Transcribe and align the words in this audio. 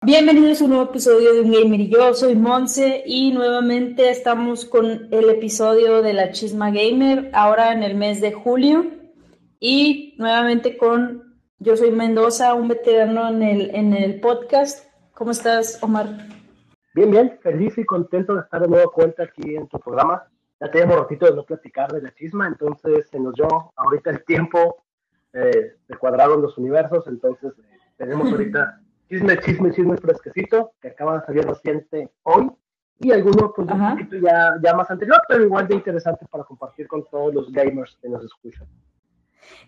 Bienvenidos 0.00 0.62
a 0.62 0.64
un 0.64 0.70
nuevo 0.70 0.84
episodio 0.84 1.34
de 1.34 1.40
Un 1.42 1.52
Gamer 1.52 1.80
y 1.80 1.90
yo, 1.90 2.14
soy 2.14 2.34
Monse 2.34 3.02
y 3.04 3.32
nuevamente 3.32 4.08
estamos 4.08 4.64
con 4.64 5.08
el 5.10 5.28
episodio 5.28 6.00
de 6.00 6.14
la 6.14 6.32
Chisma 6.32 6.70
Gamer, 6.70 7.30
ahora 7.34 7.74
en 7.74 7.82
el 7.82 7.94
mes 7.94 8.22
de 8.22 8.32
julio 8.32 8.86
y 9.60 10.14
nuevamente 10.16 10.78
con, 10.78 11.38
yo 11.58 11.76
soy 11.76 11.90
Mendoza, 11.90 12.54
un 12.54 12.68
veterano 12.68 13.28
en 13.28 13.42
el, 13.42 13.74
en 13.74 13.92
el 13.92 14.18
podcast. 14.18 14.86
¿Cómo 15.12 15.32
estás, 15.32 15.78
Omar? 15.82 16.37
Bien, 16.98 17.12
bien, 17.12 17.38
feliz 17.40 17.78
y 17.78 17.84
contento 17.84 18.34
de 18.34 18.40
estar 18.40 18.60
de 18.60 18.66
nuevo 18.66 18.90
cuenta 18.90 19.22
aquí 19.22 19.54
en 19.54 19.68
tu 19.68 19.78
programa. 19.78 20.24
Ya 20.58 20.68
teníamos 20.68 20.96
ratito 20.96 21.26
de 21.26 21.36
no 21.36 21.44
platicar 21.44 21.92
de 21.92 22.02
la 22.02 22.12
chisma, 22.12 22.48
entonces 22.48 23.08
se 23.08 23.20
nos 23.20 23.34
dio 23.34 23.46
ahorita 23.76 24.10
el 24.10 24.24
tiempo, 24.24 24.82
eh, 25.32 25.76
se 25.86 25.96
cuadraron 25.96 26.42
los 26.42 26.58
universos, 26.58 27.06
entonces 27.06 27.52
eh, 27.56 27.78
tenemos 27.96 28.28
ahorita 28.32 28.80
chisme, 29.08 29.38
chisme, 29.38 29.70
chisme 29.70 29.96
fresquecito, 29.96 30.72
que 30.80 30.88
acaba 30.88 31.20
de 31.20 31.26
salir 31.26 31.46
reciente 31.46 32.10
hoy, 32.24 32.50
y 32.98 33.12
alguno 33.12 33.52
pues 33.54 33.68
un 33.70 33.90
poquito 33.90 34.16
ya, 34.16 34.54
ya 34.60 34.74
más 34.74 34.90
anterior, 34.90 35.22
pero 35.28 35.44
igual 35.44 35.68
de 35.68 35.76
interesante 35.76 36.26
para 36.28 36.42
compartir 36.42 36.88
con 36.88 37.04
todos 37.04 37.32
los 37.32 37.52
gamers 37.52 37.96
que 38.02 38.08
nos 38.08 38.24
escuchan. 38.24 38.66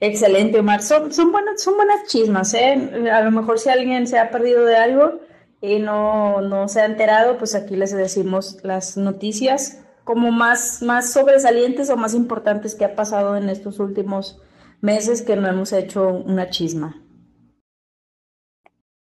Excelente, 0.00 0.58
Omar. 0.58 0.82
Son, 0.82 1.12
son, 1.12 1.30
buenas, 1.30 1.62
son 1.62 1.76
buenas 1.76 2.08
chismas, 2.08 2.52
¿eh? 2.54 3.08
A 3.08 3.22
lo 3.22 3.30
mejor 3.30 3.60
si 3.60 3.70
alguien 3.70 4.08
se 4.08 4.18
ha 4.18 4.30
perdido 4.30 4.64
de 4.64 4.76
algo 4.76 5.20
y 5.60 5.78
no, 5.78 6.40
no 6.40 6.68
se 6.68 6.80
ha 6.80 6.86
enterado, 6.86 7.38
pues 7.38 7.54
aquí 7.54 7.76
les 7.76 7.94
decimos 7.94 8.58
las 8.62 8.96
noticias 8.96 9.82
como 10.04 10.30
más, 10.30 10.82
más 10.82 11.12
sobresalientes 11.12 11.90
o 11.90 11.96
más 11.96 12.14
importantes 12.14 12.74
que 12.74 12.84
ha 12.84 12.96
pasado 12.96 13.36
en 13.36 13.48
estos 13.48 13.78
últimos 13.78 14.40
meses 14.80 15.22
que 15.22 15.36
no 15.36 15.48
hemos 15.48 15.72
hecho 15.72 16.08
una 16.08 16.50
chisma. 16.50 17.02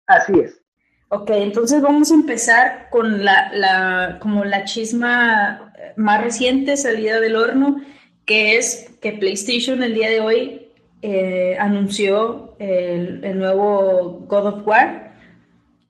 Así 0.06 0.38
es. 0.38 0.62
Ok, 1.08 1.30
entonces 1.30 1.82
vamos 1.82 2.10
a 2.10 2.14
empezar 2.14 2.88
con 2.90 3.24
la, 3.24 4.18
como 4.20 4.44
la 4.44 4.64
chisma 4.64 5.74
más 5.96 6.22
reciente 6.22 6.76
salida 6.76 7.20
del 7.20 7.36
horno, 7.36 7.82
que 8.24 8.56
es 8.56 8.90
que 9.00 9.12
PlayStation 9.12 9.82
el 9.82 9.94
día 9.94 10.08
de 10.08 10.20
hoy 10.20 10.72
eh, 11.02 11.56
anunció 11.58 12.56
el, 12.58 13.38
nuevo 13.38 14.24
God 14.26 14.46
of 14.46 14.66
War. 14.66 15.11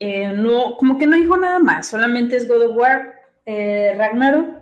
Eh, 0.04 0.32
no, 0.32 0.76
como 0.76 0.98
que 0.98 1.06
no 1.06 1.14
dijo 1.14 1.36
nada 1.36 1.60
más, 1.60 1.86
solamente 1.86 2.34
es 2.34 2.48
God 2.48 2.70
of 2.70 2.76
War 2.76 3.14
eh, 3.46 3.94
Ragnarok. 3.96 4.60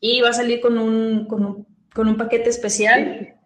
Y 0.00 0.20
va 0.20 0.30
a 0.30 0.32
salir 0.32 0.60
con 0.60 0.76
un, 0.76 1.26
con 1.26 2.08
un, 2.08 2.16
paquete 2.16 2.50
especial 2.50 3.36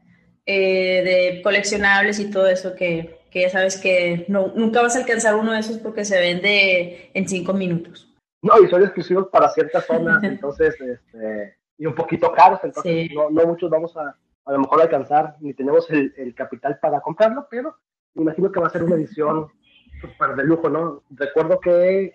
de 0.46 1.40
coleccionables 1.44 2.18
y 2.20 2.30
todo 2.30 2.48
eso 2.48 2.74
que, 2.74 3.18
que 3.30 3.42
ya 3.42 3.50
sabes 3.50 3.76
que 3.76 4.24
no, 4.28 4.52
nunca 4.56 4.80
vas 4.80 4.96
a 4.96 5.00
alcanzar 5.00 5.34
uno 5.34 5.52
de 5.52 5.60
esos 5.60 5.76
porque 5.76 6.06
se 6.06 6.18
vende 6.18 7.10
en 7.12 7.28
cinco 7.28 7.52
minutos. 7.52 8.10
No, 8.40 8.54
y 8.62 8.68
son 8.68 8.82
exclusivos 8.82 9.28
para 9.28 9.50
ciertas 9.50 9.84
zonas, 9.84 10.22
entonces, 10.24 10.74
este, 10.80 11.58
y 11.76 11.84
un 11.84 11.94
poquito 11.94 12.32
caros, 12.32 12.60
entonces 12.62 13.10
no, 13.14 13.28
no, 13.28 13.46
muchos 13.46 13.70
vamos 13.70 13.94
a 13.98 14.16
a 14.46 14.52
lo 14.52 14.60
mejor 14.60 14.80
alcanzar, 14.80 15.36
ni 15.40 15.52
tenemos 15.52 15.90
el, 15.90 16.14
el, 16.16 16.34
capital 16.34 16.78
para 16.80 17.02
comprarlo, 17.02 17.46
pero 17.50 17.76
me 18.14 18.22
imagino 18.22 18.50
que 18.50 18.58
va 18.58 18.68
a 18.68 18.70
ser 18.70 18.82
una 18.82 18.94
edición 18.94 19.48
súper 20.00 20.36
de 20.36 20.44
lujo, 20.44 20.68
¿no? 20.68 21.02
Recuerdo 21.10 21.60
que 21.60 22.14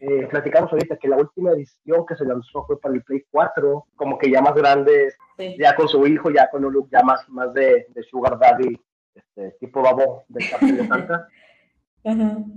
eh, 0.00 0.26
platicamos 0.28 0.72
ahorita 0.72 0.96
que 0.96 1.08
la 1.08 1.16
última 1.16 1.52
edición 1.52 2.04
que 2.06 2.16
se 2.16 2.24
lanzó 2.24 2.64
fue 2.66 2.80
para 2.80 2.94
el 2.94 3.02
Play 3.02 3.24
4, 3.30 3.86
como 3.96 4.18
que 4.18 4.30
ya 4.30 4.42
más 4.42 4.54
grande, 4.54 5.14
ya 5.58 5.74
con 5.74 5.88
su 5.88 6.06
hijo, 6.06 6.30
ya 6.30 6.50
con 6.50 6.64
un 6.64 6.72
look 6.72 6.88
ya 6.90 7.02
más, 7.02 7.28
más 7.28 7.54
de, 7.54 7.86
de 7.88 8.02
Sugar 8.02 8.38
Daddy 8.38 8.80
este, 9.14 9.52
tipo 9.60 9.82
babo 9.82 10.24
de 10.28 10.44
de 10.44 10.86
Santa. 10.86 11.28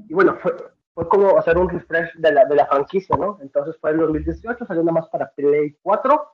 Y 0.10 0.14
bueno, 0.14 0.36
fue, 0.42 0.54
fue 0.94 1.08
como 1.08 1.38
hacer 1.38 1.58
un 1.58 1.70
refresh 1.70 2.16
de 2.16 2.34
la, 2.34 2.44
de 2.44 2.56
la 2.56 2.66
franquicia, 2.66 3.16
¿no? 3.16 3.38
Entonces 3.42 3.78
fue 3.80 3.92
en 3.92 4.00
2018, 4.00 4.66
salió 4.66 4.84
nada 4.84 5.00
más 5.00 5.08
para 5.08 5.30
Play 5.30 5.78
4, 5.82 6.34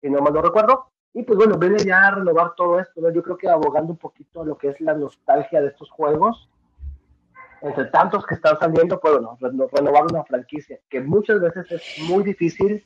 si 0.00 0.10
no 0.10 0.20
mal 0.20 0.34
no 0.34 0.42
recuerdo. 0.42 0.90
Y 1.12 1.22
pues 1.22 1.38
bueno, 1.38 1.58
viene 1.58 1.78
ya 1.84 2.08
a 2.08 2.10
renovar 2.10 2.54
todo 2.56 2.80
esto, 2.80 3.00
¿no? 3.00 3.10
Yo 3.10 3.22
creo 3.22 3.36
que 3.36 3.48
abogando 3.48 3.92
un 3.92 3.98
poquito 3.98 4.42
a 4.42 4.44
lo 4.44 4.58
que 4.58 4.68
es 4.70 4.80
la 4.80 4.94
nostalgia 4.94 5.60
de 5.60 5.68
estos 5.68 5.90
juegos, 5.90 6.48
entre 7.64 7.86
tantos 7.86 8.26
que 8.26 8.34
están 8.34 8.58
saliendo, 8.58 9.00
pues 9.00 9.14
bueno, 9.14 9.68
renovar 9.72 10.04
una 10.04 10.22
franquicia, 10.24 10.78
que 10.90 11.00
muchas 11.00 11.40
veces 11.40 11.72
es 11.72 11.98
muy 12.08 12.22
difícil 12.22 12.84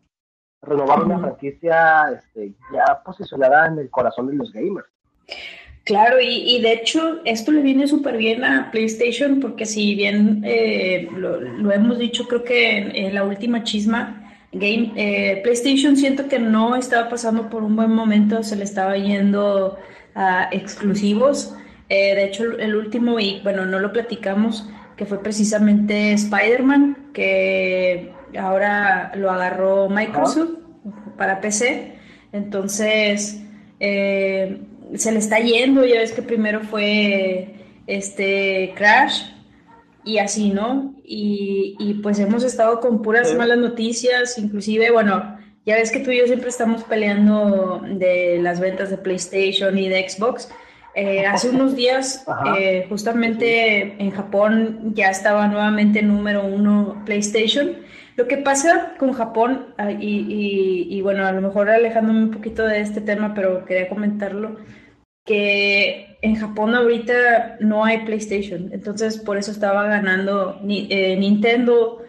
renovar 0.62 1.04
una 1.04 1.18
franquicia 1.18 2.12
este, 2.16 2.54
ya 2.72 3.02
posicionada 3.04 3.66
en 3.66 3.78
el 3.80 3.90
corazón 3.90 4.28
de 4.28 4.34
los 4.34 4.52
gamers. 4.52 4.86
Claro, 5.84 6.18
y, 6.20 6.60
de 6.60 6.72
hecho 6.72 7.20
esto 7.24 7.50
le 7.50 7.62
viene 7.62 7.88
súper 7.88 8.18
bien 8.18 8.44
a 8.44 8.70
PlayStation 8.70 9.40
porque 9.40 9.64
si 9.64 9.94
bien 9.94 10.42
eh, 10.44 11.08
lo, 11.16 11.72
hemos 11.72 11.98
dicho 11.98 12.28
creo 12.28 12.44
que 12.44 13.06
en, 13.06 13.14
la 13.14 13.24
última 13.24 13.64
chisma, 13.64 14.22
Game, 14.52 14.92
eh, 14.96 15.40
PlayStation 15.42 15.96
siento 15.96 16.28
que 16.28 16.38
no 16.38 16.76
estaba 16.76 17.08
pasando 17.08 17.48
por 17.48 17.62
un 17.62 17.74
buen 17.74 17.90
momento, 17.90 18.42
se 18.42 18.56
le 18.56 18.64
estaba 18.64 18.96
yendo 18.96 19.78
a 20.14 20.48
exclusivos. 20.52 21.54
Eh, 21.88 22.14
de 22.14 22.24
hecho 22.24 22.44
el 22.44 22.76
último, 22.76 23.18
y 23.18 23.40
bueno, 23.42 23.64
no 23.64 23.78
lo 23.78 23.92
platicamos, 23.92 24.68
que 24.96 25.06
fue 25.06 25.22
precisamente 25.22 26.12
Spider-Man, 26.12 27.10
que 27.12 28.12
ahora 28.38 29.12
lo 29.14 29.30
agarró 29.30 29.88
Microsoft 29.88 30.58
para 31.16 31.40
PC. 31.40 31.94
Entonces, 32.32 33.42
eh, 33.80 34.60
se 34.94 35.12
le 35.12 35.18
está 35.18 35.38
yendo, 35.38 35.84
ya 35.84 36.00
ves 36.00 36.12
que 36.12 36.22
primero 36.22 36.60
fue 36.60 37.54
este 37.86 38.72
Crash 38.76 39.22
y 40.04 40.18
así, 40.18 40.50
¿no? 40.50 40.94
Y, 41.04 42.00
pues 42.02 42.18
hemos 42.18 42.44
estado 42.44 42.80
con 42.80 43.02
puras 43.02 43.34
malas 43.34 43.58
noticias, 43.58 44.38
inclusive, 44.38 44.90
bueno, 44.90 45.38
ya 45.64 45.76
ves 45.76 45.90
que 45.90 46.00
tú 46.00 46.10
y 46.10 46.18
yo 46.18 46.26
siempre 46.26 46.48
estamos 46.48 46.84
peleando 46.84 47.82
de 47.86 48.38
las 48.42 48.60
ventas 48.60 48.90
de 48.90 48.98
PlayStation 48.98 49.76
y 49.78 49.88
de 49.88 50.08
Xbox. 50.08 50.50
Eh, 51.00 51.24
hace 51.26 51.50
unos 51.50 51.76
días, 51.76 52.24
eh, 52.58 52.86
justamente 52.88 54.02
en 54.02 54.10
Japón, 54.10 54.94
ya 54.96 55.10
estaba 55.10 55.46
nuevamente 55.46 56.02
número 56.02 56.44
uno 56.44 57.04
PlayStation. 57.06 57.76
Lo 58.16 58.26
que 58.26 58.36
pasa 58.36 58.94
con 58.98 59.12
Japón, 59.12 59.74
ah, 59.78 59.92
y, 59.92 60.88
y, 60.90 61.00
bueno, 61.02 61.24
a 61.24 61.30
lo 61.30 61.40
mejor 61.40 61.70
alejándome 61.70 62.24
un 62.24 62.32
poquito 62.32 62.66
de 62.66 62.80
este 62.80 63.00
tema, 63.00 63.32
pero 63.32 63.64
quería 63.64 63.88
comentarlo, 63.88 64.56
que 65.24 66.18
en 66.20 66.34
Japón 66.34 66.74
ahorita 66.74 67.58
no 67.60 67.84
hay 67.84 67.98
PlayStation, 67.98 68.70
entonces 68.72 69.18
por 69.18 69.36
eso 69.36 69.52
estaba 69.52 69.86
ganando 69.86 70.60
eh, 70.68 71.16
Nintendo 71.16 72.02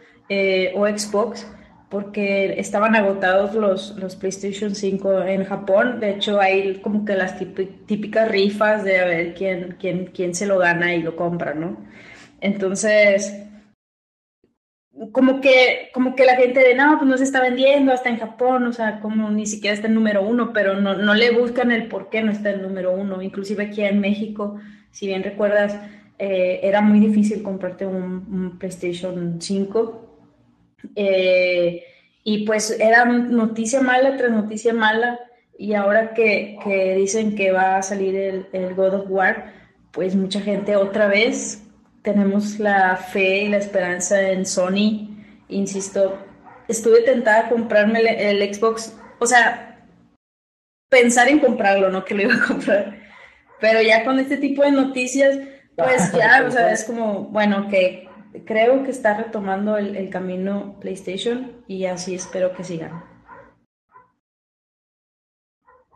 o 0.74 0.88
Xbox, 0.88 1.46
porque 1.90 2.60
estaban 2.60 2.96
agotados 2.96 3.56
los, 3.56 3.96
los 3.98 4.16
PlayStation 4.16 4.76
5 4.76 5.24
en 5.24 5.46
Japón. 5.46 6.00
De 6.00 6.12
hecho, 6.12 6.40
hay 6.40 6.76
como 6.82 7.06
que 7.06 7.16
las 7.16 7.38
típicas 7.38 8.30
rifas 8.30 8.84
de 8.84 9.00
a 9.00 9.06
ver 9.06 9.34
quién, 9.34 9.76
quién, 9.80 10.08
quién 10.08 10.36
se 10.36 10.46
lo 10.46 10.60
gana 10.60 10.94
y 10.94 11.02
lo 11.02 11.16
compra, 11.16 11.54
¿no? 11.54 11.78
Entonces, 12.42 13.34
como 15.12 15.42
que, 15.42 15.90
como 15.94 16.16
que 16.16 16.26
la 16.26 16.36
gente 16.36 16.60
de, 16.60 16.76
no, 16.76 16.98
pues 16.98 17.10
no 17.10 17.18
se 17.18 17.24
está 17.24 17.42
vendiendo 17.42 17.92
hasta 17.94 18.10
en 18.10 18.20
Japón, 18.20 18.68
o 18.68 18.74
sea, 18.74 19.00
como 19.00 19.30
ni 19.32 19.46
siquiera 19.46 19.74
está 19.74 19.88
el 19.88 19.94
número 19.94 20.22
uno, 20.22 20.52
pero 20.54 20.80
no, 20.80 20.96
no 20.96 21.14
le 21.14 21.32
buscan 21.32 21.72
el 21.72 21.88
por 21.88 22.10
qué 22.10 22.22
no 22.22 22.32
está 22.32 22.52
el 22.52 22.62
número 22.62 22.92
uno. 22.92 23.22
Inclusive 23.22 23.64
aquí 23.64 23.82
en 23.84 24.00
México, 24.00 24.60
si 24.92 25.08
bien 25.08 25.24
recuerdas, 25.24 25.80
eh, 26.20 26.60
era 26.64 26.82
muy 26.82 27.00
difícil 27.00 27.42
comprarte 27.42 27.86
un, 27.86 28.58
PlayStation 28.60 29.42
5. 29.42 30.06
Eh, 30.96 31.84
y 32.30 32.46
pues 32.46 32.70
era 32.80 33.06
noticia 33.06 33.81
mala 33.81 34.16
tras 34.16 34.30
noticia 34.30 34.72
mala. 34.72 35.20
Y 35.58 35.74
ahora 35.74 36.14
que, 36.14 36.60
que 36.64 36.94
dicen 36.94 37.36
que 37.36 37.52
va 37.52 37.78
a 37.78 37.81
salir 37.81 38.16
el, 38.16 38.48
el 38.54 38.76
God 38.76 38.94
of 38.94 39.06
War, 39.10 39.52
pues 39.92 40.16
mucha 40.16 40.40
gente 40.40 40.76
otra 40.76 41.08
vez 41.08 41.64
tenemos 42.04 42.60
la 42.60 42.96
fe 42.98 43.46
y 43.46 43.50
la 43.50 43.58
esperanza 43.58 44.22
en 44.22 44.46
Sony. 44.46 45.10
Insisto, 45.48 46.20
estuve 46.68 47.02
tentada 47.02 47.48
a 47.48 47.50
comprarme 47.50 48.02
el, 48.30 48.54
Xbox, 48.54 48.96
o 49.18 49.25
sea, 49.25 49.84
pensar 50.88 51.30
en 51.30 51.40
comprarlo, 51.40 51.90
no 51.90 52.06
que 52.06 52.14
lo 52.14 52.22
iba 52.22 52.36
a 52.36 52.48
comprar. 52.48 53.00
Pero 53.60 53.82
ya 53.82 54.06
con 54.06 54.20
este 54.20 54.38
tipo 54.38 54.62
de 54.62 54.72
noticias, 54.72 55.36
pues 55.75 56.12
ya, 56.16 56.46
o 56.48 56.52
sea, 56.52 56.72
es 56.72 56.84
como, 56.84 57.24
bueno, 57.24 57.68
que 57.70 58.08
creo 58.46 58.84
que 58.84 58.92
está 58.92 59.18
retomando 59.18 59.78
el, 59.78 60.10
camino 60.10 60.76
PlayStation 60.80 61.52
y 61.68 61.86
así 61.86 62.16
espero 62.16 62.54
que 62.54 62.64
sigan. 62.64 63.04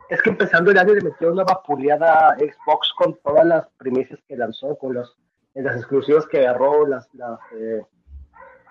Es 0.08 0.20
que 0.22 0.30
empezando 0.30 0.70
el 0.70 0.78
año 0.78 0.94
le 0.94 1.00
metió 1.00 1.32
una 1.32 1.44
vapuleada 1.44 2.36
Xbox 2.36 2.92
con 2.96 3.16
todas 3.22 3.44
las 3.46 3.68
primicias 3.78 4.20
que 4.28 4.36
lanzó, 4.36 4.76
con 4.76 4.94
los 4.94 5.16
en 5.54 5.64
las 5.64 5.76
exclusivas 5.76 6.26
que 6.26 6.40
agarró, 6.40 6.86
las, 6.86 7.08
las, 7.14 7.38
eh, 7.56 7.80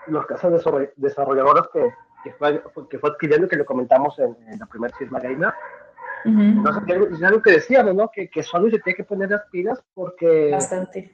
los 0.07 0.25
casas 0.25 0.63
desarrolladoras 0.97 1.67
que, 1.71 1.93
que, 2.23 2.33
fue, 2.33 2.61
que 2.89 2.99
fue 2.99 3.09
adquiriendo, 3.09 3.47
que 3.47 3.55
lo 3.55 3.65
comentamos 3.65 4.19
en, 4.19 4.35
la 4.59 4.65
primera 4.65 4.95
Cisma 4.97 5.19
Gamer. 5.19 5.53
Entonces, 6.25 6.83
es 7.11 7.23
algo 7.23 7.41
que 7.41 7.51
decíamos, 7.51 7.95
¿no? 7.95 8.09
Que, 8.09 8.29
que 8.29 8.43
Sony 8.43 8.69
se 8.69 8.79
tiene 8.79 8.95
que 8.95 9.03
poner 9.03 9.29
las 9.29 9.45
pilas 9.49 9.83
porque 9.93 10.51
Bastante. 10.51 11.13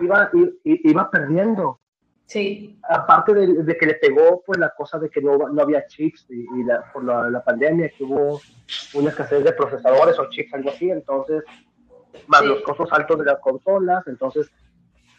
Iba, 0.00 0.30
iba 0.64 1.10
perdiendo. 1.10 1.80
Sí. 2.28 2.78
Aparte 2.86 3.32
de, 3.32 3.78
que 3.78 3.86
le 3.86 3.94
pegó 3.94 4.42
pues 4.44 4.58
la 4.58 4.68
cosa 4.76 4.98
de 4.98 5.08
que 5.08 5.22
no, 5.22 5.38
no 5.38 5.62
había 5.62 5.86
chips 5.86 6.26
y, 6.28 6.62
la, 6.62 6.84
por 6.92 7.02
la, 7.02 7.42
pandemia 7.42 7.88
que 7.88 8.04
hubo 8.04 8.42
una 8.92 9.08
escasez 9.08 9.42
de 9.42 9.52
procesadores 9.52 10.18
o 10.18 10.28
chips, 10.28 10.52
algo 10.52 10.68
así, 10.68 10.90
entonces, 10.90 11.42
más 12.26 12.44
los 12.44 12.60
costos 12.60 12.92
altos 12.92 13.18
de 13.20 13.24
las 13.24 13.38
consolas, 13.40 14.06
entonces, 14.08 14.50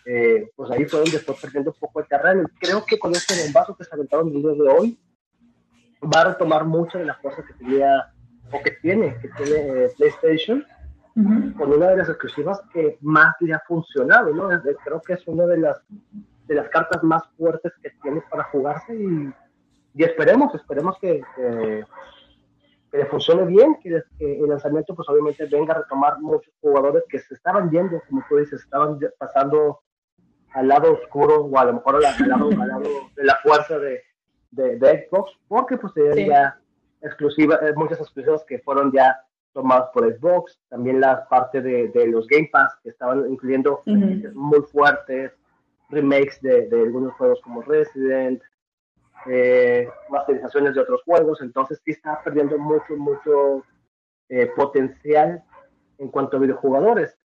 eh, 0.05 0.51
pues 0.55 0.69
ahí 0.69 0.85
fue 0.85 0.99
donde 0.99 1.17
fue 1.17 1.33
perdiendo 1.41 1.71
un 1.71 1.79
poco 1.79 1.99
el 2.01 2.07
terreno. 2.07 2.47
Creo 2.59 2.85
que 2.85 2.99
con 2.99 3.11
este 3.11 3.33
bombazo 3.43 3.75
que 3.75 3.85
se 3.85 3.95
aventaron 3.95 4.27
el 4.27 4.43
día 4.43 4.51
de 4.51 4.69
hoy, 4.69 4.99
va 6.03 6.21
a 6.21 6.25
retomar 6.25 6.63
muchas 6.63 7.01
de 7.01 7.07
las 7.07 7.17
cosas 7.17 7.43
que 7.43 7.53
tenía 7.55 8.13
o 8.51 8.61
que 8.61 8.71
tiene, 8.83 9.17
que 9.19 9.29
tiene 9.29 9.85
eh, 9.85 9.91
PlayStation, 9.97 10.63
con 11.57 11.73
una 11.73 11.87
de 11.87 11.97
las 11.97 12.07
exclusivas 12.07 12.61
que 12.71 12.99
más 13.01 13.35
le 13.39 13.53
ha 13.53 13.59
funcionado, 13.67 14.31
¿no? 14.31 14.47
Creo 14.85 15.01
que 15.01 15.13
es 15.13 15.27
una 15.27 15.47
de 15.47 15.57
las 15.57 15.81
de 16.49 16.55
las 16.55 16.67
cartas 16.69 17.03
más 17.03 17.23
fuertes 17.37 17.71
que 17.81 17.91
tiene 18.01 18.21
para 18.29 18.43
jugarse 18.45 18.93
y, 18.95 19.31
y 19.93 20.03
esperemos, 20.03 20.53
esperemos 20.55 20.97
que, 20.99 21.21
que, 21.35 21.83
le 22.91 23.05
funcione 23.05 23.45
bien, 23.45 23.77
que, 23.81 24.01
el 24.19 24.49
lanzamiento 24.49 24.95
pues 24.95 25.07
obviamente 25.09 25.45
venga 25.45 25.75
a 25.75 25.77
retomar 25.77 26.19
muchos 26.19 26.51
jugadores 26.59 27.03
que 27.07 27.19
se 27.19 27.35
estaban 27.35 27.69
yendo, 27.69 28.01
como 28.09 28.25
tú 28.27 28.37
dices, 28.37 28.63
estaban 28.63 28.99
pasando 29.19 29.81
al 30.53 30.67
lado 30.67 30.93
oscuro 30.93 31.45
o 31.45 31.59
a 31.59 31.65
lo 31.65 31.73
mejor 31.73 31.97
al, 31.97 32.01
lado, 32.27 32.49
al 32.49 32.67
lado, 32.67 32.89
de 33.15 33.23
la 33.23 33.35
fuerza 33.43 33.77
de, 33.77 34.01
de, 34.49 35.07
Xbox, 35.07 35.31
porque 35.47 35.77
pues 35.77 35.93
ya 35.95 36.59
exclusiva, 37.01 37.59
eh, 37.61 37.73
muchas 37.75 37.99
exclusivas 37.99 38.43
que 38.45 38.57
fueron 38.57 38.91
ya 38.91 39.21
tomadas 39.53 39.89
por 39.93 40.11
Xbox, 40.11 40.59
también 40.69 40.99
la 40.99 41.27
parte 41.27 41.61
de, 41.61 41.89
de 41.89 42.07
los 42.07 42.25
Game 42.27 42.49
Pass 42.51 42.75
que 42.81 42.89
estaban 42.89 43.31
incluyendo 43.31 43.83
muy 43.85 44.61
fuertes, 44.71 45.31
remakes 45.89 46.41
de, 46.41 46.67
de 46.67 46.81
algunos 46.81 47.13
juegos 47.13 47.39
como 47.41 47.61
Resident, 47.61 48.41
eh, 49.25 49.89
masterizaciones 50.09 50.75
de 50.75 50.81
otros 50.81 51.01
juegos, 51.03 51.41
entonces 51.41 51.81
sí 51.83 51.91
está 51.91 52.21
perdiendo 52.23 52.57
mucho, 52.57 52.95
mucho 52.95 53.63
eh, 54.29 54.47
potencial 54.55 55.43
en 55.97 56.09
cuanto 56.09 56.37
a 56.37 56.39
videojugadores. 56.39 57.17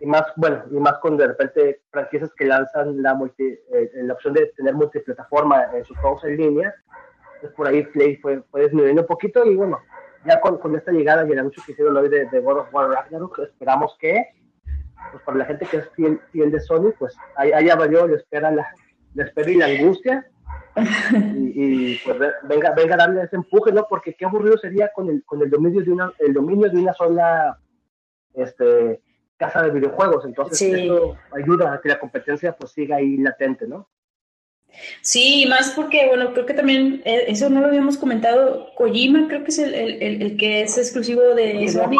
Y 0.00 0.06
más, 0.06 0.24
bueno, 0.36 0.64
y 0.70 0.74
más 0.74 0.98
con 0.98 1.16
de 1.16 1.28
repente 1.28 1.82
franquicias 1.90 2.32
que 2.34 2.44
lanzan 2.44 3.00
la, 3.02 3.14
multi, 3.14 3.44
eh, 3.44 3.90
la 3.94 4.14
opción 4.14 4.34
de 4.34 4.46
tener 4.56 4.74
multiplataforma 4.74 5.70
en 5.74 5.84
sus 5.84 5.96
juegos 5.98 6.24
en 6.24 6.36
línea, 6.36 6.74
pues 7.40 7.52
por 7.52 7.68
ahí 7.68 7.84
Play 7.84 8.16
fue, 8.16 8.42
fue 8.50 8.62
disminuyendo 8.62 9.02
un 9.02 9.06
poquito 9.06 9.44
y 9.44 9.54
bueno, 9.54 9.80
ya 10.26 10.40
con, 10.40 10.58
con 10.58 10.74
esta 10.76 10.90
llegada 10.90 11.26
y 11.26 11.32
el 11.32 11.38
anuncio 11.38 11.62
que 11.64 11.72
hicieron 11.72 11.96
hoy 11.96 12.08
de, 12.08 12.26
de 12.26 12.40
God 12.40 12.58
of 12.58 12.74
War 12.74 12.90
Ragnarok, 12.90 13.38
esperamos 13.40 13.96
que 13.98 14.26
pues 15.10 15.22
para 15.24 15.38
la 15.38 15.44
gente 15.44 15.66
que 15.66 15.78
es 15.78 15.90
fiel, 15.90 16.20
de 16.32 16.60
Sony, 16.60 16.92
pues 16.98 17.16
allá 17.36 17.76
valió, 17.76 18.06
le 18.06 18.16
espera 18.16 18.50
la, 18.50 18.66
le 19.14 19.24
espera 19.24 19.50
y 19.50 19.56
la 19.56 19.66
angustia. 19.66 20.26
Y, 21.54 21.98
pues 21.98 22.18
venga, 22.44 22.72
venga 22.74 22.94
a 22.94 22.98
darle 22.98 23.22
ese 23.22 23.36
empuje, 23.36 23.72
¿no? 23.72 23.86
Porque 23.88 24.14
qué 24.14 24.24
aburrido 24.24 24.56
sería 24.56 24.90
con 24.94 25.10
el, 25.10 25.22
con 25.24 25.42
el 25.42 25.50
dominio 25.50 25.82
de 25.82 25.92
una, 25.92 26.12
el 26.18 26.32
dominio 26.32 26.70
de 26.70 26.78
una 26.78 26.94
sola 26.94 27.58
este, 28.32 29.02
casa 29.36 29.62
de 29.62 29.70
videojuegos. 29.70 30.24
Entonces 30.24 30.62
eso 30.62 31.16
ayuda 31.32 31.74
a 31.74 31.80
que 31.80 31.90
la 31.90 31.98
competencia 31.98 32.56
pues 32.56 32.72
siga 32.72 32.96
ahí 32.96 33.18
latente, 33.18 33.66
¿no? 33.66 33.88
Sí, 35.00 35.46
más 35.48 35.70
porque, 35.70 36.06
bueno, 36.08 36.32
creo 36.32 36.46
que 36.46 36.54
también, 36.54 37.02
eh, 37.04 37.24
eso 37.28 37.48
no 37.48 37.60
lo 37.60 37.66
habíamos 37.68 37.96
comentado, 37.96 38.68
Kojima 38.74 39.28
creo 39.28 39.44
que 39.44 39.50
es 39.50 39.58
el, 39.58 39.74
el, 39.74 40.22
el 40.22 40.36
que 40.36 40.62
es 40.62 40.76
exclusivo 40.78 41.22
de 41.34 41.68
Sony. 41.68 41.96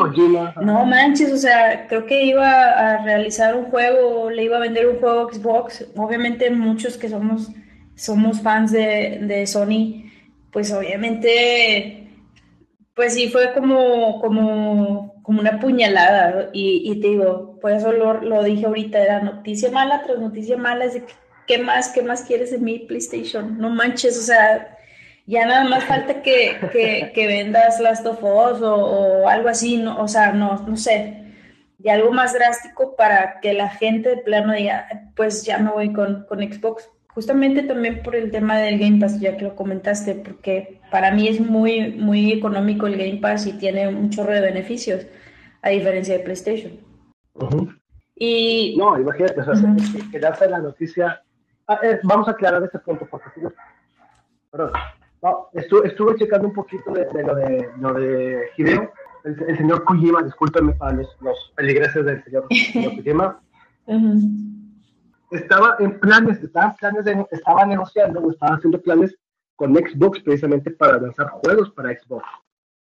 No 0.62 0.84
manches, 0.84 1.32
o 1.32 1.36
sea, 1.36 1.86
creo 1.88 2.06
que 2.06 2.24
iba 2.24 2.70
a 2.70 3.04
realizar 3.04 3.54
un 3.54 3.66
juego, 3.66 4.30
le 4.30 4.44
iba 4.44 4.56
a 4.56 4.60
vender 4.60 4.88
un 4.88 4.98
juego 4.98 5.32
Xbox. 5.32 5.86
Obviamente 5.96 6.50
muchos 6.50 6.96
que 6.96 7.08
somos, 7.08 7.50
somos 7.94 8.40
fans 8.40 8.72
de, 8.72 9.18
de 9.22 9.46
Sony, 9.46 10.10
pues 10.50 10.72
obviamente, 10.72 12.08
pues 12.94 13.14
sí 13.14 13.28
fue 13.28 13.52
como, 13.52 14.20
como, 14.20 15.14
como 15.22 15.40
una 15.40 15.60
puñalada. 15.60 16.50
Y, 16.52 16.82
y 16.84 17.00
te 17.00 17.08
digo, 17.08 17.58
por 17.60 17.72
eso 17.72 17.92
lo, 17.92 18.20
lo 18.20 18.42
dije 18.42 18.66
ahorita, 18.66 18.98
era 19.00 19.20
noticia 19.20 19.70
mala 19.70 20.02
tras 20.02 20.18
noticia 20.18 20.56
mala, 20.56 20.84
es 20.84 20.94
de 20.94 21.04
que 21.04 21.21
¿qué 21.46 21.58
más, 21.58 21.90
qué 21.90 22.02
más 22.02 22.22
quieres 22.22 22.50
de 22.50 22.58
mi 22.58 22.80
PlayStation? 22.80 23.58
No 23.58 23.70
manches, 23.70 24.18
o 24.18 24.22
sea, 24.22 24.76
ya 25.26 25.46
nada 25.46 25.64
más 25.64 25.84
falta 25.84 26.22
que, 26.22 26.56
que, 26.72 27.12
que 27.14 27.26
vendas 27.26 27.80
Last 27.80 28.06
of 28.06 28.22
Us 28.22 28.60
o, 28.62 29.28
algo 29.28 29.48
así, 29.48 29.76
no, 29.76 30.00
o 30.00 30.08
sea, 30.08 30.32
no, 30.32 30.66
no 30.66 30.76
sé, 30.76 31.22
y 31.82 31.88
algo 31.88 32.12
más 32.12 32.32
drástico 32.32 32.94
para 32.96 33.40
que 33.40 33.52
la 33.54 33.68
gente 33.68 34.10
de 34.10 34.16
plano 34.18 34.52
diga, 34.52 34.86
pues 35.16 35.44
ya 35.44 35.58
me 35.58 35.70
voy 35.70 35.92
con, 35.92 36.24
con 36.28 36.40
Xbox. 36.40 36.88
Justamente 37.08 37.62
también 37.64 38.02
por 38.02 38.16
el 38.16 38.30
tema 38.30 38.58
del 38.58 38.78
Game 38.78 38.98
Pass, 38.98 39.20
ya 39.20 39.36
que 39.36 39.44
lo 39.44 39.54
comentaste, 39.54 40.14
porque 40.14 40.80
para 40.90 41.10
mí 41.10 41.28
es 41.28 41.40
muy, 41.40 41.92
muy 41.92 42.32
económico 42.32 42.86
el 42.86 42.96
Game 42.96 43.18
Pass 43.20 43.46
y 43.46 43.52
tiene 43.54 43.88
un 43.88 44.10
chorro 44.10 44.32
de 44.32 44.40
beneficios, 44.40 45.06
a 45.60 45.70
diferencia 45.70 46.16
de 46.16 46.24
PlayStation. 46.24 46.72
Y... 48.14 48.76
No, 48.78 48.98
imagínate, 48.98 49.40
o 49.40 49.44
sea, 49.44 49.74
quedarse 50.10 50.48
la 50.48 50.60
noticia 50.60 51.22
Ah, 51.68 51.78
eh, 51.82 52.00
vamos 52.02 52.28
a 52.28 52.32
aclarar 52.32 52.62
ese 52.62 52.78
punto, 52.78 53.06
porque 53.06 53.30
perdón, 54.50 54.72
estuve, 55.54 56.16
checando 56.16 56.48
un 56.48 56.54
poquito 56.54 56.92
de, 56.92 57.22
lo 57.22 57.34
de 57.34 57.70
lo 57.78 57.94
de 57.94 58.50
Hideo, 58.56 58.92
el, 59.24 59.56
señor 59.56 59.84
Kojima, 59.84 60.22
discúlpenme 60.22 60.72
para 60.74 60.92
los, 60.92 61.16
los 61.20 61.52
peligreses 61.56 62.04
del 62.04 62.22
señor, 62.24 62.46
Kojima. 62.48 63.40
Estaba 65.30 65.76
en 65.78 65.98
planes, 65.98 66.42
estaba, 66.42 66.74
planes 66.74 67.04
de, 67.04 67.26
estaba 67.30 67.64
negociando, 67.64 68.30
estaba 68.30 68.56
haciendo 68.56 68.80
planes 68.82 69.16
con 69.56 69.74
Xbox 69.74 70.20
precisamente 70.20 70.70
para 70.72 70.98
lanzar 70.98 71.28
juegos 71.28 71.70
para 71.70 71.90
Xbox. 71.98 72.24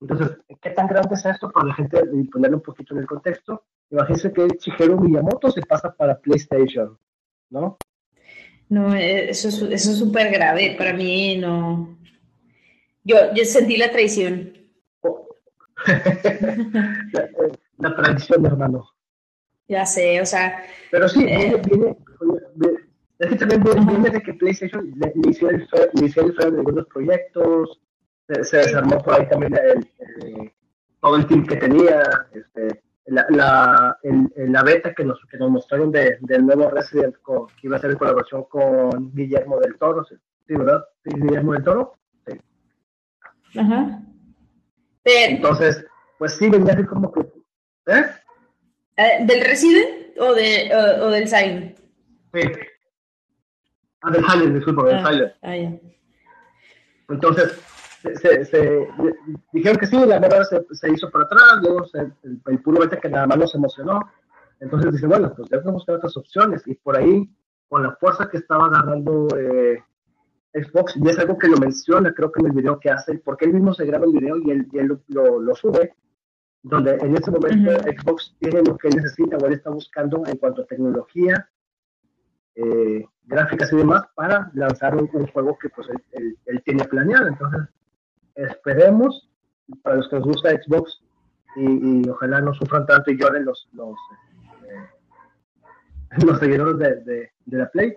Entonces, 0.01 0.37
¿qué 0.61 0.71
tan 0.71 0.87
grande 0.87 1.15
es 1.15 1.25
esto 1.25 1.51
para 1.51 1.69
la 1.69 1.75
gente 1.75 1.99
y 2.13 2.25
ponerlo 2.25 2.59
un 2.59 2.63
poquito 2.63 2.93
en 2.95 3.01
el 3.01 3.07
contexto? 3.07 3.65
Imagínense 3.91 4.33
que 4.33 4.49
Shigeru 4.49 5.01
Miyamoto 5.01 5.51
se 5.51 5.63
pasa 5.63 5.95
para 5.95 6.19
PlayStation, 6.19 6.99
¿no? 7.51 7.79
No, 8.69 8.95
eso 8.95 9.49
es 9.49 9.63
eso 9.63 9.91
es 9.91 9.99
súper 9.99 10.33
grave. 10.33 10.75
Para 10.77 10.93
mí 10.93 11.37
no. 11.37 11.97
Yo, 13.05 13.17
yo 13.35 13.45
sentí 13.45 13.77
la 13.77 13.91
traición. 13.91 14.53
la, 17.79 17.97
traición, 17.97 18.47
hermano. 18.47 18.91
Ya 19.69 19.87
sé, 19.87 20.21
o 20.21 20.27
sea. 20.27 20.65
Pero 20.91 21.09
sí, 21.09 21.25
eh, 21.25 21.61
viene, 21.65 21.97
es 23.19 23.29
que 23.29 23.37
también 23.37 23.63
viene, 23.87 24.11
de 24.11 24.21
que 24.21 24.35
PlayStation 24.35 24.93
le, 24.97 25.13
hizo 25.31 25.49
el 25.49 25.67
feo 25.69 26.51
de 26.51 26.59
algunos 26.59 26.87
proyectos, 26.87 27.81
se, 28.43 28.57
desarmó 28.57 29.03
por 29.03 29.15
ahí 29.15 29.29
también 29.29 29.55
el, 29.55 30.53
todo 31.01 31.17
el 31.17 31.27
team 31.27 31.47
que 31.47 31.57
tenía, 31.57 32.03
este, 32.33 32.83
la, 33.07 33.27
la, 33.31 33.99
en, 34.03 34.31
la 34.53 34.63
beta 34.63 34.93
que 34.93 35.05
nos, 35.05 35.21
que 35.31 35.39
nos 35.39 35.51
mostraron 35.51 35.93
de, 35.93 36.19
del 36.21 36.45
nuevo 36.45 36.71
Resident 36.71 37.15
que 37.25 37.67
iba 37.67 37.77
a 37.77 37.81
ser 37.81 37.93
en 37.93 37.99
colaboración 37.99 38.45
con 38.45 39.13
Guillermo 39.15 39.59
del 39.61 39.77
Toro, 39.79 40.05
¿sí, 40.05 40.17
verdad? 40.49 40.85
¿Sí, 41.05 41.11
Guillermo 41.15 41.53
del 41.53 41.65
Toro. 41.65 41.95
Sí. 42.27 43.59
Ajá. 43.59 44.03
Entonces, 45.05 45.87
pues 46.19 46.35
sí, 46.35 46.51
venía 46.51 46.73
así 46.75 46.85
como 46.85 47.13
que... 47.13 47.21
¿eh? 47.87 48.05
¿eh? 48.97 49.25
¿Del 49.25 49.45
Resident 49.45 50.19
o, 50.19 50.35
de, 50.35 50.71
o, 51.01 51.11
del 51.11 51.29
Silent? 51.29 51.79
Sí. 52.35 52.41
Ah, 54.01 54.11
del 54.11 54.25
Silent, 54.25 54.55
disculpa, 54.55 54.85
del 54.85 54.97
ah, 54.97 55.07
Silent. 55.09 55.33
Ah, 55.43 55.57
ya. 55.57 55.73
Entonces, 57.09 57.61
se, 58.15 58.45
se, 58.45 58.89
dijeron 59.53 59.79
que 59.79 59.87
sí, 59.87 59.99
la 60.07 60.19
verdad 60.19 60.43
se, 60.45 60.65
se 60.75 60.93
hizo 60.93 61.11
para 61.11 61.25
atrás, 61.25 61.59
luego 61.63 61.85
el, 61.95 62.41
el, 62.47 62.59
puro 62.61 62.81
vete 62.81 62.99
que 62.99 63.09
nada 63.09 63.27
más 63.27 63.39
nos 63.39 63.55
emocionó. 63.55 64.01
Entonces 64.61 64.93
dice, 64.93 65.07
bueno, 65.07 65.33
pues 65.37 65.49
que 65.49 65.59
buscar 65.59 65.97
otras 65.97 66.17
opciones. 66.17 66.63
Y 66.67 66.75
por 66.75 66.97
ahí, 66.97 67.29
con 67.69 67.83
la 67.83 67.93
fuerza 67.97 68.29
que 68.29 68.39
estaba 68.39 68.67
agarrando 68.67 69.29
eh, 69.37 69.83
Xbox, 70.55 70.97
y 70.97 71.09
es 71.09 71.19
algo 71.19 71.37
que 71.37 71.49
lo 71.49 71.59
menciona, 71.59 72.15
creo 72.15 72.33
que 72.33 72.41
en 72.41 72.47
el 72.47 72.53
video 72.53 72.81
que 72.81 72.91
hace, 72.91 73.19
porque 73.19 73.45
él 73.45 73.55
mismo 73.55 73.75
se 73.75 73.85
graba 73.85 74.07
el 74.07 74.13
video 74.13 74.39
y 74.39 74.51
él, 74.51 74.67
y 74.73 74.79
él 74.79 74.99
lo, 75.09 75.41
lo, 75.41 75.55
sube, 75.55 75.95
donde 76.63 76.95
en 76.95 77.17
ese 77.17 77.31
momento 77.31 77.73
Xbox 77.83 78.35
tiene 78.39 78.63
lo 78.63 78.77
que 78.79 78.89
necesita 78.89 79.37
o 79.37 79.47
él 79.47 79.55
está 79.55 79.71
buscando 79.71 80.23
en 80.27 80.37
cuanto 80.39 80.63
a 80.63 80.67
tecnología, 80.67 81.49
eh, 82.55 83.05
gráficas 83.25 83.71
y 83.73 83.77
demás 83.77 84.03
para 84.15 84.51
lanzar 84.55 84.97
un, 84.97 85.09
juego 85.09 85.59
que 85.59 85.69
pues 85.69 85.89
él, 86.13 86.39
él, 86.47 86.63
tiene 86.65 86.85
planeado. 86.85 87.29
Entonces, 87.29 87.69
esperemos, 88.37 89.29
para 89.83 89.97
los 89.97 90.09
que 90.09 90.17
nos 90.17 90.27
gusta 90.27 90.51
Xbox, 90.51 91.03
y, 91.57 92.09
ojalá 92.09 92.41
no 92.41 92.53
sufran 92.53 92.87
tanto 92.87 93.11
y 93.11 93.19
lloren 93.19 93.45
los, 93.45 93.69
los, 93.73 93.97
eh, 94.69 96.37
seguidores 96.41 96.79
de, 96.79 97.31
de, 97.45 97.59
la 97.59 97.71
Play, 97.71 97.95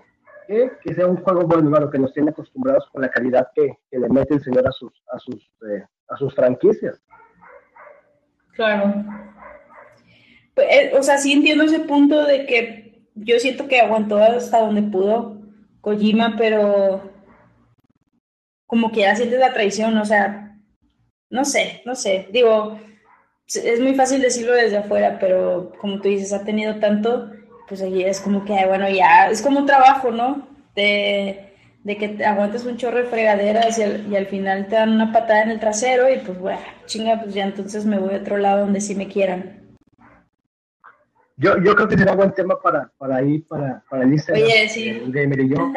que, 0.48 0.72
que 0.82 0.96
sea 0.96 1.08
un 1.08 1.18
juego 1.18 1.42
bueno, 1.42 1.70
bueno, 1.70 1.90
que 1.90 2.00
nos 2.00 2.14
tiene 2.14 2.32
acostumbrados 2.32 2.88
con 2.92 3.02
la 3.02 3.10
calidad 3.10 3.50
que, 3.54 3.78
que 3.92 4.00
le 4.00 4.10
mete 4.10 4.36
el 4.36 4.44
señor 4.44 4.68
a 4.68 4.72
sus, 4.72 4.94
a 5.12 5.20
sus, 5.20 5.52
eh, 5.70 5.86
a 6.08 6.18
sus 6.18 6.34
franquicias. 6.34 7.02
Claro. 8.54 9.06
Pues, 10.56 10.68
eh, 10.70 10.92
o 10.98 11.04
sea, 11.04 11.18
sí 11.18 11.34
entiendo 11.34 11.66
ese 11.66 11.80
punto 11.80 12.26
de 12.26 12.46
que 12.46 13.02
yo 13.16 13.40
siento 13.40 13.68
que 13.68 13.82
aguantó 13.82 14.18
hasta 14.18 14.62
donde 14.62 14.84
pudo 14.84 15.38
Kojima, 15.82 16.36
pero 16.38 17.02
como 18.70 18.92
que 18.92 19.00
ya 19.00 19.16
sientes 19.16 19.40
la 19.40 19.52
traición, 19.52 19.98
o 19.98 20.06
sea, 20.06 20.56
no 21.32 21.44
sé, 21.44 21.82
no 21.86 21.96
sé, 21.96 22.28
digo, 22.32 22.80
es 23.48 23.80
muy 23.80 23.96
fácil 23.96 24.22
decirlo 24.22 24.54
desde 24.54 24.78
afuera, 24.78 25.18
pero 25.20 25.72
como 25.82 26.00
tú 26.00 26.08
dices, 26.08 26.32
ha 26.34 26.46
tenido 26.46 26.76
tanto, 26.76 27.32
pues 27.68 27.82
allí 27.82 28.04
es 28.04 28.22
como 28.22 28.46
que, 28.46 28.54
bueno, 28.68 28.88
ya, 28.88 29.32
es 29.32 29.42
como 29.42 29.62
un 29.62 29.66
trabajo, 29.66 30.12
¿no? 30.12 30.48
De, 30.76 31.52
de 31.84 31.98
que 31.98 32.10
te 32.10 32.24
aguantes 32.24 32.64
un 32.64 32.78
chorro 32.78 33.00
de 33.00 33.06
fregaderas 33.06 33.80
y 33.80 33.82
al, 33.82 34.06
y 34.08 34.16
al, 34.16 34.28
final 34.28 34.68
te 34.68 34.76
dan 34.76 34.92
una 34.92 35.12
patada 35.12 35.42
en 35.42 35.50
el 35.50 35.60
trasero 35.60 36.08
y 36.08 36.20
pues, 36.20 36.38
bueno, 36.38 36.62
chinga, 36.86 37.20
pues 37.24 37.34
ya 37.34 37.46
entonces 37.46 37.88
me 37.88 37.98
voy 37.98 38.14
a 38.14 38.18
otro 38.18 38.38
lado 38.38 38.60
donde 38.60 38.82
sí 38.82 38.94
me 38.94 39.08
quieran. 39.08 39.68
Yo, 41.38 41.58
yo 41.64 41.76
creo 41.76 41.88
que 41.88 41.98
será 41.98 42.14
buen 42.14 42.34
tema 42.36 42.62
para, 42.62 42.92
para 43.00 43.24
ir, 43.24 43.48
para, 43.48 43.84
para 43.90 44.04
el 44.04 44.14
Instagram. 44.14 44.44
Oye, 44.44 44.70
sí. 44.70 45.02
Gamer 45.08 45.40
y 45.40 45.50
yo 45.50 45.74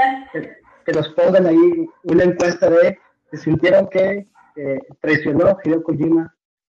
que 0.83 0.93
nos 0.93 1.09
pongan 1.11 1.47
ahí 1.47 1.89
una 2.05 2.25
encuesta 2.25 2.69
de 2.69 2.99
si 3.31 3.37
sintieron 3.39 3.89
que 3.89 4.29
eh, 4.57 4.79
traicionó 5.01 5.59
Hideo 5.65 5.83
Kojima 5.83 6.35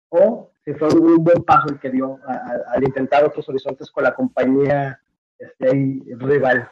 o 0.09 0.51
si 0.65 0.73
fue 0.75 0.89
un 0.89 1.23
buen 1.23 1.43
paso 1.43 1.69
el 1.69 1.79
que 1.79 1.91
dio 1.91 2.19
al 2.27 2.83
intentar 2.85 3.25
otros 3.25 3.49
horizontes 3.49 3.91
con 3.91 4.05
la 4.05 4.15
compañía 4.15 5.01
este, 5.39 5.71
rival. 6.19 6.69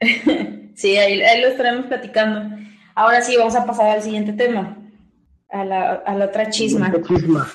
Sí, 0.72 0.96
ahí, 0.96 1.20
ahí, 1.20 1.42
lo 1.42 1.48
estaremos 1.48 1.86
platicando. 1.86 2.56
Ahora 2.94 3.20
sí, 3.20 3.36
vamos 3.36 3.54
a 3.54 3.66
pasar 3.66 3.90
al 3.90 4.02
siguiente 4.02 4.32
tema, 4.32 4.78
a 5.50 5.62
la, 5.62 5.92
a 5.92 6.14
la 6.14 6.26
otra 6.26 6.48
chisma. 6.48 6.90
chisma. 7.02 7.46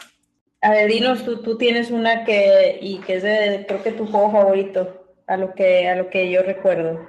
A 0.61 0.69
ver, 0.69 0.91
dinos, 0.91 1.25
tú, 1.25 1.41
tú 1.41 1.57
tienes 1.57 1.89
una 1.89 2.23
que, 2.23 2.77
y 2.81 2.99
que 2.99 3.15
es 3.15 3.23
de, 3.23 3.65
creo 3.67 3.81
que 3.81 3.93
tu 3.93 4.05
juego 4.05 4.31
favorito, 4.31 5.05
a 5.25 5.37
lo 5.37 5.55
que, 5.55 5.89
a 5.89 5.95
lo 5.95 6.11
que 6.11 6.29
yo 6.29 6.43
recuerdo. 6.43 7.07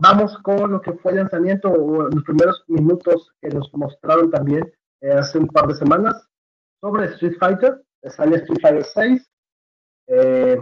Vamos 0.00 0.36
con 0.38 0.72
lo 0.72 0.80
que 0.80 0.92
fue 0.94 1.12
el 1.12 1.18
lanzamiento 1.18 1.70
o 1.70 2.08
los 2.08 2.24
primeros 2.24 2.64
minutos 2.68 3.32
que 3.40 3.48
nos 3.50 3.70
mostraron 3.74 4.30
también 4.30 4.72
eh, 5.02 5.12
hace 5.12 5.38
un 5.38 5.46
par 5.46 5.66
de 5.66 5.74
semanas 5.74 6.26
sobre 6.80 7.06
Street 7.06 7.36
Fighter. 7.38 7.82
Sale 8.02 8.36
Street 8.36 8.60
Fighter 8.62 8.84
6 8.84 9.30
eh, 10.06 10.58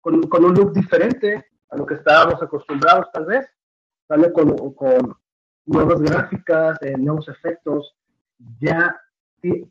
con, 0.00 0.22
con, 0.28 0.44
un 0.44 0.54
look 0.54 0.72
diferente 0.72 1.44
a 1.68 1.76
lo 1.76 1.84
que 1.84 1.94
estábamos 1.94 2.40
acostumbrados 2.40 3.06
tal 3.12 3.26
vez. 3.26 3.46
Sale 4.06 4.32
con, 4.32 4.56
con 4.74 5.16
nuevas 5.64 6.00
gráficas, 6.00 6.78
eh, 6.82 6.96
nuevos 6.96 7.28
efectos. 7.28 7.96
Ya 8.60 8.96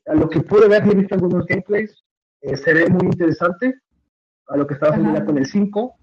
a 0.08 0.14
lo 0.14 0.30
que 0.30 0.42
pude 0.42 0.68
ver, 0.68 0.84
he 0.88 0.96
visto 0.96 1.16
algunos 1.16 1.46
gameplays, 1.46 2.04
eh, 2.42 2.56
se 2.58 2.74
ve 2.74 2.90
muy 2.90 3.06
interesante 3.06 3.82
a 4.48 4.58
lo 4.58 4.68
que 4.68 4.74
estaba 4.74 4.96
haciendo 4.96 5.26
con 5.26 5.38
el 5.38 5.46
5. 5.46 5.96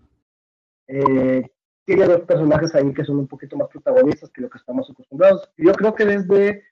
Eh, 0.88 1.51
tiene 1.84 2.06
dos 2.06 2.20
personajes 2.22 2.74
ahí 2.74 2.92
que 2.92 3.04
son 3.04 3.18
un 3.18 3.26
poquito 3.26 3.56
más 3.56 3.68
protagonistas 3.68 4.30
que 4.30 4.42
lo 4.42 4.50
que 4.50 4.58
estamos 4.58 4.88
acostumbrados. 4.90 5.48
Yo 5.56 5.72
creo 5.72 5.94
que 5.94 6.04
desde 6.04 6.62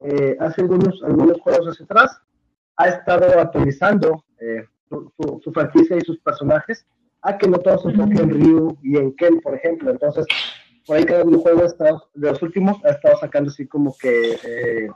eh, 0.00 0.36
hace 0.40 0.62
algunos, 0.62 1.02
algunos 1.02 1.40
juegos 1.40 1.68
hacia 1.68 1.84
atrás 1.84 2.20
ha 2.76 2.88
estado 2.88 3.38
actualizando 3.38 4.24
eh, 4.40 4.66
su, 4.88 5.12
su, 5.42 5.52
franquicia 5.52 5.96
y 5.96 6.00
sus 6.00 6.18
personajes 6.18 6.86
a 7.22 7.38
que 7.38 7.48
no 7.48 7.58
todos 7.58 7.82
se 7.82 7.90
enfoquen 7.90 8.18
en 8.18 8.30
Ryu 8.30 8.78
y 8.82 8.96
en 8.96 9.14
Ken, 9.16 9.40
por 9.40 9.54
ejemplo. 9.54 9.90
Entonces, 9.90 10.26
por 10.86 10.96
ahí 10.96 11.04
cada 11.04 11.24
videojuego 11.24 11.62
ha 11.62 11.66
estado, 11.66 12.10
de 12.14 12.30
los 12.30 12.42
últimos 12.42 12.84
ha 12.84 12.90
estado 12.90 13.16
sacando 13.18 13.50
así 13.50 13.66
como 13.66 13.94
que 13.98 14.32
eh, 14.44 14.88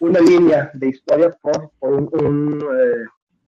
una 0.00 0.20
línea 0.20 0.70
de 0.74 0.88
historia 0.88 1.30
por, 1.40 1.70
por 1.78 1.94
un, 1.94 2.10
un 2.12 2.64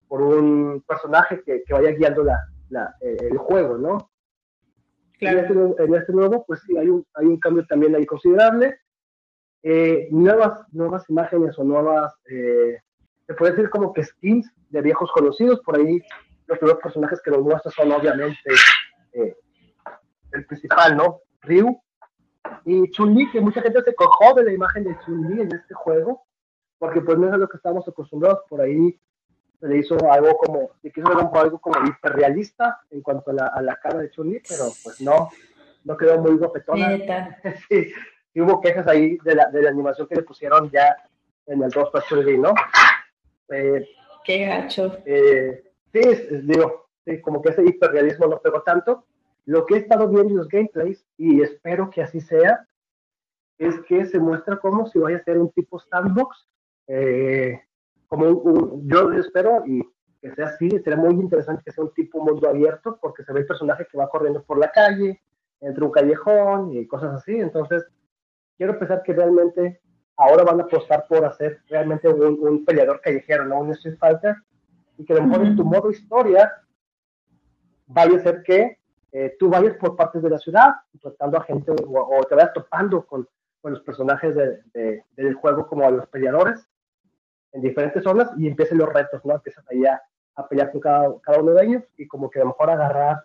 por 0.08 0.20
un 0.20 0.84
personaje 0.86 1.42
que, 1.42 1.62
que 1.64 1.72
vaya 1.72 1.90
guiando 1.92 2.22
la, 2.22 2.38
la, 2.68 2.94
el 3.00 3.38
juego, 3.38 3.78
¿no? 3.78 4.11
En, 5.26 5.38
este, 5.38 5.52
en, 5.52 5.94
este, 5.94 6.12
nuevo, 6.12 6.44
pues 6.46 6.60
sí, 6.66 6.76
hay 6.76 6.88
un, 6.88 7.06
hay 7.14 7.26
un 7.26 7.38
cambio 7.38 7.64
también 7.66 7.94
ahí 7.94 8.04
considerable. 8.04 8.78
Eh, 9.62 10.08
nuevas, 10.10 10.60
nuevas 10.72 11.08
imágenes 11.08 11.56
o 11.58 11.64
nuevas, 11.64 12.12
eh, 12.28 12.78
se 13.26 13.34
puede 13.34 13.52
decir 13.52 13.70
como 13.70 13.92
que 13.92 14.02
skins 14.02 14.50
de 14.70 14.82
viejos 14.82 15.10
conocidos. 15.12 15.60
Por 15.60 15.76
ahí 15.76 16.00
los 16.46 16.58
primeros 16.58 16.82
personajes 16.82 17.20
que 17.22 17.30
nos 17.30 17.42
muestran 17.42 17.72
son 17.72 17.92
obviamente 17.92 18.50
eh, 19.12 19.36
el 20.32 20.46
principal, 20.46 20.96
¿no? 20.96 21.20
Ryu 21.42 21.80
y 22.64 22.90
Chun-Li, 22.90 23.30
que 23.30 23.40
mucha 23.40 23.62
gente 23.62 23.82
se 23.82 23.94
cojó 23.94 24.34
de 24.34 24.44
la 24.44 24.52
imagen 24.52 24.84
de 24.84 24.98
Chun-Li 25.04 25.42
en 25.42 25.54
este 25.54 25.74
juego, 25.74 26.24
porque 26.78 27.00
pues 27.00 27.18
no 27.18 27.28
es 27.28 27.32
a 27.32 27.36
lo 27.36 27.48
que 27.48 27.56
estamos 27.56 27.86
acostumbrados. 27.86 28.40
Por 28.48 28.60
ahí 28.60 28.98
le 29.68 29.78
hizo 29.78 29.96
algo 30.10 30.36
como, 30.36 30.70
se 30.82 30.90
quiso 30.90 31.08
ver 31.08 31.18
algo 31.32 31.58
como 31.58 31.86
hiperrealista 31.86 32.80
en 32.90 33.00
cuanto 33.00 33.30
a 33.30 33.34
la, 33.34 33.46
a 33.46 33.62
la 33.62 33.76
cara 33.76 33.98
de 33.98 34.10
Chun-Li, 34.10 34.42
pero 34.48 34.64
pues 34.82 35.00
no, 35.00 35.30
no 35.84 35.96
quedó 35.96 36.18
muy 36.18 36.36
gofetona. 36.36 37.38
sí, 37.68 37.92
y 38.34 38.40
hubo 38.40 38.60
quejas 38.60 38.86
ahí 38.88 39.18
de 39.24 39.34
la, 39.34 39.46
de 39.50 39.62
la 39.62 39.70
animación 39.70 40.06
que 40.08 40.16
le 40.16 40.22
pusieron 40.22 40.70
ya 40.70 40.96
en 41.46 41.62
el 41.62 41.70
2 41.70 41.90
para 41.90 42.04
Chun-Li, 42.06 42.38
¿no? 42.38 42.54
Eh, 43.50 43.86
Qué 44.24 44.46
gacho. 44.46 44.98
Eh, 45.04 45.64
sí, 45.92 46.00
digo, 46.42 46.88
sí, 47.04 47.20
como 47.20 47.42
que 47.42 47.50
ese 47.50 47.64
hiperrealismo 47.64 48.26
no 48.26 48.40
pegó 48.40 48.62
tanto. 48.62 49.04
Lo 49.44 49.66
que 49.66 49.74
he 49.74 49.78
estado 49.78 50.08
viendo 50.08 50.30
en 50.30 50.36
los 50.36 50.48
gameplays, 50.48 51.04
y 51.16 51.42
espero 51.42 51.90
que 51.90 52.02
así 52.02 52.20
sea, 52.20 52.66
es 53.58 53.80
que 53.82 54.06
se 54.06 54.18
muestra 54.18 54.56
como 54.58 54.86
si 54.86 54.98
vaya 54.98 55.18
a 55.18 55.24
ser 55.24 55.38
un 55.38 55.50
tipo 55.50 55.80
sandbox, 55.80 56.48
eh, 56.86 57.60
como 58.12 58.28
un, 58.28 58.86
yo 58.90 59.10
espero 59.12 59.62
y 59.64 59.80
que 60.20 60.34
sea 60.34 60.48
así, 60.48 60.68
sería 60.68 60.98
muy 60.98 61.14
interesante 61.14 61.62
que 61.64 61.72
sea 61.72 61.82
un 61.82 61.94
tipo 61.94 62.22
mundo 62.22 62.46
abierto, 62.46 62.98
porque 63.00 63.24
se 63.24 63.32
ve 63.32 63.40
el 63.40 63.46
personaje 63.46 63.86
que 63.90 63.96
va 63.96 64.10
corriendo 64.10 64.42
por 64.42 64.58
la 64.58 64.70
calle, 64.70 65.22
entre 65.62 65.82
un 65.82 65.90
callejón 65.90 66.74
y 66.74 66.86
cosas 66.86 67.14
así, 67.14 67.34
entonces 67.34 67.86
quiero 68.58 68.78
pensar 68.78 69.02
que 69.02 69.14
realmente 69.14 69.80
ahora 70.18 70.44
van 70.44 70.60
a 70.60 70.64
apostar 70.64 71.06
por 71.08 71.24
hacer 71.24 71.62
realmente 71.70 72.06
un, 72.06 72.46
un 72.46 72.66
peleador 72.66 73.00
callejero, 73.00 73.46
no 73.46 73.60
un 73.60 73.70
Street 73.70 73.96
Fighter, 73.98 74.36
y 74.98 75.06
que 75.06 75.14
a 75.14 75.16
lo 75.16 75.22
mejor 75.28 75.46
en 75.46 75.56
tu 75.56 75.64
modo 75.64 75.90
historia 75.90 76.52
vaya 77.86 78.18
a 78.18 78.22
ser 78.22 78.42
que 78.42 78.78
eh, 79.12 79.36
tú 79.38 79.48
vayas 79.48 79.74
por 79.76 79.96
partes 79.96 80.22
de 80.22 80.28
la 80.28 80.38
ciudad, 80.38 80.72
tratando 81.00 81.38
a 81.38 81.44
gente, 81.44 81.72
o, 81.72 82.18
o 82.18 82.24
te 82.24 82.34
vayas 82.34 82.52
topando 82.52 83.06
con, 83.06 83.26
con 83.62 83.72
los 83.72 83.80
personajes 83.80 84.34
de, 84.34 84.60
de, 84.74 85.02
del 85.16 85.32
juego 85.32 85.66
como 85.66 85.86
a 85.86 85.90
los 85.90 86.06
peleadores, 86.08 86.68
en 87.52 87.62
diferentes 87.62 88.02
zonas 88.02 88.30
y 88.36 88.46
empiecen 88.48 88.78
los 88.78 88.92
retos, 88.92 89.24
¿no? 89.24 89.34
Empiezas 89.34 89.64
ahí 89.70 89.84
a, 89.84 90.02
a 90.36 90.48
pelear 90.48 90.72
con 90.72 90.80
cada, 90.80 91.14
cada, 91.20 91.40
uno 91.40 91.52
de 91.52 91.64
ellos 91.64 91.82
y 91.96 92.06
como 92.06 92.30
que 92.30 92.40
a 92.40 92.42
lo 92.42 92.48
mejor 92.48 92.70
agarrar 92.70 93.24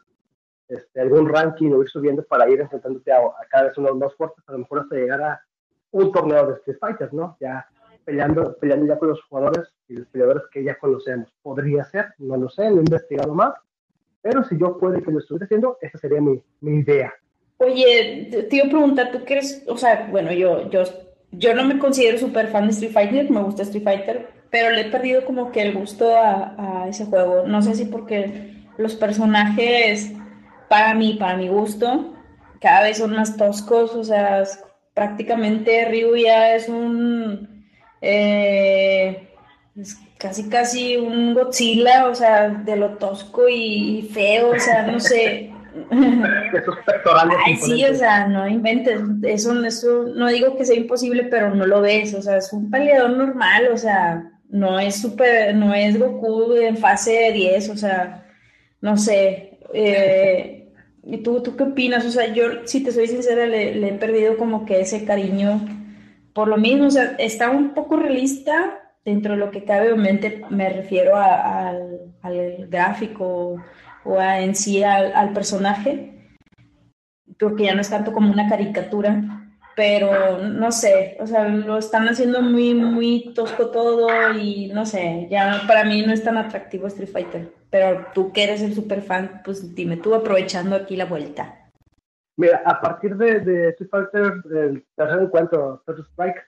este, 0.67 0.99
algún 0.99 1.29
ranking 1.29 1.71
o 1.71 1.81
ir 1.81 1.89
subiendo 1.89 2.23
para 2.23 2.49
ir 2.49 2.59
enfrentándote 2.59 3.11
a, 3.11 3.19
a 3.19 3.47
cada 3.49 3.65
vez 3.65 3.77
unos 3.77 3.95
más 3.95 4.13
fuertes, 4.15 4.43
a 4.47 4.51
lo 4.51 4.59
mejor 4.59 4.79
hasta 4.79 4.95
llegar 4.95 5.21
a 5.21 5.41
un 5.91 6.11
torneo 6.11 6.47
de 6.47 6.53
Street 6.55 6.77
Fighter, 6.79 7.13
¿no? 7.13 7.37
Ya 7.39 7.67
peleando, 8.03 8.57
peleando 8.57 8.85
ya 8.85 8.97
con 8.97 9.09
los 9.09 9.21
jugadores 9.23 9.67
y 9.89 9.95
los 9.95 10.07
peleadores 10.07 10.43
que 10.51 10.63
ya 10.63 10.77
conocemos. 10.77 11.29
Podría 11.41 11.83
ser, 11.85 12.13
no 12.19 12.37
lo 12.37 12.49
sé, 12.49 12.69
no 12.69 12.77
he 12.77 12.79
investigado 12.79 13.33
más, 13.33 13.53
pero 14.21 14.43
si 14.43 14.57
yo 14.57 14.77
puedo 14.77 15.01
que 15.01 15.11
lo 15.11 15.19
estuviera 15.19 15.45
haciendo, 15.45 15.77
esa 15.81 15.97
sería 15.97 16.21
mi, 16.21 16.41
mi 16.61 16.79
idea. 16.79 17.13
Oye, 17.57 18.45
te 18.49 18.55
iba 18.55 18.67
a 18.67 18.69
preguntar, 18.69 19.11
¿tú 19.11 19.25
crees, 19.25 19.63
o 19.67 19.77
sea, 19.77 20.07
bueno, 20.11 20.31
yo, 20.31 20.69
yo 20.69 20.83
yo 21.31 21.53
no 21.53 21.65
me 21.65 21.79
considero 21.79 22.17
súper 22.17 22.47
fan 22.47 22.65
de 22.65 22.73
Street 22.73 22.91
Fighter, 22.91 23.29
me 23.29 23.41
gusta 23.41 23.63
Street 23.63 23.83
Fighter, 23.83 24.29
pero 24.49 24.71
le 24.71 24.81
he 24.81 24.91
perdido 24.91 25.25
como 25.25 25.51
que 25.51 25.61
el 25.61 25.73
gusto 25.73 26.15
a, 26.15 26.83
a, 26.83 26.87
ese 26.87 27.05
juego. 27.05 27.47
No 27.47 27.61
sé 27.61 27.75
si 27.75 27.85
porque 27.85 28.65
los 28.77 28.95
personajes, 28.95 30.11
para 30.69 30.93
mí, 30.93 31.17
para 31.19 31.37
mi 31.37 31.47
gusto, 31.49 32.13
cada 32.59 32.83
vez 32.83 32.97
son 32.97 33.11
más 33.11 33.37
toscos, 33.37 33.93
o 33.93 34.03
sea, 34.03 34.43
prácticamente 34.93 35.85
Ryu 35.85 36.15
ya 36.15 36.55
es 36.55 36.69
un... 36.69 37.67
Eh, 38.01 39.29
es 39.75 39.97
casi 40.17 40.49
casi 40.49 40.97
un 40.97 41.33
Godzilla, 41.33 42.07
o 42.07 42.15
sea, 42.15 42.49
de 42.49 42.75
lo 42.75 42.97
tosco 42.97 43.47
y 43.47 44.09
feo, 44.11 44.51
o 44.55 44.59
sea, 44.59 44.83
no 44.83 44.99
sé. 44.99 45.51
Esos 46.53 46.77
pectorales. 46.85 47.37
Ay, 47.45 47.55
sí, 47.57 47.85
o 47.85 47.93
sea, 47.95 48.27
no 48.27 48.47
inventes. 48.47 49.01
Eso, 49.23 49.63
eso, 49.63 50.03
no 50.15 50.27
digo 50.27 50.57
que 50.57 50.65
sea 50.65 50.75
imposible, 50.75 51.25
pero 51.25 51.53
no 51.53 51.65
lo 51.65 51.81
ves. 51.81 52.13
O 52.13 52.21
sea, 52.21 52.37
es 52.37 52.51
un 52.53 52.69
peleador 52.69 53.11
normal, 53.11 53.69
o 53.71 53.77
sea, 53.77 54.31
no 54.49 54.79
es 54.79 54.95
super, 54.95 55.55
no 55.55 55.73
es 55.73 55.99
Goku 55.99 56.53
en 56.53 56.77
fase 56.77 57.31
10, 57.33 57.69
o 57.69 57.77
sea, 57.77 58.25
no 58.81 58.97
sé. 58.97 59.59
Eh, 59.73 60.69
¿Y 61.03 61.17
tú, 61.17 61.41
tú 61.41 61.55
qué 61.55 61.63
opinas? 61.63 62.05
O 62.05 62.11
sea, 62.11 62.33
yo, 62.33 62.65
si 62.65 62.83
te 62.83 62.91
soy 62.91 63.07
sincera, 63.07 63.45
le, 63.45 63.75
le, 63.75 63.89
he 63.89 63.93
perdido 63.93 64.37
como 64.37 64.65
que 64.65 64.81
ese 64.81 65.05
cariño 65.05 65.61
por 66.33 66.47
lo 66.47 66.57
mismo. 66.57 66.87
O 66.87 66.91
sea, 66.91 67.15
está 67.17 67.49
un 67.49 67.73
poco 67.73 67.97
realista 67.97 68.87
dentro 69.07 69.33
de 69.33 69.39
lo 69.39 69.51
que 69.51 69.63
cabe, 69.63 69.93
obviamente 69.93 70.41
me 70.49 70.67
refiero 70.67 71.15
a, 71.15 71.35
a, 71.35 71.69
al, 71.69 72.13
al 72.21 72.67
gráfico 72.67 73.55
o 74.07 74.19
a, 74.19 74.41
en 74.41 74.55
sí 74.55 74.83
al, 74.83 75.13
al, 75.13 75.33
personaje. 75.33 76.13
porque 77.39 77.65
ya 77.65 77.75
no 77.75 77.81
es 77.81 77.89
tanto 77.89 78.13
como 78.13 78.31
una 78.31 78.49
caricatura, 78.49 79.47
pero 79.75 80.39
no 80.39 80.71
sé, 80.71 81.17
o 81.19 81.27
sea, 81.27 81.47
lo 81.47 81.77
están 81.77 82.07
haciendo 82.07 82.41
muy, 82.41 82.73
muy 82.73 83.31
tosco 83.35 83.69
todo 83.69 84.33
y 84.33 84.71
no 84.73 84.85
sé, 84.85 85.27
ya 85.29 85.61
para 85.67 85.83
mí 85.83 86.03
no 86.03 86.13
es 86.13 86.23
tan 86.23 86.37
atractivo 86.37 86.87
Street 86.87 87.11
Fighter, 87.11 87.53
pero 87.69 88.07
tú 88.13 88.31
que 88.31 88.43
eres 88.43 88.61
el 88.61 88.73
super 88.73 89.01
fan, 89.01 89.41
pues 89.45 89.75
dime 89.75 89.97
tú 89.97 90.15
aprovechando 90.15 90.75
aquí 90.75 90.95
la 90.95 91.05
vuelta. 91.05 91.67
Mira, 92.37 92.61
a 92.65 92.79
partir 92.79 93.15
de, 93.17 93.69
Street 93.69 93.89
Fighter, 93.89 94.33
el 94.51 94.85
tercer 94.95 95.21
encuentro, 95.21 95.83
Third 95.85 96.05
Strike, 96.11 96.43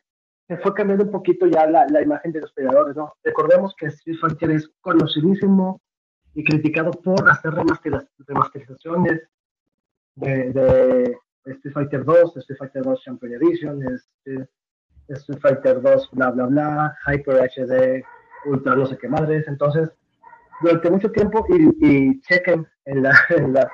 se 0.47 0.57
fue 0.57 0.73
cambiando 0.73 1.05
un 1.05 1.11
poquito 1.11 1.45
ya 1.45 1.67
la, 1.67 1.85
la, 1.87 2.01
imagen 2.01 2.31
de 2.31 2.41
los 2.41 2.51
peleadores, 2.53 2.95
¿no? 2.95 3.13
Recordemos 3.23 3.75
que 3.75 3.87
Street 3.87 4.17
Fighter 4.19 4.51
es 4.51 4.71
conocidísimo 4.81 5.79
y 6.33 6.43
criticado 6.43 6.91
por 6.91 7.29
hacer 7.29 7.53
remasterizaciones 7.53 9.21
de, 10.15 10.51
de 10.51 11.17
Street 11.45 11.73
Fighter 11.73 12.05
2, 12.05 12.37
Street 12.37 12.57
Fighter 12.57 12.83
2 12.83 13.03
Champion 13.03 13.33
Edition, 13.33 13.81
este, 13.83 14.49
Street 15.07 15.39
Fighter 15.41 15.81
2 15.81 16.09
bla 16.11 16.31
bla 16.31 16.45
bla, 16.45 16.97
Hyper 17.07 17.49
HD, 17.49 18.03
Ultra 18.45 18.75
no 18.75 18.85
sé 18.85 18.97
qué 18.97 19.07
madres, 19.07 19.47
entonces 19.47 19.91
durante 20.61 20.89
mucho 20.89 21.11
tiempo 21.11 21.45
y, 21.49 21.87
y 21.87 22.21
chequen 22.21 22.67
en, 22.85 23.03
la, 23.03 23.13
en, 23.29 23.53
la, 23.53 23.71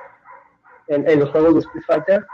en, 0.88 1.19
los 1.19 1.29
juegos 1.31 1.53
de 1.55 1.59
Street 1.62 1.83
Fighter, 1.85 2.25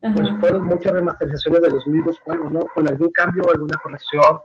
pues 0.00 0.28
fueron 0.40 0.64
muchas 0.64 0.92
remasterizaciones 0.92 1.62
de 1.62 1.70
los 1.70 1.86
mismos 1.86 2.18
juegos, 2.20 2.50
¿no? 2.50 2.60
Con 2.74 2.88
algún 2.88 3.10
cambio, 3.12 3.48
alguna 3.48 3.78
corrección. 3.80 4.40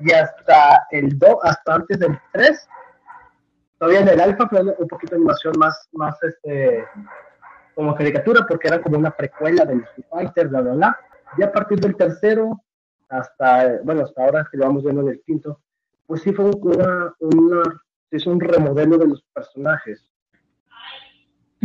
Y 0.00 0.10
hasta 0.10 0.86
el 0.90 1.18
2, 1.18 1.36
hasta 1.42 1.74
antes 1.74 1.98
del 1.98 2.18
3, 2.32 2.68
todavía 3.78 4.00
en 4.00 4.08
el 4.08 4.20
alfa, 4.20 4.48
pero 4.48 4.74
un 4.78 4.88
poquito 4.88 5.12
de 5.12 5.16
animación 5.16 5.54
más, 5.58 5.88
más 5.92 6.22
este, 6.22 6.84
como 7.74 7.94
caricatura, 7.94 8.46
porque 8.48 8.68
era 8.68 8.80
como 8.80 8.98
una 8.98 9.10
precuela 9.10 9.64
del 9.64 9.80
Street 9.80 10.06
Fighter, 10.10 10.48
bla, 10.48 10.60
bla, 10.60 10.72
bla. 10.72 10.98
Y 11.36 11.42
a 11.42 11.52
partir 11.52 11.80
del 11.80 11.96
tercero, 11.96 12.62
hasta, 13.08 13.80
bueno, 13.82 14.02
hasta 14.02 14.24
ahora 14.24 14.48
que 14.50 14.56
lo 14.56 14.66
vamos 14.66 14.84
viendo 14.84 15.02
en 15.02 15.08
el 15.08 15.22
quinto, 15.22 15.60
pues 16.06 16.22
sí 16.22 16.32
fue 16.32 16.46
una, 16.46 17.14
una 17.20 17.62
hizo 18.16 18.30
un 18.30 18.40
remodelo 18.40 18.98
de 18.98 19.08
los 19.08 19.22
personajes. 19.32 20.08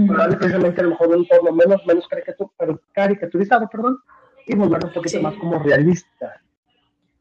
Para 0.08 0.30
precisamente 0.30 0.80
a 0.80 0.86
lo 0.86 0.92
mejor 0.92 1.10
un 1.10 1.28
tono 1.28 1.52
menos, 1.52 1.86
menos 1.86 2.08
caricatur, 2.08 2.52
pero 2.58 2.80
caricaturizado, 2.94 3.68
perdón, 3.68 4.00
y 4.48 4.56
volverlo 4.56 4.88
un 4.88 4.94
poquito 4.94 5.22
más 5.22 5.36
como 5.36 5.60
realista. 5.60 6.42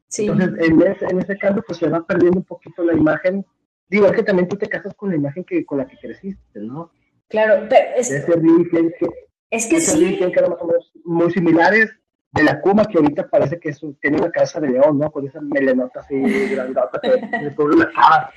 Sí. 0.06 0.26
Entonces, 0.26 0.70
en 0.70 0.82
ese, 0.82 1.06
en 1.06 1.18
ese 1.18 1.36
caso, 1.36 1.60
pues 1.66 1.78
se 1.78 1.88
va 1.88 2.06
perdiendo 2.06 2.38
un 2.38 2.44
poquito 2.44 2.84
la 2.84 2.94
imagen. 2.94 3.44
Digo, 3.88 4.06
es 4.06 4.12
que 4.12 4.22
también 4.22 4.48
tú 4.48 4.56
te 4.56 4.68
casas 4.68 4.94
con 4.94 5.10
la 5.10 5.16
imagen 5.16 5.44
que, 5.44 5.64
con 5.64 5.78
la 5.78 5.86
que 5.86 5.96
creciste, 5.96 6.60
¿no? 6.60 6.90
Claro, 7.28 7.66
pero 7.68 7.88
es, 7.96 8.10
ese 8.10 8.26
que, 8.26 9.08
es 9.50 9.66
que 9.66 9.80
sí. 9.80 10.16
que 10.18 10.24
eran 10.24 10.50
más 10.50 10.60
o 10.60 10.66
menos 10.66 10.92
muy 11.04 11.30
similares 11.30 11.90
de 12.32 12.42
la 12.42 12.60
Kuma, 12.60 12.84
que 12.84 12.98
ahorita 12.98 13.28
parece 13.28 13.58
que 13.58 13.70
es, 13.70 13.80
tiene 14.00 14.18
una 14.18 14.30
cabeza 14.30 14.60
de 14.60 14.70
león, 14.70 14.98
¿no? 14.98 15.10
Con 15.10 15.26
esa 15.26 15.40
melenota 15.40 16.00
así 16.00 16.20
grandota 16.20 17.00
que 17.00 17.08
le 17.42 17.54
cubre 17.54 17.76
la 17.76 17.90
cara. 17.90 18.30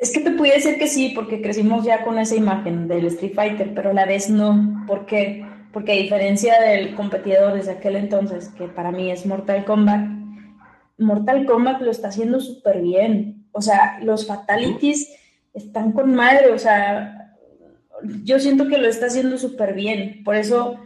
Es 0.00 0.12
que 0.12 0.20
te 0.20 0.30
pudiera 0.30 0.56
decir 0.56 0.78
que 0.78 0.86
sí, 0.86 1.12
porque 1.14 1.42
crecimos 1.42 1.84
ya 1.84 2.04
con 2.04 2.18
esa 2.18 2.34
imagen 2.34 2.88
del 2.88 3.06
Street 3.06 3.34
Fighter, 3.34 3.72
pero 3.74 3.90
a 3.90 3.94
la 3.94 4.06
vez 4.06 4.30
no. 4.30 4.84
¿Por 4.86 5.06
qué? 5.06 5.44
Porque 5.72 5.92
a 5.92 5.96
diferencia 5.96 6.60
del 6.60 6.94
competidor 6.94 7.54
desde 7.54 7.72
aquel 7.72 7.96
entonces, 7.96 8.48
que 8.48 8.66
para 8.66 8.92
mí 8.92 9.10
es 9.10 9.24
Mortal 9.26 9.64
Kombat, 9.64 10.08
Mortal 10.98 11.46
Kombat 11.46 11.80
lo 11.80 11.90
está 11.90 12.08
haciendo 12.08 12.40
súper 12.40 12.82
bien. 12.82 13.39
O 13.52 13.62
sea, 13.62 13.98
los 14.02 14.26
fatalities 14.26 15.08
están 15.54 15.92
con 15.92 16.14
madre, 16.14 16.52
o 16.52 16.58
sea, 16.58 17.36
yo 18.24 18.38
siento 18.38 18.68
que 18.68 18.78
lo 18.78 18.88
está 18.88 19.06
haciendo 19.06 19.38
súper 19.38 19.74
bien. 19.74 20.22
Por 20.24 20.36
eso 20.36 20.78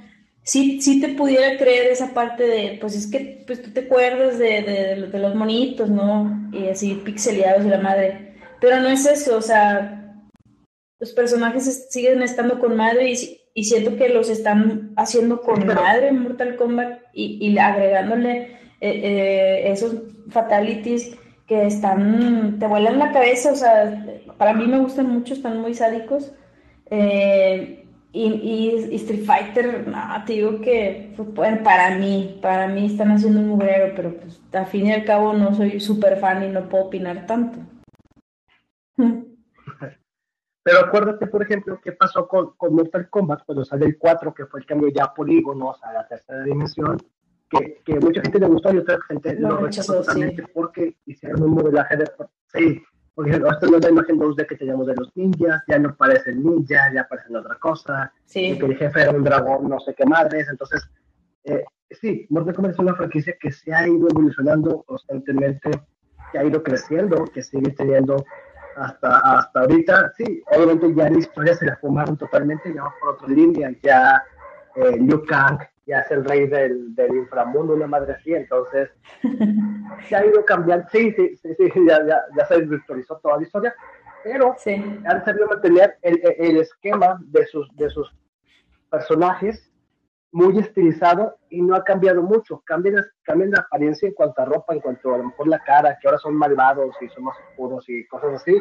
sí, 0.43 0.81
sí 0.81 1.01
te 1.01 1.09
pudiera 1.11 1.57
creer 1.59 1.91
esa 1.91 2.15
parte 2.15 2.45
de, 2.45 2.79
pues 2.81 2.97
es 2.97 3.07
que 3.07 3.45
pues 3.47 3.63
tú 3.63 3.71
te 3.71 3.81
acuerdas 3.81 4.39
de, 4.39 4.63
de, 4.63 5.07
de 5.07 5.19
los 5.19 5.35
monitos, 5.35 5.91
¿no? 5.91 6.51
Y 6.53 6.69
así 6.69 6.95
pixeleados 7.05 7.65
y 7.67 7.69
la 7.69 7.79
madre 7.79 8.25
pero 8.65 8.81
no 8.81 8.89
es 8.89 9.05
eso, 9.05 9.37
o 9.37 9.43
sea, 9.43 10.23
los 10.99 11.13
personajes 11.13 11.89
siguen 11.91 12.23
estando 12.23 12.59
con 12.59 12.77
madre 12.77 13.13
y, 13.13 13.41
y 13.53 13.65
siento 13.65 13.97
que 13.97 14.09
los 14.09 14.31
están 14.31 14.95
haciendo 14.97 15.43
con 15.43 15.67
madre 15.67 16.09
en 16.09 16.23
Mortal 16.23 16.57
Kombat 16.57 17.01
y, 17.13 17.47
y 17.47 17.59
agregándole 17.59 18.57
eh, 18.81 19.01
eh, 19.03 19.71
esos 19.71 19.97
fatalities 20.31 21.15
que 21.47 21.67
están, 21.67 22.59
te 22.59 22.67
vuelan 22.67 22.99
la 22.99 23.13
cabeza, 23.13 23.53
o 23.53 23.57
sea, 23.57 24.07
para 24.39 24.55
mí 24.55 24.67
me 24.67 24.79
gustan 24.79 25.09
mucho, 25.11 25.35
están 25.35 25.61
muy 25.61 25.75
sádicos. 25.75 26.33
Eh, 26.91 27.87
y, 28.13 28.27
y, 28.93 28.95
Street 28.95 29.25
Fighter, 29.25 29.89
no, 29.89 29.99
te 30.25 30.35
digo 30.35 30.61
que 30.61 31.13
bueno, 31.17 31.65
para 31.65 31.97
mí, 31.97 32.39
para 32.41 32.69
mí 32.69 32.87
están 32.87 33.11
haciendo 33.11 33.41
un 33.41 33.49
mugrero, 33.49 33.93
pero 33.97 34.15
pues 34.15 34.41
al 34.53 34.67
fin 34.67 34.87
y 34.87 34.93
al 34.93 35.05
cabo 35.05 35.33
no 35.33 35.53
soy 35.53 35.81
súper 35.81 36.19
fan 36.19 36.45
y 36.45 36.49
no 36.49 36.69
puedo 36.69 36.85
opinar 36.85 37.27
tanto. 37.27 37.59
Pero 40.65 40.81
acuérdate, 40.81 41.27
por 41.27 41.43
ejemplo, 41.43 41.79
qué 41.85 41.93
pasó 41.93 42.27
con, 42.27 42.55
con, 42.57 42.75
Mortal 42.75 43.11
Kombat 43.11 43.45
cuando 43.45 43.67
sale 43.67 43.85
el 43.85 43.99
4, 43.99 44.33
que 44.33 44.47
fue 44.47 44.61
el 44.61 44.67
cambio 44.67 44.89
ya 44.89 45.13
a 45.13 45.93
la 45.93 46.09
tercera 46.09 46.43
dimensión, 46.43 46.97
que, 47.51 47.81
que 47.85 48.01
mucha 48.01 48.21
gente 48.23 48.41
le 48.41 48.47
gustó 48.47 48.73
y 48.73 48.79
otra 48.79 48.99
gente 49.09 49.35
lo, 49.39 49.59
rechazó 49.59 49.95
totalmente 49.95 50.45
porque 50.53 50.97
hicieron 51.07 51.43
un 51.43 51.51
modelaje 51.51 51.97
de... 51.97 52.11
Sí, 52.53 52.83
porque 53.15 53.33
esta 53.33 53.67
no 53.67 53.77
es 53.77 53.85
la 53.85 53.91
imagen 53.91 54.19
2D 54.19 54.47
que 54.47 54.57
teníamos 54.57 54.87
de 54.87 54.95
los 54.97 55.17
ninjas, 55.17 55.63
ya 55.69 55.79
no 55.79 55.95
parecen 55.95 56.43
ninjas, 56.43 56.93
ya 56.93 57.07
parecen 57.07 57.37
otra 57.37 57.57
cosa, 57.57 58.13
sí. 58.25 58.59
que 58.59 58.67
el 58.67 58.77
jefe 58.77 59.03
era 59.03 59.13
un 59.13 59.23
dragón, 59.23 59.69
no 59.69 59.79
sé 59.81 59.95
qué 59.95 60.05
madres, 60.05 60.49
entonces, 60.49 60.89
eh, 61.45 61.65
sí, 61.91 62.27
Mortal 62.31 62.55
Kombat 62.55 62.73
es 62.73 62.79
una 62.79 62.95
franquicia 62.95 63.37
que 63.41 63.53
se 63.53 63.73
ha 63.73 63.87
ido 63.87 64.09
evolucionando 64.11 64.83
constantemente, 64.83 65.71
que 66.33 66.39
ha 66.39 66.45
ido 66.45 66.63
creciendo, 66.63 67.25
que 67.27 67.43
sigue 67.43 67.71
teniendo 67.71 68.25
hasta, 68.77 69.19
hasta 69.19 69.61
ahorita, 69.61 70.13
sí, 70.17 70.43
obviamente 70.51 70.93
ya 70.97 71.09
la 71.09 71.19
historia 71.19 71.55
se 71.55 71.67
la 71.67 71.77
fumaron 71.77 72.17
totalmente, 72.17 72.75
ya 72.75 72.83
por 73.01 73.15
otra 73.15 73.29
línea, 73.29 73.73
ya 73.81 74.25
eh, 74.75 74.97
Liu 74.99 75.25
Kang 75.25 75.59
ya 75.87 76.01
es 76.01 76.11
el 76.11 76.25
rey 76.25 76.47
del, 76.47 76.95
del, 76.95 77.15
inframundo, 77.15 77.75
una 77.75 77.87
madre 77.87 78.15
así, 78.15 78.35
entonces 78.35 78.91
se 80.09 80.17
ha 80.17 80.25
ido 80.25 80.45
cambiando, 80.45 80.87
sí, 80.91 81.13
sí, 81.13 81.37
sí, 81.37 81.55
sí 81.57 81.71
ya, 81.89 82.05
ya, 82.07 82.21
ya, 82.37 82.47
se 82.47 82.61
desvirtualizó 82.61 83.19
toda 83.19 83.37
la 83.37 83.43
historia, 83.43 83.75
pero 84.23 84.55
sí. 84.59 84.75
han 85.05 85.25
sabido 85.25 85.47
mantener 85.47 85.99
el, 86.03 86.21
el, 86.39 86.57
esquema 86.57 87.21
de 87.27 87.47
sus, 87.47 87.69
de 87.77 87.91
sus 87.91 88.15
personajes 88.91 89.71
muy 90.35 90.59
estilizado 90.59 91.39
y 91.49 91.63
no 91.63 91.77
ha 91.77 91.85
cambiado 91.85 92.21
mucho. 92.21 92.61
Cambian, 92.67 93.05
cambian 93.23 93.53
la 93.53 93.61
apariencia 93.61 94.09
en 94.09 94.15
cuanto 94.15 94.43
a 94.43 94.47
ropa, 94.47 94.75
en 94.75 94.81
cuanto 94.81 95.15
a, 95.15 95.19
lo 95.19 95.25
mejor 95.25 95.47
la 95.47 95.61
cara, 95.61 95.97
que 96.01 96.09
ahora 96.09 96.19
son 96.19 96.35
malvados 96.35 96.97
y 97.01 97.09
son 97.11 97.25
más 97.25 97.37
oscuros 97.51 97.89
y 97.89 98.05
cosas 98.09 98.43
así, 98.43 98.61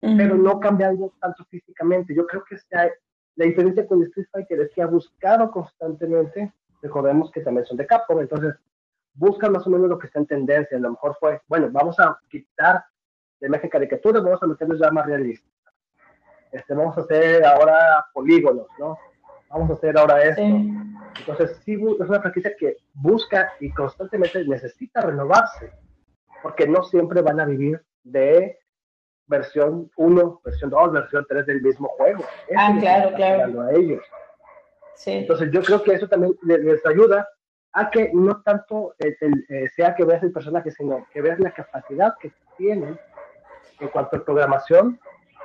pero 0.00 0.36
no 0.36 0.60
cambian 0.60 0.98
tanto 1.20 1.42
físicamente. 1.46 2.14
Yo 2.14 2.26
creo 2.26 2.44
que 2.44 2.58
sea, 2.58 2.90
la 3.36 3.46
diferencia 3.46 3.86
con 3.86 4.02
Street 4.02 4.26
Fighter 4.30 4.60
es 4.60 4.70
que 4.72 4.82
ha 4.82 4.86
buscado 4.86 5.50
constantemente, 5.50 6.52
recordemos 6.82 7.30
que 7.30 7.40
también 7.40 7.66
son 7.66 7.76
de 7.76 7.86
Capcom, 7.86 8.20
entonces 8.20 8.54
buscan 9.14 9.52
más 9.52 9.66
o 9.66 9.70
menos 9.70 9.88
lo 9.88 9.98
que 9.98 10.06
está 10.06 10.18
en 10.18 10.26
tendencia. 10.26 10.76
A 10.76 10.80
lo 10.80 10.90
mejor 10.90 11.16
fue, 11.18 11.40
bueno, 11.48 11.68
vamos 11.70 11.98
a 12.00 12.18
quitar 12.28 12.84
la 13.40 13.48
imagen 13.48 13.70
caricatura, 13.70 14.20
vamos 14.20 14.42
a 14.42 14.46
meternos 14.46 14.78
ya 14.78 14.90
más 14.90 15.06
realistas. 15.06 15.50
Este, 16.52 16.74
vamos 16.74 16.96
a 16.96 17.00
hacer 17.00 17.44
ahora 17.44 18.06
polígonos, 18.12 18.66
¿no? 18.78 18.96
vamos 19.54 19.70
a 19.70 19.74
hacer 19.74 19.96
ahora 19.96 20.22
esto. 20.22 20.42
Entonces, 20.42 21.60
sí, 21.64 21.74
es 21.74 22.08
una 22.08 22.20
franquicia 22.20 22.54
que 22.58 22.76
busca 22.92 23.52
y 23.60 23.70
constantemente 23.70 24.44
necesita 24.44 25.00
renovarse, 25.00 25.72
porque 26.42 26.66
no 26.66 26.82
siempre 26.82 27.22
van 27.22 27.40
a 27.40 27.44
vivir 27.44 27.80
de 28.02 28.58
versión 29.26 29.90
1, 29.96 30.40
versión 30.44 30.70
2, 30.70 30.92
versión 30.92 31.26
3 31.28 31.46
del 31.46 31.62
mismo 31.62 31.88
juego. 31.88 32.24
ah, 32.56 32.76
claro, 32.80 33.14
claro. 33.14 33.62
A 33.62 33.72
ellos. 33.72 34.02
Sí. 34.94 35.12
Entonces, 35.12 35.50
yo 35.50 35.62
creo 35.62 35.82
que 35.82 35.94
eso 35.94 36.08
también 36.08 36.36
les, 36.42 36.84
ayuda 36.86 37.28
a 37.72 37.90
que 37.90 38.10
no 38.12 38.40
tanto 38.42 38.94
eh, 38.98 39.68
sea 39.74 39.94
que 39.94 40.04
veas 40.04 40.22
el 40.22 40.32
personaje, 40.32 40.70
sino 40.70 41.06
que 41.12 41.20
veas 41.20 41.40
la 41.40 41.52
capacidad 41.52 42.14
que 42.20 42.32
tienen 42.56 42.98
en 43.80 43.88
cuanto 43.88 44.16
a 44.16 44.24
programación 44.24 45.00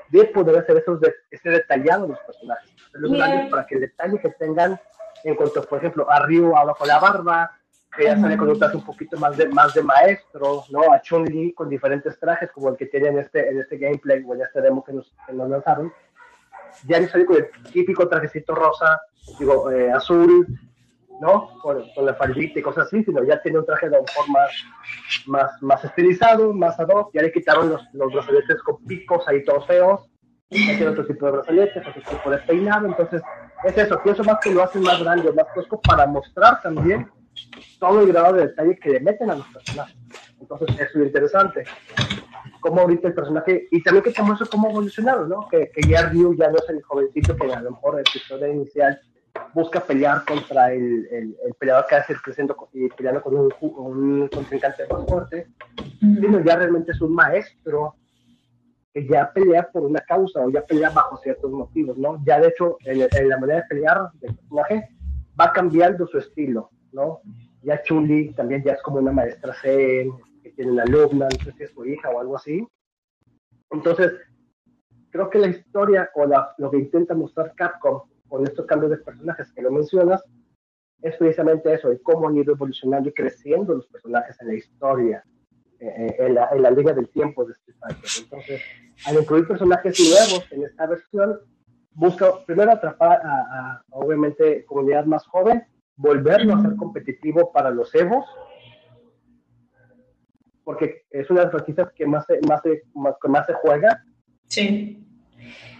de 0.10 0.26
poder 0.26 0.60
hacer 0.60 0.78
esos 0.78 1.00
de, 1.02 1.13
ese 1.32 1.50
detallado 1.50 2.08
los 2.08 2.20
personajes. 2.20 2.72
Los 2.94 3.18
para 3.50 3.65
que 3.65 3.76
el 3.76 3.82
detalle 3.82 4.20
que 4.20 4.30
tengan 4.30 4.80
en 5.24 5.36
cuanto, 5.36 5.63
por 5.63 5.80
ejemplo, 5.80 6.10
a 6.10 6.20
Ryu 6.26 6.56
abajo 6.56 6.86
la 6.86 7.00
barba, 7.00 7.59
que 7.95 8.04
ya 8.04 8.19
sale 8.19 8.38
con 8.38 8.49
un 8.49 8.60
traje 8.60 8.78
un 8.78 8.86
poquito 8.86 9.17
más 9.17 9.36
de, 9.38 9.47
más 9.49 9.73
de 9.73 9.82
maestro, 9.82 10.63
¿no? 10.69 10.91
A 10.93 11.02
Chun-Li 11.02 11.54
con 11.54 11.69
diferentes 11.69 12.19
trajes, 12.19 12.52
como 12.52 12.69
el 12.69 12.78
que 12.78 12.86
tiene 12.86 13.10
en 13.10 13.19
este, 13.19 13.49
en 13.49 13.60
este 13.60 13.78
gameplay 13.78 14.23
o 14.25 14.36
en 14.36 14.41
este 14.41 14.62
demo 14.62 14.84
que 14.84 14.93
nos, 14.93 15.13
que 15.25 15.34
nos 15.34 15.49
lanzaron. 15.49 15.91
Ya 16.88 17.06
sale 17.08 17.25
con 17.25 17.38
el 17.38 17.49
típico 17.71 18.08
trajecito 18.08 18.54
rosa, 18.54 19.02
digo, 19.39 19.71
eh, 19.71 19.91
azul, 19.91 20.47
¿no? 21.19 21.60
Con, 21.62 21.84
con, 21.95 22.06
la 22.06 22.13
faldita 22.13 22.60
y 22.60 22.62
cosas 22.62 22.88
así, 22.88 23.04
sino 23.04 23.23
ya 23.23 23.41
tiene 23.41 23.60
un 23.60 23.65
traje 23.65 23.89
de 23.89 23.97
un 23.97 24.06
más, 24.32 24.52
más, 25.25 25.52
más 25.62 25.84
estilizado, 25.84 26.54
más 26.54 26.80
ad 26.80 26.89
hoc, 26.89 27.12
ya 27.13 27.23
le 27.23 27.32
quitaron 27.32 27.69
los, 27.69 27.82
los 27.93 28.13
brazaletes 28.13 28.62
con 28.62 28.84
picos 28.86 29.28
ahí 29.28 29.43
todos 29.43 29.65
feos, 29.65 30.10
ya 30.49 30.78
tiene 30.78 30.88
otro 30.88 31.06
tipo 31.06 31.25
de 31.25 31.32
brazaletes, 31.34 31.88
otro 31.88 32.02
tipo 32.02 32.30
de 32.30 32.38
peinado, 32.38 32.88
entonces 32.88 33.21
es 33.65 33.78
eso, 33.78 34.02
pienso 34.02 34.23
más 34.23 34.38
que 34.41 34.54
lo 34.54 34.63
hacen 34.63 34.84
más 34.84 35.02
grande, 35.04 35.34
más 35.34 35.54
tosco 35.54 35.82
para 35.82 36.08
mostrar 36.08 36.62
también 36.62 37.10
todo 37.80 38.02
el 38.02 38.08
grado 38.08 38.34
de 38.34 38.47
detalle 38.47 38.78
que 38.78 38.89
le 38.89 38.99
meten 38.99 39.30
a 39.30 39.36
los 39.36 39.47
personajes. 39.47 39.95
Entonces, 40.39 40.69
eso 40.80 40.99
es 40.99 41.06
interesante. 41.08 41.63
Como 42.62 42.82
ahorita 42.82 43.08
el 43.08 43.13
personaje, 43.13 43.67
y 43.71 43.84
también 43.84 44.04
que 44.04 44.12
te 44.12 44.21
muestra 44.21 44.47
cómo 44.49 44.69
evolucionaron, 44.69 45.30
¿no? 45.30 45.47
Que, 45.49 45.69
que 45.71 45.88
ya 45.88 46.10
Ryu 46.10 46.36
ya 46.36 46.49
no 46.49 46.58
es 46.58 46.69
el 46.69 46.82
jovencito 46.84 47.36
que 47.36 47.54
a 47.54 47.62
lo 47.62 47.71
mejor 47.71 47.99
en 47.99 48.06
su 48.06 48.17
historia 48.17 48.49
inicial 48.49 48.99
busca 49.54 49.80
pelear 49.80 50.25
contra 50.25 50.73
el, 50.73 51.08
el, 51.12 51.54
peleador 51.58 51.86
que 51.88 51.95
hace 51.95 52.15
creciendo 52.15 52.56
y 52.73 52.89
peleando 52.89 53.21
con 53.21 53.36
un, 53.36 53.54
un 53.62 54.28
contrincante 54.28 54.84
más 54.91 55.06
fuerte, 55.06 55.47
sino 55.99 56.43
ya 56.43 56.58
realmente 56.58 56.91
es 56.91 57.02
un 57.02 57.13
maestro 57.13 57.95
que 58.93 59.08
ya 59.08 59.32
pelea 59.32 59.69
por 59.71 59.84
una 59.84 60.02
causa 60.02 60.41
o 60.41 60.49
ya 60.49 60.65
pelea 60.65 60.89
bajo 60.89 61.17
ciertos 61.17 61.52
motivos, 61.52 61.97
¿no? 61.97 62.21
Ya 62.25 62.39
de 62.39 62.47
hecho, 62.49 62.78
en, 62.86 63.30
la 63.30 63.38
manera 63.38 63.62
de 63.62 63.67
pelear 63.67 64.12
del 64.15 64.36
personaje 64.36 64.89
va 65.39 65.54
cambiando 65.54 66.08
su 66.08 66.17
estilo, 66.17 66.71
¿no? 66.91 67.21
Ya 67.63 67.82
Chun-Li 67.84 68.34
también 68.34 68.63
ya 68.63 68.73
es 68.73 68.82
como 68.82 68.99
una 68.99 69.12
maestra 69.12 69.54
Zen, 69.54 70.12
que 70.41 70.52
tiene 70.52 70.71
una 70.71 70.84
alumna, 70.84 71.28
no 71.30 71.43
sé 71.43 71.52
si 71.54 71.63
es 71.63 71.71
su 71.71 71.86
hija 71.86 72.10
o 72.10 72.19
algo 72.19 72.36
así. 72.36 72.67
Entonces, 73.71 74.13
creo 75.10 75.30
que 75.30 75.39
la 75.39 75.47
historia 75.47 76.10
o 76.15 76.25
la, 76.25 76.54
lo 76.58 76.71
que 76.71 76.78
intenta 76.78 77.13
mostrar 77.13 77.54
Capcom 77.56 78.02
con 78.28 78.45
estos 78.45 78.65
cambios 78.65 78.91
de 78.91 78.97
personajes 78.97 79.52
que 79.54 79.62
lo 79.62 79.71
mencionas 79.71 80.23
es 81.02 81.15
precisamente 81.15 81.73
eso, 81.73 81.89
de 81.89 82.02
cómo 82.02 82.28
han 82.28 82.38
ido 82.38 82.54
evolucionando 82.54 83.10
y 83.10 83.13
creciendo 83.13 83.73
los 83.73 83.88
personajes 83.88 84.39
en 84.41 84.47
la 84.47 84.54
historia, 84.56 85.23
eh, 85.80 85.88
eh, 85.88 86.15
en, 86.19 86.36
la, 86.36 86.49
en 86.52 86.62
la 86.62 86.71
línea 86.71 86.93
del 86.93 87.10
tiempo 87.10 87.45
de 87.45 87.54
Street 87.54 87.78
Fighter. 87.80 88.10
Entonces, 88.23 88.62
al 89.06 89.15
incluir 89.15 89.47
personajes 89.47 89.97
nuevos 89.99 90.52
en 90.52 90.63
esta 90.63 90.88
versión, 90.88 91.39
busca 91.93 92.45
primero 92.45 92.71
atrapar 92.71 93.21
a, 93.23 93.82
obviamente 93.91 94.65
comunidad 94.65 95.06
más 95.06 95.25
joven, 95.25 95.63
volverlo 96.00 96.56
a 96.56 96.62
ser 96.62 96.76
competitivo 96.76 97.52
para 97.52 97.70
los 97.70 97.94
Evos, 97.94 98.26
porque 100.64 101.04
es 101.10 101.30
una 101.30 101.42
de 101.42 101.46
las 101.46 101.54
franquicias 101.54 101.92
que 101.94 102.06
más 102.06 102.26
se, 102.26 102.40
más, 102.48 102.62
más, 102.94 103.16
más 103.28 103.46
se 103.46 103.54
juega. 103.54 104.04
Sí. 104.48 105.06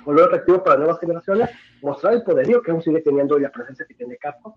Volver 0.06 0.26
atractivo 0.26 0.64
para 0.64 0.78
nuevas 0.78 1.00
generaciones, 1.00 1.50
mostrar 1.82 2.14
el 2.14 2.24
poderío 2.24 2.62
que 2.62 2.72
aún 2.72 2.82
sigue 2.82 3.02
teniendo 3.02 3.38
y 3.38 3.42
la 3.42 3.52
presencia 3.52 3.86
que 3.86 3.94
tiene 3.94 4.18
Capcom. 4.18 4.54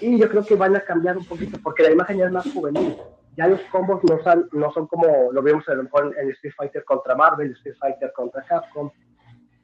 Y 0.00 0.18
yo 0.18 0.28
creo 0.28 0.44
que 0.44 0.54
van 0.54 0.76
a 0.76 0.80
cambiar 0.80 1.16
un 1.16 1.24
poquito, 1.24 1.58
porque 1.62 1.82
la 1.82 1.92
imagen 1.92 2.18
ya 2.18 2.26
es 2.26 2.32
más 2.32 2.52
juvenil 2.52 2.96
ya 3.36 3.46
los 3.46 3.60
combos 3.72 4.02
no 4.04 4.22
son, 4.22 4.48
no 4.52 4.72
son 4.72 4.86
como 4.86 5.32
lo 5.32 5.42
vemos 5.42 5.68
a 5.68 5.74
lo 5.74 5.84
mejor 5.84 6.14
en 6.18 6.30
Street 6.30 6.54
Fighter 6.56 6.84
contra 6.84 7.14
Marvel, 7.14 7.52
Street 7.52 7.76
Fighter 7.78 8.12
contra 8.12 8.42
Capcom, 8.42 8.90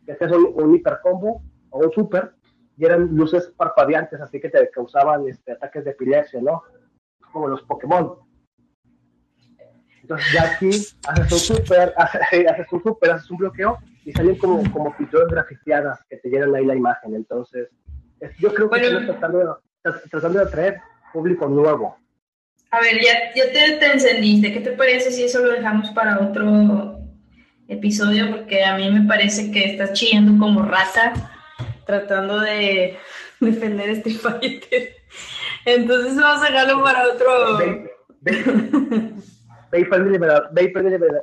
que 0.05 0.13
este 0.13 0.25
es 0.25 0.33
un, 0.33 0.53
un 0.55 0.75
hiper 0.75 0.99
combo 1.03 1.43
o 1.71 1.79
un 1.81 1.93
super, 1.93 2.33
y 2.77 2.85
eran 2.85 3.15
luces 3.15 3.53
parpadeantes, 3.57 4.21
así 4.21 4.41
que 4.41 4.51
te 4.51 4.71
causaban 4.71 5.27
este, 5.29 5.53
ataques 5.53 5.85
de 5.85 5.91
epilepsia, 5.93 6.41
¿no? 6.43 6.63
Como 7.33 7.49
los 7.49 7.63
Pokémon. 7.63 8.19
Entonces 10.03 10.33
ya 10.33 10.43
aquí 10.43 10.69
haces 10.69 11.33
un 11.33 11.39
super, 11.39 11.95
haces, 11.97 12.73
un 12.73 12.83
super, 12.83 13.11
haces 13.11 13.31
un 13.31 13.39
bloqueo 13.39 13.79
y 14.05 14.13
salen 14.13 14.37
como, 14.37 14.71
como 14.71 14.97
pinturas 14.97 15.29
grafiteadas 15.29 16.01
que 16.09 16.19
te 16.19 16.29
llenan 16.29 16.55
ahí 16.55 16.65
la 16.65 16.77
imagen. 16.77 17.15
Entonces, 17.15 17.69
yo 18.39 18.55
creo 18.55 18.71
que 18.71 18.79
bueno, 18.79 19.07
tratando, 19.07 19.61
tratando 20.11 20.39
de 20.39 20.45
atraer 20.45 20.81
público 21.13 21.49
nuevo. 21.49 21.97
A 22.71 22.81
ver, 22.81 23.01
ya, 23.03 23.35
ya 23.35 23.53
te, 23.53 23.79
te, 23.79 23.93
encendiste. 23.93 24.53
¿Qué 24.53 24.61
te 24.61 24.73
parece 24.73 25.11
si 25.11 25.25
eso 25.25 25.41
lo 25.41 25.51
dejamos 25.51 25.91
para 25.91 26.21
otro 26.21 27.01
episodio? 27.69 28.31
Porque 28.31 28.65
a 28.65 28.77
mí 28.77 28.91
me 28.91 29.09
parece 29.09 29.51
que 29.51 29.73
estás 29.73 29.93
chillando 29.95 30.39
como 30.39 30.63
rata 30.63 31.36
tratando 31.87 32.41
de 32.41 32.99
defender 33.41 33.89
este 33.89 34.11
Fighter. 34.11 34.97
Entonces 35.65 36.17
vamos 36.17 36.43
a 36.43 36.51
dejarlo 36.51 36.83
para 36.83 37.09
otro. 37.09 37.59
Ve, 37.59 37.91
ve, 38.21 39.85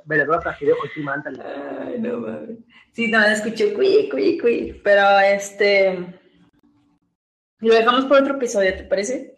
ve, 0.06 0.26
rata, 0.26 0.58
que 0.58 0.72
Ay, 0.72 2.00
no 2.00 2.18
mames. 2.20 2.58
Sí, 2.92 3.10
no, 3.10 3.24
escuché 3.26 3.74
cuí, 3.74 4.10
cuí, 4.10 4.40
cuí. 4.40 4.82
Pero 4.84 5.20
este. 5.20 6.20
Lo 7.60 7.74
dejamos 7.74 8.06
para 8.06 8.22
otro 8.22 8.36
episodio, 8.36 8.76
¿te 8.76 8.84
parece? 8.84 9.38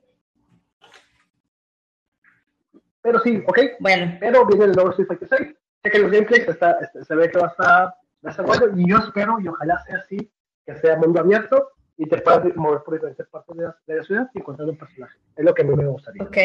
Pero 3.02 3.20
sí, 3.20 3.44
ok. 3.46 3.60
Bueno. 3.80 4.18
Pero 4.20 4.46
viene 4.48 4.66
el 4.66 4.72
nuevo 4.72 4.90
Street 4.90 5.08
Fighter 5.08 5.30
6. 5.30 5.56
Sé 5.84 5.92
que 5.92 6.00
los 6.00 6.12
gameplays 6.12 6.48
está, 6.48 6.80
se 7.00 7.16
ve 7.16 7.30
que 7.30 7.38
va 7.38 7.46
a 7.46 7.52
estar, 7.52 7.84
va 7.86 7.96
a 8.24 8.30
estar 8.32 8.46
bueno 8.46 8.66
y 8.76 8.90
yo 8.90 8.98
espero 8.98 9.38
y 9.40 9.48
ojalá 9.48 9.78
sea 9.86 9.98
así, 9.98 10.18
que 10.66 10.76
sea 10.76 10.98
mundo 10.98 11.20
abierto 11.20 11.72
y 11.98 12.08
te 12.08 12.18
puedas 12.18 12.44
mover 12.56 12.82
por 12.84 12.96
diferentes 12.96 13.28
partes 13.28 13.56
de 13.56 13.64
la, 13.64 13.78
de 13.88 13.96
la 13.96 14.04
ciudad 14.04 14.30
y 14.34 14.40
encontrar 14.40 14.70
un 14.70 14.78
personaje. 14.78 15.18
Es 15.36 15.46
lo 15.46 15.54
que 15.54 15.62
a 15.62 15.66
mí 15.66 15.76
me 15.76 15.88
gustaría. 15.88 16.24
Ok. 16.24 16.38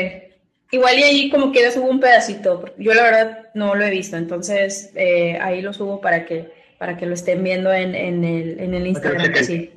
Igual 0.72 0.98
y 0.98 1.02
ahí 1.02 1.30
como 1.30 1.50
quieras 1.50 1.74
subo 1.74 1.88
un 1.88 1.98
pedacito. 1.98 2.64
Yo 2.78 2.94
la 2.94 3.02
verdad 3.02 3.48
no 3.54 3.74
lo 3.74 3.84
he 3.84 3.90
visto, 3.90 4.16
entonces 4.16 4.92
eh, 4.94 5.36
ahí 5.40 5.62
lo 5.62 5.72
subo 5.72 6.00
para 6.00 6.24
que, 6.24 6.52
para 6.78 6.96
que 6.96 7.06
lo 7.06 7.14
estén 7.14 7.42
viendo 7.42 7.72
en, 7.72 7.94
en, 7.94 8.22
el, 8.24 8.60
en 8.60 8.74
el 8.74 8.86
Instagram. 8.86 9.34
Sí. 9.42 9.72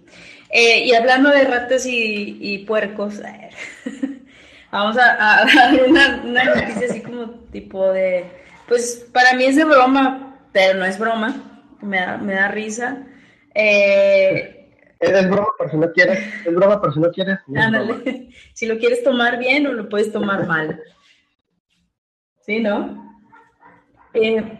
Eh, 0.51 0.85
y 0.85 0.93
hablando 0.93 1.31
de 1.31 1.45
ratas 1.45 1.87
y, 1.87 2.37
y 2.39 2.65
puercos, 2.65 3.21
Vamos 4.71 4.97
a, 4.97 5.45
dar 5.45 5.83
una, 5.87 6.17
noticia 6.17 6.87
así 6.89 7.01
como 7.01 7.29
tipo 7.51 7.91
de, 7.91 8.25
pues 8.67 9.07
para 9.13 9.33
mí 9.35 9.45
es 9.45 9.55
de 9.55 9.65
broma, 9.65 10.39
pero 10.51 10.79
no 10.79 10.85
es 10.85 10.97
broma, 10.97 11.61
me 11.79 11.99
da, 11.99 12.17
me 12.17 12.33
da 12.33 12.47
risa. 12.47 13.03
Eh, 13.55 14.63
es 14.99 15.29
broma, 15.29 15.47
pero 15.57 15.69
si 15.69 15.77
no 15.77 15.91
quieres, 15.91 16.19
es 16.45 16.55
broma, 16.55 16.81
pero 16.81 16.93
si 16.93 16.99
no 16.99 17.11
quieres. 17.11 17.39
si 18.53 18.65
lo 18.65 18.77
quieres 18.77 19.03
tomar 19.03 19.37
bien 19.37 19.67
o 19.67 19.73
lo 19.73 19.89
puedes 19.89 20.11
tomar 20.11 20.47
mal. 20.47 20.81
¿Sí, 22.41 22.59
no? 22.59 23.21
Eh, 24.13 24.59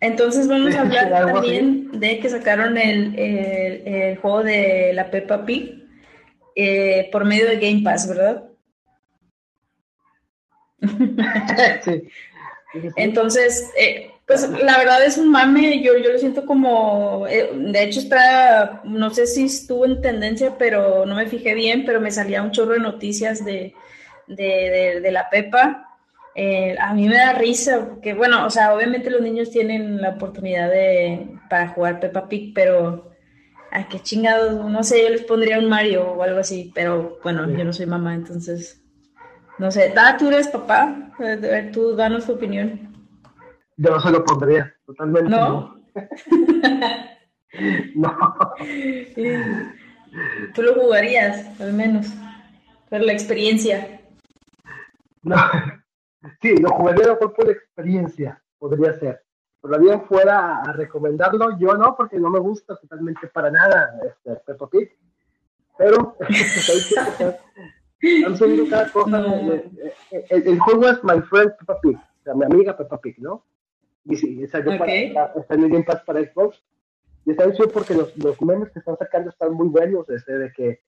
entonces 0.00 0.48
vamos 0.48 0.74
a 0.74 0.80
hablar 0.82 1.10
también 1.10 1.90
de 2.00 2.18
que 2.18 2.28
sacaron 2.30 2.76
el, 2.78 3.18
el, 3.18 4.16
juego 4.18 4.42
de 4.42 4.92
la 4.94 5.10
Peppa 5.10 5.44
Pig 5.44 5.84
eh, 6.56 7.08
por 7.12 7.24
medio 7.24 7.46
de 7.46 7.58
Game 7.58 7.82
Pass, 7.82 8.08
¿verdad? 8.08 8.44
Entonces, 12.96 13.70
eh, 13.78 14.10
pues 14.30 14.48
la 14.48 14.78
verdad 14.78 15.04
es 15.04 15.18
un 15.18 15.28
mame, 15.28 15.82
yo, 15.82 15.98
yo 15.98 16.12
lo 16.12 16.18
siento 16.20 16.46
como, 16.46 17.26
eh, 17.26 17.50
de 17.52 17.82
hecho 17.82 17.98
está, 17.98 18.80
no 18.84 19.10
sé 19.10 19.26
si 19.26 19.46
estuvo 19.46 19.84
en 19.84 20.00
tendencia, 20.00 20.54
pero 20.56 21.04
no 21.04 21.16
me 21.16 21.26
fijé 21.26 21.52
bien, 21.52 21.84
pero 21.84 22.00
me 22.00 22.12
salía 22.12 22.40
un 22.40 22.52
chorro 22.52 22.74
de 22.74 22.78
noticias 22.78 23.44
de, 23.44 23.74
de, 24.28 25.10
la 25.10 25.28
Pepa. 25.30 25.98
Eh, 26.36 26.76
a 26.78 26.94
mí 26.94 27.08
me 27.08 27.16
da 27.16 27.32
risa, 27.32 27.84
porque 27.88 28.14
bueno, 28.14 28.46
o 28.46 28.50
sea, 28.50 28.72
obviamente 28.72 29.10
los 29.10 29.20
niños 29.20 29.50
tienen 29.50 30.00
la 30.00 30.10
oportunidad 30.10 30.70
de, 30.70 31.26
para 31.48 31.70
jugar 31.70 31.98
Peppa 31.98 32.28
Pig, 32.28 32.52
pero 32.54 33.10
a 33.72 33.88
qué 33.88 33.98
chingados, 33.98 34.64
no 34.64 34.84
sé, 34.84 35.02
yo 35.02 35.08
les 35.08 35.24
pondría 35.24 35.58
un 35.58 35.68
Mario 35.68 36.08
o 36.08 36.22
algo 36.22 36.38
así, 36.38 36.70
pero 36.72 37.18
bueno, 37.24 37.50
yo 37.50 37.64
no 37.64 37.72
soy 37.72 37.86
mamá, 37.86 38.14
entonces 38.14 38.80
no 39.58 39.72
sé, 39.72 39.90
da, 39.92 40.16
tú 40.16 40.28
eres 40.28 40.46
papá, 40.46 41.10
tú 41.72 41.96
danos 41.96 42.26
tu 42.26 42.34
opinión. 42.34 42.89
Yo 43.82 43.90
no 43.90 43.98
se 43.98 44.10
lo 44.10 44.22
pondría, 44.22 44.74
totalmente. 44.84 45.30
¿No? 45.30 45.80
No. 47.94 48.12
Tú 50.54 50.62
lo 50.62 50.74
jugarías, 50.74 51.58
al 51.60 51.72
menos, 51.72 52.08
por 52.90 53.00
la 53.00 53.12
experiencia. 53.12 54.02
No. 55.22 55.36
Sí, 56.42 56.58
lo 56.58 56.68
jugaría 56.72 57.18
por 57.18 57.32
la 57.46 57.52
experiencia, 57.52 58.42
podría 58.58 58.92
ser. 58.98 59.22
Pero 59.62 59.78
bien 59.78 60.02
fuera 60.04 60.60
a 60.60 60.72
recomendarlo, 60.74 61.58
yo 61.58 61.74
no, 61.74 61.96
porque 61.96 62.18
no 62.18 62.28
me 62.28 62.38
gusta 62.38 62.76
totalmente 62.76 63.28
para 63.28 63.50
nada 63.50 63.98
este 64.04 64.36
Peppa 64.44 64.68
Pig. 64.68 64.90
Pero 65.78 66.18
Han 68.26 68.36
subido 68.36 68.68
cada 68.68 68.92
cosa. 68.92 69.24
El, 70.10 70.58
juego 70.60 70.88
es 70.88 71.02
My 71.02 71.22
Friend 71.22 71.56
Peppa 71.56 71.80
Pig, 71.80 71.96
o 71.96 72.22
sea, 72.24 72.34
mi 72.34 72.44
amiga 72.44 72.76
Peppa 72.76 73.00
Pig, 73.00 73.18
¿no? 73.18 73.46
Y 74.04 74.16
sí, 74.16 74.38
yo 74.38 74.74
okay. 74.74 75.12
para, 75.12 75.32
el 75.48 75.68
Game 75.68 75.84
Pass 75.84 76.02
para 76.04 76.20
Xbox. 76.20 76.62
Y 77.26 77.32
está 77.32 77.44
hecho 77.44 77.68
porque 77.68 77.94
los, 77.94 78.16
los 78.16 78.40
memes 78.40 78.70
que 78.70 78.78
están 78.78 78.96
sacando 78.96 79.30
están 79.30 79.52
muy 79.52 79.68
buenos, 79.68 80.08
este, 80.08 80.38
de 80.38 80.52
que 80.52 80.80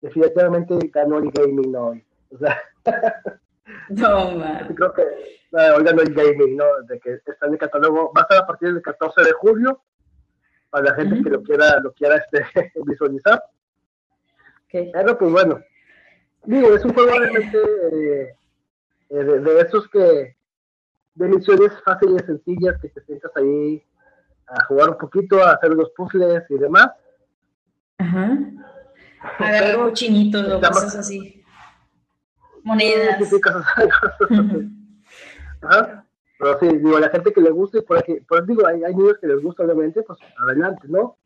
definitivamente 0.00 0.78
ganó 0.92 1.18
el 1.18 1.30
gaming 1.30 1.74
hoy. 1.74 2.04
O 2.30 2.38
sea, 2.38 2.60
no, 3.88 4.32
man. 4.36 4.72
creo 4.74 4.92
que 4.92 5.02
hoy 5.02 5.84
ganó 5.84 6.02
el 6.02 6.14
gaming, 6.14 6.56
¿no? 6.56 6.64
De 6.88 7.00
que 7.00 7.14
está 7.14 7.46
en 7.46 7.54
el 7.54 7.58
catálogo, 7.58 8.12
va 8.16 8.20
a 8.20 8.22
estar 8.22 8.38
a 8.38 8.46
partir 8.46 8.72
del 8.72 8.82
14 8.82 9.22
de 9.22 9.32
julio, 9.32 9.82
para 10.70 10.84
la 10.84 10.94
gente 10.94 11.22
que 11.24 11.30
lo 11.30 11.42
quiera, 11.42 11.80
lo 11.80 11.92
quiera 11.92 12.16
este, 12.16 12.72
visualizar. 12.86 13.42
Okay. 14.66 14.92
Pero 14.92 15.18
pues 15.18 15.32
bueno, 15.32 15.60
Digo, 16.44 16.74
es 16.74 16.84
un 16.84 16.94
juego 16.94 17.10
realmente 17.18 17.58
eh, 17.58 18.34
eh, 19.10 19.14
de, 19.14 19.40
de, 19.40 19.60
esos 19.60 19.88
que, 19.88 20.36
de 21.14 21.28
misiones 21.28 21.72
fáciles, 21.84 22.24
sencillas, 22.26 22.80
que 22.80 22.88
te 22.88 23.00
sientas 23.02 23.30
ahí 23.36 23.82
a 24.46 24.64
jugar 24.64 24.90
un 24.90 24.98
poquito, 24.98 25.42
a 25.42 25.52
hacer 25.52 25.70
los 25.70 25.90
puzzles 25.90 26.44
y 26.48 26.58
demás. 26.58 26.90
Agarrar 29.38 29.76
cochinitos 29.76 30.52
o 30.52 30.60
cosas 30.60 30.96
así. 30.96 31.44
Monedas. 32.62 33.28
Sí, 33.28 33.40
cosas, 33.40 33.64
Pero 36.38 36.58
sí, 36.58 36.68
digo, 36.68 36.98
la 36.98 37.10
gente 37.10 37.32
que 37.34 37.42
le 37.42 37.50
gusta, 37.50 37.78
y 37.78 37.82
por 37.82 37.98
aquí, 37.98 38.14
por 38.20 38.46
digo, 38.46 38.66
hay, 38.66 38.82
hay 38.82 38.94
niños 38.94 39.18
que 39.20 39.26
les 39.26 39.42
gusta, 39.42 39.62
obviamente, 39.62 40.02
pues 40.02 40.18
adelante, 40.38 40.88
¿no? 40.88 41.18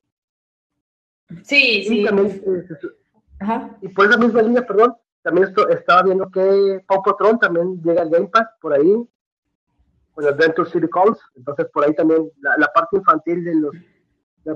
Sí, 1.44 1.84
sí. 1.84 2.04
Eh, 2.04 2.66
Ajá. 3.38 3.76
Y 3.80 3.88
por 3.88 4.06
esa 4.06 4.18
misma 4.18 4.42
línea, 4.42 4.66
perdón, 4.66 4.96
también 5.22 5.48
esto, 5.48 5.68
estaba 5.68 6.02
viendo 6.02 6.28
que 6.30 6.84
Pop 6.88 7.04
Patrol 7.04 7.38
también 7.38 7.80
llega 7.82 8.02
al 8.02 8.10
Game 8.10 8.26
Pass 8.26 8.48
por 8.60 8.72
ahí, 8.72 9.08
con 10.14 10.24
Adventure 10.24 10.70
City 10.70 10.88
Calls, 10.88 11.18
entonces 11.36 11.66
por 11.72 11.84
ahí 11.84 11.94
también 11.94 12.30
la, 12.40 12.68
parte 12.68 12.96
infantil 12.96 13.44
de 13.44 13.54
los, 13.54 13.74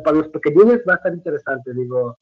para 0.03 0.19
los 0.19 0.29
pequeñines 0.29 0.83
va 0.89 0.95
a 0.95 0.97
estar 0.97 1.13
interesante, 1.13 1.75
digo, 1.75 2.19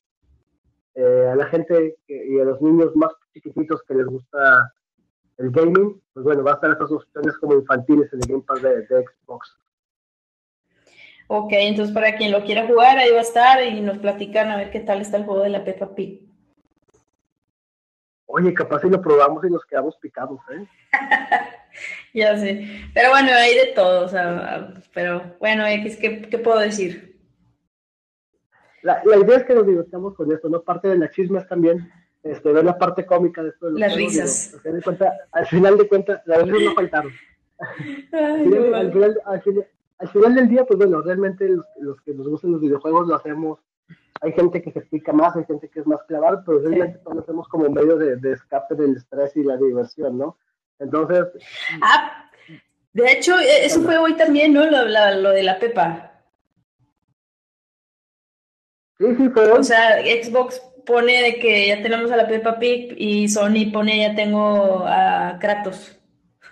eh, 0.94 1.28
a 1.30 1.36
la 1.36 1.46
gente 1.46 1.96
y 2.08 2.40
a 2.40 2.44
los 2.44 2.60
niños 2.62 2.96
más 2.96 3.12
chiquititos 3.34 3.82
que 3.82 3.94
les 3.94 4.06
gusta 4.06 4.72
el 5.36 5.50
gaming, 5.50 6.00
pues 6.14 6.24
bueno, 6.24 6.42
va 6.42 6.52
a 6.52 6.54
estar 6.54 6.70
estas 6.70 6.90
opciones 6.90 7.36
como 7.38 7.54
infantiles 7.54 8.10
en 8.12 8.20
el 8.22 8.28
Game 8.28 8.42
Pass 8.42 8.62
de, 8.62 8.82
de 8.86 9.04
Xbox. 9.04 9.56
Ok, 11.28 11.52
entonces 11.52 11.92
para 11.94 12.16
quien 12.16 12.30
lo 12.32 12.44
quiera 12.44 12.66
jugar, 12.66 12.96
ahí 12.98 13.10
va 13.10 13.18
a 13.18 13.22
estar 13.22 13.62
y 13.62 13.80
nos 13.80 13.98
platican 13.98 14.50
a 14.50 14.56
ver 14.56 14.70
qué 14.70 14.80
tal 14.80 15.00
está 15.00 15.16
el 15.18 15.24
juego 15.24 15.42
de 15.42 15.50
la 15.50 15.64
Peppa 15.64 15.94
Pig. 15.94 16.22
Oye, 18.26 18.54
capaz 18.54 18.80
si 18.80 18.88
lo 18.88 19.00
probamos 19.00 19.44
y 19.44 19.50
nos 19.50 19.64
quedamos 19.66 19.96
picados, 19.98 20.40
¿eh? 20.50 20.66
ya 22.14 22.36
sé. 22.38 22.66
Pero 22.94 23.10
bueno, 23.10 23.30
hay 23.32 23.54
de 23.54 23.72
todo, 23.74 24.04
o 24.04 24.08
sea, 24.08 24.74
pero 24.94 25.36
bueno, 25.40 25.64
¿qué, 25.64 26.28
qué 26.30 26.38
puedo 26.38 26.58
decir? 26.58 27.16
La, 28.82 29.02
la, 29.04 29.16
idea 29.16 29.38
es 29.38 29.44
que 29.44 29.54
nos 29.54 29.66
divertamos 29.66 30.14
con 30.14 30.30
esto, 30.30 30.48
¿no? 30.48 30.62
Parte 30.62 30.88
de 30.88 30.98
la 30.98 31.10
chisma 31.10 31.40
es 31.40 31.48
también 31.48 31.90
este, 32.22 32.52
ver 32.52 32.64
la 32.64 32.78
parte 32.78 33.04
cómica 33.04 33.42
de 33.42 33.50
esto. 33.50 33.70
De 33.70 33.80
las 33.80 33.96
risas. 33.96 34.56
al 35.32 35.46
final 35.46 35.76
de 35.76 35.88
cuentas, 35.88 36.22
las 36.26 36.42
risas 36.42 36.62
no 36.62 36.74
faltaron. 36.74 37.12
al, 38.12 38.92
final, 38.92 39.20
al, 39.24 40.08
final, 40.10 40.34
del 40.34 40.48
día, 40.48 40.64
pues 40.64 40.78
bueno, 40.78 41.00
realmente 41.00 41.48
los, 41.48 41.64
los 41.80 42.00
que 42.02 42.12
nos 42.12 42.28
gustan 42.28 42.52
los 42.52 42.60
videojuegos 42.60 43.08
lo 43.08 43.16
hacemos 43.16 43.58
hay 44.20 44.32
gente 44.32 44.62
que 44.62 44.72
se 44.72 44.78
explica 44.80 45.12
más, 45.12 45.36
hay 45.36 45.44
gente 45.44 45.68
que 45.68 45.80
es 45.80 45.86
más 45.86 46.02
clavada, 46.04 46.42
pero 46.44 46.60
realmente 46.60 46.98
todos 46.98 47.16
lo 47.16 47.22
hacemos 47.22 47.48
como 47.48 47.68
medio 47.68 47.96
de, 47.96 48.32
escape 48.32 48.74
del 48.74 48.96
estrés 48.96 49.36
y 49.36 49.42
la 49.42 49.56
diversión, 49.56 50.18
¿no? 50.18 50.36
Entonces... 50.78 51.26
Ah, 51.82 52.30
de 52.92 53.12
hecho, 53.12 53.38
e, 53.38 53.66
eso 53.66 53.82
fue 53.82 53.98
hoy 53.98 54.16
también, 54.16 54.52
¿no? 54.52 54.64
Lo, 54.64 54.86
lo 54.86 55.30
de 55.30 55.42
la 55.42 55.58
Pepa. 55.58 56.12
Sí, 58.98 59.06
sí, 59.16 59.28
fue 59.28 59.50
hoy. 59.50 59.58
O 59.58 59.62
sea, 59.62 60.00
Xbox 60.02 60.60
pone 60.86 61.22
de 61.22 61.38
que 61.38 61.68
ya 61.68 61.82
tenemos 61.82 62.10
a 62.10 62.16
la 62.16 62.26
Peppa 62.26 62.58
Pig 62.58 62.94
y 62.96 63.28
Sony 63.28 63.70
pone 63.72 64.00
ya 64.00 64.14
tengo 64.14 64.84
a 64.86 65.38
Kratos. 65.38 66.00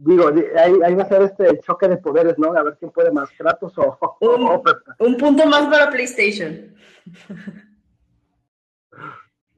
digo, 0.00 0.28
ahí, 0.56 0.94
va 0.94 1.02
a 1.02 1.08
ser 1.08 1.22
este 1.22 1.60
choque 1.60 1.86
de 1.86 1.98
poderes, 1.98 2.38
¿no? 2.38 2.54
A 2.54 2.62
ver 2.62 2.76
quién 2.78 2.90
puede 2.90 3.12
más, 3.12 3.30
Kratos 3.36 3.76
o, 3.76 3.98
un, 4.20 4.62
un 4.98 5.16
punto 5.16 5.46
más 5.46 5.68
para 5.68 5.90
PlayStation. 5.90 6.74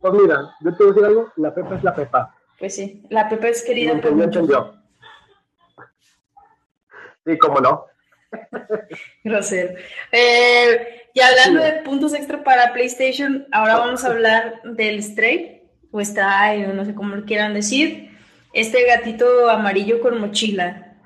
Pues 0.00 0.12
mira, 0.14 0.50
yo 0.60 0.76
te 0.76 0.82
voy 0.82 0.92
a 0.92 0.94
decir 0.94 1.04
algo, 1.04 1.32
la 1.36 1.54
Pepa 1.54 1.76
es 1.76 1.84
la 1.84 1.94
Pepa. 1.94 2.36
Pues 2.58 2.74
sí, 2.74 3.02
la 3.10 3.28
Pepa 3.28 3.48
es 3.48 3.62
querida 3.62 4.00
por 4.00 4.20
entendió. 4.20 4.74
Sí, 7.26 7.38
cómo 7.38 7.60
no. 7.60 7.86
Grosero. 9.24 9.74
Eh, 10.10 11.08
y 11.14 11.20
hablando 11.20 11.62
de 11.62 11.72
puntos 11.82 12.14
extra 12.14 12.42
para 12.42 12.72
PlayStation, 12.72 13.46
ahora 13.52 13.78
vamos 13.78 14.04
a 14.04 14.08
hablar 14.08 14.62
del 14.64 15.02
Stray, 15.02 15.62
o 15.90 16.00
está, 16.00 16.54
no 16.56 16.84
sé 16.84 16.94
cómo 16.94 17.16
lo 17.16 17.24
quieran 17.24 17.54
decir. 17.54 18.10
Este 18.52 18.84
gatito 18.86 19.48
amarillo 19.48 20.00
con 20.00 20.20
mochila. 20.20 20.96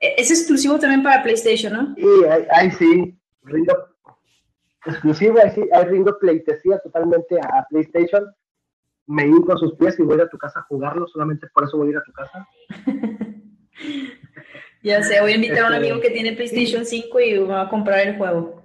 E, 0.00 0.14
es 0.18 0.30
exclusivo 0.30 0.78
también 0.78 1.02
para 1.02 1.22
PlayStation, 1.22 1.72
¿no? 1.72 1.94
Sí, 1.94 2.06
ahí, 2.50 2.70
sí. 2.72 3.18
Ringo, 3.44 3.74
exclusivo, 4.84 5.38
ahí 5.42 5.50
sí, 5.54 5.68
hay 5.72 5.84
Ringo 5.84 6.18
pleitesía 6.18 6.78
totalmente 6.80 7.38
a, 7.40 7.66
PlayStation. 7.68 8.24
Me 9.06 9.26
hinco 9.26 9.52
a 9.52 9.58
sus 9.58 9.74
pies 9.74 9.98
y 9.98 10.02
voy 10.02 10.20
a 10.20 10.28
tu 10.28 10.38
casa 10.38 10.60
a 10.60 10.64
jugarlo, 10.64 11.06
solamente 11.06 11.46
por 11.52 11.64
eso 11.64 11.76
voy 11.76 11.88
a 11.88 11.90
ir 11.90 11.96
a 11.98 12.04
tu 12.04 12.12
casa. 12.12 12.48
ya 14.82 15.02
sé, 15.02 15.20
voy 15.20 15.32
a 15.32 15.36
invitar 15.36 15.64
a 15.64 15.66
un 15.66 15.74
este, 15.74 15.86
amigo 15.86 16.00
que 16.00 16.10
tiene 16.10 16.32
PlayStation 16.32 16.84
5 16.84 17.20
y 17.20 17.38
va 17.38 17.62
a 17.62 17.68
comprar 17.68 18.06
el 18.06 18.16
juego. 18.16 18.62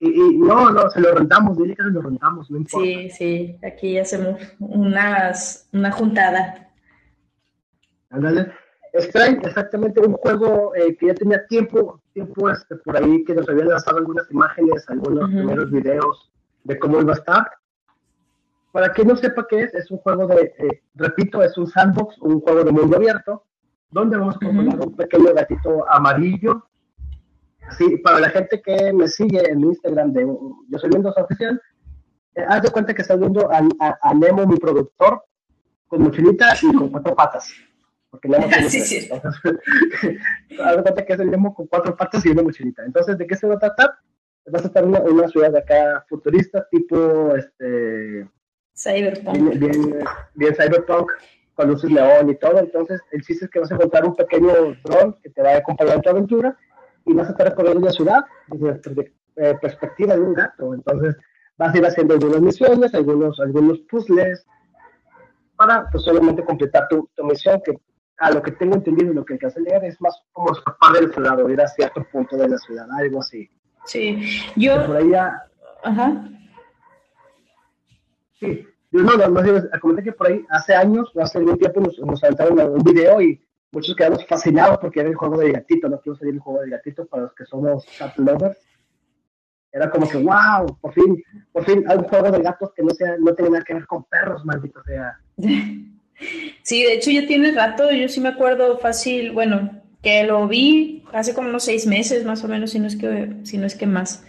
Y, 0.00 0.36
no, 0.36 0.70
no, 0.70 0.90
se 0.90 1.00
lo 1.00 1.14
rentamos, 1.14 1.56
dile 1.56 1.74
que 1.74 1.82
se 1.82 1.90
lo 1.90 2.02
rentamos, 2.02 2.50
no 2.50 2.58
importa. 2.58 2.86
Sí, 2.86 3.10
sí, 3.10 3.58
aquí 3.62 3.98
hacemos 3.98 4.38
unas, 4.58 5.68
una 5.72 5.90
juntada. 5.92 6.68
Ándale. 8.10 8.52
Stray, 8.96 9.38
exactamente 9.42 10.00
un 10.00 10.12
juego 10.12 10.72
eh, 10.76 10.96
que 10.96 11.06
ya 11.06 11.14
tenía 11.14 11.44
tiempo, 11.46 12.00
tiempo 12.12 12.48
este, 12.48 12.76
por 12.76 12.96
ahí 12.96 13.24
que 13.24 13.34
nos 13.34 13.48
habían 13.48 13.68
lanzado 13.68 13.98
algunas 13.98 14.30
imágenes, 14.30 14.88
algunos 14.88 15.30
primeros 15.30 15.70
videos 15.70 16.30
de 16.62 16.78
cómo 16.78 17.00
iba 17.00 17.12
a 17.12 17.16
estar. 17.16 17.50
Para 18.74 18.92
quien 18.92 19.06
no 19.06 19.14
sepa 19.14 19.46
qué 19.48 19.60
es, 19.60 19.74
es 19.74 19.88
un 19.92 19.98
juego 19.98 20.26
de, 20.26 20.52
eh, 20.58 20.82
repito, 20.96 21.40
es 21.44 21.56
un 21.56 21.68
sandbox, 21.68 22.18
un 22.18 22.40
juego 22.40 22.64
de 22.64 22.72
mundo 22.72 22.96
abierto, 22.96 23.44
donde 23.88 24.16
vamos 24.16 24.34
a 24.34 24.44
controlar 24.44 24.80
un 24.80 24.96
pequeño 24.96 25.32
gatito 25.32 25.88
amarillo 25.88 26.66
Sí, 27.78 27.96
para 27.98 28.20
la 28.20 28.30
gente 28.30 28.60
que 28.60 28.92
me 28.92 29.08
sigue 29.08 29.48
en 29.48 29.60
Instagram 29.60 30.12
de 30.12 30.26
Yo 30.68 30.78
Soy 30.78 30.90
Mendoza 30.90 31.22
Oficial, 31.22 31.60
eh, 32.34 32.44
haz 32.46 32.62
de 32.62 32.70
cuenta 32.70 32.94
que 32.94 33.02
estás 33.02 33.18
viendo 33.18 33.48
a, 33.50 34.14
Nemo, 34.14 34.46
mi 34.46 34.56
productor, 34.56 35.24
con 35.86 36.02
mochilita 36.02 36.54
y 36.62 36.74
con 36.74 36.90
cuatro 36.90 37.14
patas. 37.14 37.50
Porque 38.10 38.28
Nemo 38.28 38.48
tiene 38.48 38.70
sí, 38.70 38.80
sí. 38.80 39.08
haz 40.62 40.76
de 40.76 40.82
cuenta 40.82 41.04
que 41.04 41.12
es 41.12 41.20
el 41.20 41.30
Nemo 41.30 41.54
con 41.54 41.66
cuatro 41.66 41.96
patas 41.96 42.24
y 42.26 42.30
una 42.30 42.42
mochilita. 42.42 42.84
Entonces, 42.84 43.16
¿de 43.18 43.26
qué 43.26 43.36
se 43.36 43.46
va 43.46 43.54
a 43.54 43.58
tratar? 43.58 43.90
Vas 44.46 44.64
a 44.64 44.66
estar 44.66 44.84
en 44.84 44.90
una, 44.90 45.28
ciudad 45.28 45.52
de 45.52 45.60
acá 45.60 46.04
futurista, 46.08 46.66
tipo 46.70 47.34
este. 47.34 48.28
Cyberpunk. 48.76 49.58
Bien, 49.58 50.04
bien, 50.34 50.54
cyberpunk, 50.54 51.10
con 51.54 51.68
luces 51.68 51.90
neón 51.90 52.28
y 52.30 52.34
todo. 52.36 52.58
Entonces, 52.58 53.00
el 53.12 53.22
chiste 53.22 53.46
es 53.46 53.50
que 53.50 53.60
vas 53.60 53.70
a 53.70 53.74
encontrar 53.74 54.04
un 54.04 54.16
pequeño 54.16 54.52
dron 54.84 55.16
que 55.22 55.30
te 55.30 55.42
va 55.42 55.50
a 55.50 55.56
acompañar 55.58 55.96
en 55.96 56.02
tu 56.02 56.10
aventura 56.10 56.56
y 57.06 57.12
vas 57.14 57.28
a 57.28 57.30
estar 57.30 57.48
recorriendo 57.48 57.80
la 57.80 57.92
ciudad 57.92 58.24
desde 58.48 58.94
la 58.94 59.04
eh, 59.36 59.58
perspectiva 59.60 60.14
de 60.14 60.20
un 60.20 60.34
gato. 60.34 60.74
Entonces 60.74 61.16
vas 61.56 61.74
a 61.74 61.78
ir 61.78 61.86
haciendo 61.86 62.14
algunas 62.14 62.40
misiones, 62.40 62.94
algunos, 62.94 63.38
algunos 63.40 63.78
puzzles, 63.90 64.44
para 65.56 65.88
pues 65.90 66.06
obviamente 66.08 66.44
completar 66.44 66.88
tu, 66.88 67.08
tu 67.14 67.24
misión, 67.24 67.60
que 67.64 67.78
a 68.18 68.30
lo 68.30 68.42
que 68.42 68.52
tengo 68.52 68.74
entendido 68.74 69.12
y 69.12 69.14
lo 69.14 69.24
que 69.24 69.34
alcancé 69.34 69.60
a 69.60 69.62
leer 69.62 69.84
es 69.84 70.00
más 70.00 70.20
como 70.32 70.52
escapar 70.52 70.92
del 70.92 71.12
ciudad 71.12 71.40
o 71.40 71.48
ir 71.48 71.60
a 71.60 71.68
cierto 71.68 72.04
punto 72.10 72.36
de 72.36 72.48
la 72.48 72.58
ciudad, 72.58 72.86
algo 72.98 73.20
así. 73.20 73.48
Sí, 73.84 74.40
yo... 74.56 74.86
Por 74.86 74.96
ahí 74.96 75.10
ya... 75.10 75.46
Ajá. 75.82 76.28
Sí, 78.44 78.66
yo 78.90 79.00
no, 79.00 79.16
no, 79.16 79.28
no, 79.28 79.80
comenté 79.80 80.04
que 80.04 80.12
por 80.12 80.28
ahí 80.28 80.44
hace 80.50 80.74
años 80.74 81.10
o 81.14 81.20
hace 81.20 81.38
algún 81.38 81.58
tiempo 81.58 81.80
nos, 81.80 81.98
nos 81.98 82.22
aventaron 82.22 82.58
un 82.60 82.82
video 82.82 83.20
y 83.20 83.40
muchos 83.72 83.96
quedamos 83.96 84.24
fascinados 84.26 84.78
porque 84.78 85.00
era 85.00 85.08
el 85.08 85.16
juego 85.16 85.38
del 85.38 85.52
gatito, 85.52 85.88
no 85.88 86.00
quiero 86.00 86.16
salir 86.16 86.34
el 86.34 86.40
juego 86.40 86.60
del 86.60 86.70
gatito 86.70 87.06
para 87.06 87.24
los 87.24 87.34
que 87.34 87.44
somos 87.44 87.84
cat 87.98 88.16
lovers. 88.18 88.58
Era 89.72 89.90
como 89.90 90.08
que, 90.08 90.18
wow, 90.18 90.78
por 90.80 90.92
fin, 90.92 91.20
por 91.50 91.64
fin 91.64 91.84
hay 91.88 91.98
un 91.98 92.04
juego 92.04 92.30
de 92.30 92.40
gatos 92.40 92.72
que 92.76 92.82
no, 92.84 92.90
sea, 92.90 93.16
no 93.18 93.34
tiene 93.34 93.50
nada 93.50 93.64
que 93.64 93.74
ver 93.74 93.86
con 93.86 94.04
perros, 94.04 94.44
maldito 94.44 94.82
sea. 94.84 95.18
Sí, 96.62 96.84
de 96.84 96.94
hecho 96.94 97.10
ya 97.10 97.26
tiene 97.26 97.50
rato, 97.50 97.90
yo 97.90 98.08
sí 98.08 98.20
me 98.20 98.28
acuerdo 98.28 98.78
fácil, 98.78 99.32
bueno, 99.32 99.82
que 100.00 100.22
lo 100.22 100.46
vi 100.46 101.02
hace 101.12 101.34
como 101.34 101.48
unos 101.48 101.64
seis 101.64 101.88
meses 101.88 102.24
más 102.24 102.44
o 102.44 102.48
menos, 102.48 102.70
si 102.70 102.78
no 102.78 102.86
es 102.86 102.94
que, 102.94 103.34
si 103.42 103.58
no 103.58 103.66
es 103.66 103.74
que 103.74 103.86
más. 103.86 104.24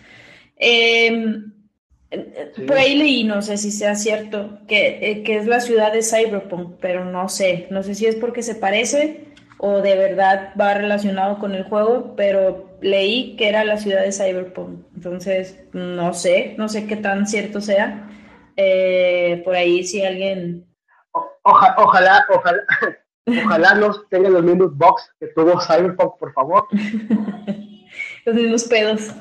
Em, 2.15 2.65
por 2.65 2.77
ahí 2.77 2.95
leí, 2.95 3.23
no 3.23 3.41
sé 3.41 3.57
si 3.57 3.71
sea 3.71 3.95
cierto, 3.95 4.59
que, 4.67 4.99
eh, 5.01 5.23
que, 5.23 5.37
es 5.37 5.47
la 5.47 5.59
ciudad 5.59 5.91
de 5.91 6.01
Cyberpunk, 6.01 6.75
pero 6.79 7.05
no 7.05 7.29
sé, 7.29 7.67
no 7.69 7.83
sé 7.83 7.95
si 7.95 8.05
es 8.05 8.15
porque 8.15 8.43
se 8.43 8.55
parece 8.55 9.25
o 9.57 9.81
de 9.81 9.95
verdad 9.95 10.53
va 10.59 10.73
relacionado 10.73 11.39
con 11.39 11.55
el 11.55 11.63
juego, 11.63 12.13
pero 12.15 12.77
leí 12.81 13.35
que 13.35 13.49
era 13.49 13.63
la 13.63 13.77
ciudad 13.77 14.01
de 14.01 14.11
Cyberpunk. 14.11 14.85
Entonces, 14.95 15.63
no 15.73 16.13
sé, 16.13 16.55
no 16.57 16.69
sé 16.69 16.85
qué 16.87 16.97
tan 16.97 17.25
cierto 17.25 17.61
sea. 17.61 18.09
Eh, 18.57 19.41
por 19.43 19.55
ahí 19.55 19.83
si 19.83 20.03
alguien... 20.03 20.65
ojalá, 21.43 22.25
ojalá, 22.29 22.65
ojalá 23.45 23.75
nos 23.75 24.07
tengan 24.09 24.33
los 24.33 24.43
mismos 24.43 24.77
box 24.77 25.11
que 25.19 25.27
tuvo 25.27 25.59
Cyberpunk, 25.61 26.17
por 26.19 26.33
favor. 26.33 26.67
los 28.25 28.35
mismos 28.35 28.63
pedos. 28.65 29.13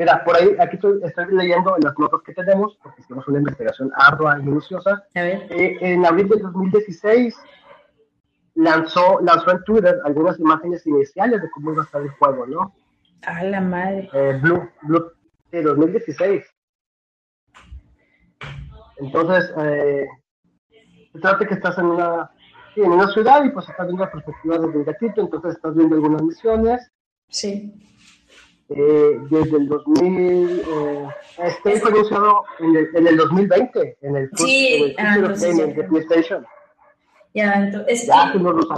Mira, 0.00 0.24
por 0.24 0.34
ahí, 0.34 0.56
aquí 0.58 0.76
estoy, 0.76 0.98
leyendo 1.30 1.76
en 1.76 1.84
las 1.84 1.98
notas 1.98 2.22
que 2.22 2.32
tenemos, 2.32 2.74
porque 2.82 3.02
hicimos 3.02 3.28
una 3.28 3.40
investigación 3.40 3.92
ardua 3.94 4.38
y 4.38 4.44
minuciosa. 4.44 5.04
A 5.14 5.20
ver. 5.20 5.46
Eh, 5.50 5.76
en 5.82 6.06
abril 6.06 6.26
del 6.26 6.40
2016, 6.40 7.36
lanzó, 8.54 9.20
lanzó 9.20 9.50
en 9.50 9.62
Twitter 9.64 10.00
algunas 10.06 10.40
imágenes 10.40 10.86
iniciales 10.86 11.42
de 11.42 11.50
cómo 11.50 11.72
iba 11.72 11.82
a 11.82 11.84
estar 11.84 12.00
el 12.00 12.08
juego, 12.12 12.46
¿no? 12.46 12.74
A 13.26 13.44
la 13.44 13.60
madre. 13.60 14.08
Eh, 14.14 14.40
Blue, 14.40 14.70
Blue, 14.84 15.12
de 15.50 15.62
2016. 15.64 16.46
Entonces, 19.00 19.52
eh, 19.58 20.06
trata 21.20 21.46
que 21.46 21.54
estás 21.56 21.76
en 21.76 21.84
una, 21.84 22.30
en 22.74 22.90
una 22.90 23.06
ciudad 23.08 23.44
y 23.44 23.50
pues 23.50 23.68
estás 23.68 23.86
viendo 23.86 24.02
la 24.02 24.12
perspectiva 24.12 24.56
desde 24.56 24.78
el 24.78 24.84
gatito, 24.86 25.20
entonces 25.20 25.56
estás 25.56 25.76
viendo 25.76 25.96
algunas 25.96 26.22
misiones. 26.22 26.90
Sí. 27.28 27.86
Eh, 28.72 29.18
desde 29.28 29.56
el 29.56 29.68
2000, 29.68 30.60
eh, 30.60 31.08
este 31.38 31.80
fue 31.80 31.90
anunciado 31.90 32.44
en 32.60 32.76
el, 32.76 32.88
en 32.94 33.06
el 33.08 33.16
2020, 33.16 33.98
en 34.00 34.16
el, 34.16 34.30
sí, 34.36 34.94
en 34.96 35.06
el 35.06 35.74
de 35.74 35.84
PlayStation. 35.84 36.46
Ya, 37.34 37.54
entonces, 37.54 38.08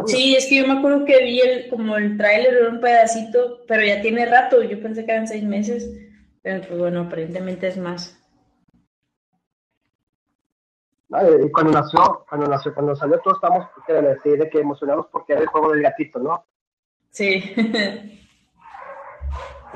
sí, 0.06 0.34
es 0.34 0.46
que 0.46 0.56
yo 0.56 0.66
me 0.66 0.78
acuerdo 0.78 1.04
que 1.04 1.22
vi 1.22 1.40
el, 1.40 1.68
como 1.68 1.96
el 1.96 2.16
tráiler 2.16 2.54
era 2.54 2.70
un 2.70 2.80
pedacito, 2.80 3.60
pero 3.68 3.84
ya 3.84 4.00
tiene 4.00 4.24
rato, 4.24 4.62
yo 4.62 4.80
pensé 4.80 5.04
que 5.04 5.12
eran 5.12 5.28
seis 5.28 5.44
meses, 5.44 5.90
pero 6.40 6.66
pues 6.66 6.78
bueno, 6.78 7.02
aparentemente 7.02 7.68
es 7.68 7.76
más. 7.76 8.18
Y 11.10 11.50
cuando 11.50 11.72
nació, 11.72 12.24
cuando 12.26 12.46
nació, 12.46 12.72
cuando 12.72 12.96
salió 12.96 13.18
todos 13.20 13.36
estamos 13.36 13.66
de 13.86 14.48
que 14.50 14.58
emocionados 14.58 15.06
porque 15.12 15.34
era 15.34 15.42
el 15.42 15.48
juego 15.48 15.72
del 15.72 15.82
gatito, 15.82 16.18
¿no? 16.18 16.46
Sí. 17.10 17.42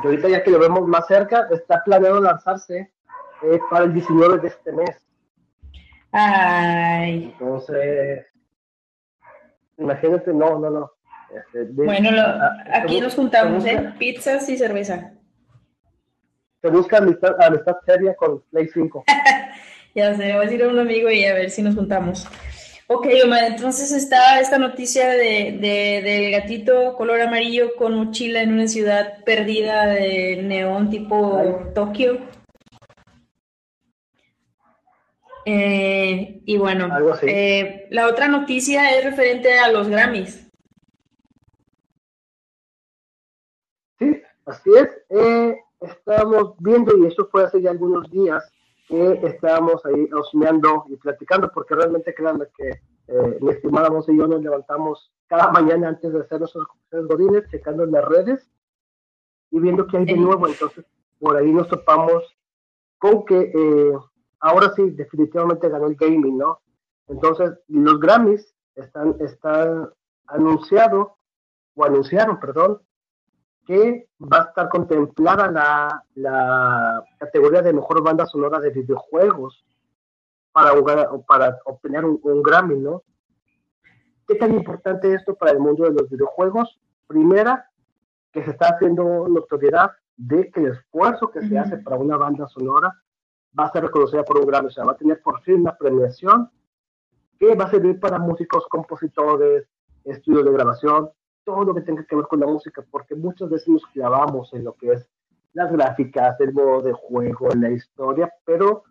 y 0.03 0.07
ahorita 0.07 0.29
ya 0.29 0.43
que 0.43 0.51
lo 0.51 0.59
vemos 0.59 0.87
más 0.87 1.07
cerca, 1.07 1.49
está 1.51 1.83
planeado 1.85 2.21
lanzarse 2.21 2.93
eh, 3.43 3.59
para 3.71 3.85
el 3.85 3.95
19 3.95 4.39
de 4.39 4.49
este 4.49 4.73
mes. 4.73 5.07
Ay. 6.13 7.35
Entonces, 7.39 8.27
imagínate, 9.79 10.33
no, 10.33 10.59
no, 10.59 10.71
no. 10.71 10.93
Este, 11.35 11.65
bueno, 11.73 12.11
aquí 12.73 13.01
nos 13.01 13.15
juntamos, 13.15 13.65
¿eh? 13.67 13.93
Pizzas 13.99 14.49
y 14.49 14.57
cerveza. 14.57 15.13
Se 16.63 16.69
busca 16.69 16.99
amistad, 16.99 17.37
amistad 17.41 17.77
seria 17.85 18.15
con 18.15 18.41
Play 18.51 18.69
5. 18.69 19.05
ya 19.95 20.15
sé, 20.15 20.33
voy 20.33 20.33
a 20.33 20.41
decir 20.41 20.63
a 20.63 20.69
un 20.69 20.79
amigo 20.79 21.11
y 21.11 21.25
a 21.25 21.35
ver 21.35 21.51
si 21.51 21.63
nos 21.63 21.75
juntamos. 21.75 22.27
Ok, 22.89 23.07
Omar, 23.25 23.43
entonces 23.45 23.91
está 23.91 24.39
esta 24.39 24.59
noticia 24.59 25.09
de, 25.09 25.59
de, 25.61 26.03
del 26.05 26.31
gatito 26.31 26.95
color 26.97 27.21
amarillo 27.21 27.75
con 27.75 27.97
mochila 27.97 28.43
en 28.43 28.53
una 28.53 28.69
ciudad 28.69 29.25
perdida 29.25 29.87
de 29.87 30.41
neón 30.45 30.89
tipo 30.89 31.73
Tokio. 31.75 32.21
Eh, 35.45 36.43
y 36.45 36.59
bueno, 36.59 36.89
eh, 37.23 37.89
la 37.91 38.07
otra 38.07 38.29
noticia 38.29 38.97
es 38.97 39.05
referente 39.05 39.59
a 39.59 39.69
los 39.71 39.89
Grammys. 39.89 40.49
Sí, 43.99 44.23
así 44.45 44.71
es. 44.77 44.89
Eh, 45.11 45.57
estábamos 45.81 46.55
viendo, 46.59 46.97
y 46.99 47.07
eso 47.07 47.29
fue 47.33 47.45
hace 47.45 47.61
ya 47.61 47.71
algunos 47.71 48.09
días, 48.11 48.45
que 48.87 49.21
estábamos 49.25 49.85
ahí 49.85 50.09
osmeando 50.13 50.85
y 50.89 50.97
platicando, 50.97 51.51
porque 51.53 51.75
realmente 51.75 52.15
créanme 52.15 52.47
que 52.57 52.71
eh, 53.09 53.39
mi 53.41 53.51
estimada 53.51 53.89
voz 53.89 54.09
y 54.09 54.17
yo 54.17 54.27
nos 54.27 54.43
levantamos 54.43 55.13
cada 55.27 55.51
mañana 55.51 55.89
antes 55.89 56.13
de 56.13 56.21
hacer 56.21 56.41
nuestros 56.41 56.67
godines, 56.91 57.49
checando 57.51 57.85
en 57.85 57.93
las 57.93 58.05
redes 58.05 58.49
y 59.51 59.61
viendo 59.61 59.87
qué 59.87 59.99
hay 59.99 60.05
de 60.07 60.17
nuevo. 60.17 60.47
Entonces, 60.47 60.85
por 61.19 61.37
ahí 61.37 61.53
nos 61.53 61.69
topamos 61.69 62.23
con 62.99 63.25
que 63.25 63.53
eh, 63.55 63.93
ahora 64.41 64.73
sí, 64.75 64.91
definitivamente 64.91 65.69
ganó 65.69 65.87
el 65.87 65.97
gaming, 65.97 66.39
¿no? 66.39 66.61
Entonces, 67.09 67.59
los 67.69 68.01
Grammys 68.01 68.55
están, 68.75 69.17
están 69.21 69.91
anunciado, 70.27 71.17
o 71.75 71.85
anunciaron, 71.85 72.41
perdón, 72.41 72.81
que 73.67 74.09
va 74.21 74.39
a 74.39 74.45
estar 74.45 74.69
contemplada 74.69 75.51
la, 75.51 76.05
la 76.15 77.05
categoría 77.19 77.63
de 77.63 77.73
mejor 77.73 78.03
banda 78.03 78.25
sonora 78.25 78.61
de 78.61 78.71
videojuegos 78.71 79.65
para, 80.53 80.71
jugar, 80.71 81.09
para 81.27 81.59
obtener 81.67 82.05
un, 82.05 82.43
Grammy, 82.43 82.79
¿no? 82.79 83.03
¿Qué 84.27 84.37
tan 84.37 84.55
importante 84.55 85.09
es 85.09 85.21
esto 85.21 85.35
para 85.35 85.53
el 85.53 85.59
mundo 85.59 85.85
de 85.85 85.93
los 85.93 86.09
videojuegos? 86.09 86.81
Primera, 87.07 87.69
que 88.33 88.45
se 88.45 88.53
está 88.53 88.69
haciendo 88.69 89.29
notoriedad 89.29 89.91
de 90.17 90.51
que 90.51 90.61
el 90.61 90.73
esfuerzo 90.73 91.31
que 91.31 91.47
se 91.47 91.59
hace 91.59 91.77
para 91.79 91.99
una 91.99 92.17
banda 92.17 92.49
sonora 92.49 92.95
va 93.59 93.67
a 93.67 93.73
ser 93.73 93.83
reconocida 93.83 94.25
por 94.25 94.39
un 94.39 94.47
Grammy, 94.47 94.69
o 94.69 94.71
sea, 94.71 94.85
va 94.85 94.93
a 94.93 94.97
tener 94.97 95.21
por 95.21 95.43
fin 95.43 95.61
una 95.61 95.77
premiación 95.77 96.51
que 97.39 97.55
va 97.55 97.65
a 97.65 97.71
servir 97.71 98.01
para 98.01 98.19
músicos, 98.19 98.65
compositores, 98.69 99.69
estudios 100.05 100.45
de 100.45 100.53
grabación, 100.53 101.11
todo 101.47 101.65
lo 101.65 101.75
que 101.75 101.81
tenga 101.81 102.05
que 102.05 102.17
ver 102.17 102.27
con 102.27 102.41
la 102.41 102.47
música, 102.47 102.85
porque 102.91 103.15
muchas 103.15 103.49
veces 103.49 103.69
nos 103.69 103.87
clavamos 103.87 104.53
en 104.53 104.65
lo 104.65 104.75
que 104.75 104.93
es 104.93 105.09
las 105.55 105.73
gráficas, 105.73 106.39
el 106.41 106.53
modo 106.53 106.83
de 106.83 106.93
juego, 106.93 107.49
la 107.55 107.71
historia, 107.71 108.31
pero 108.45 108.83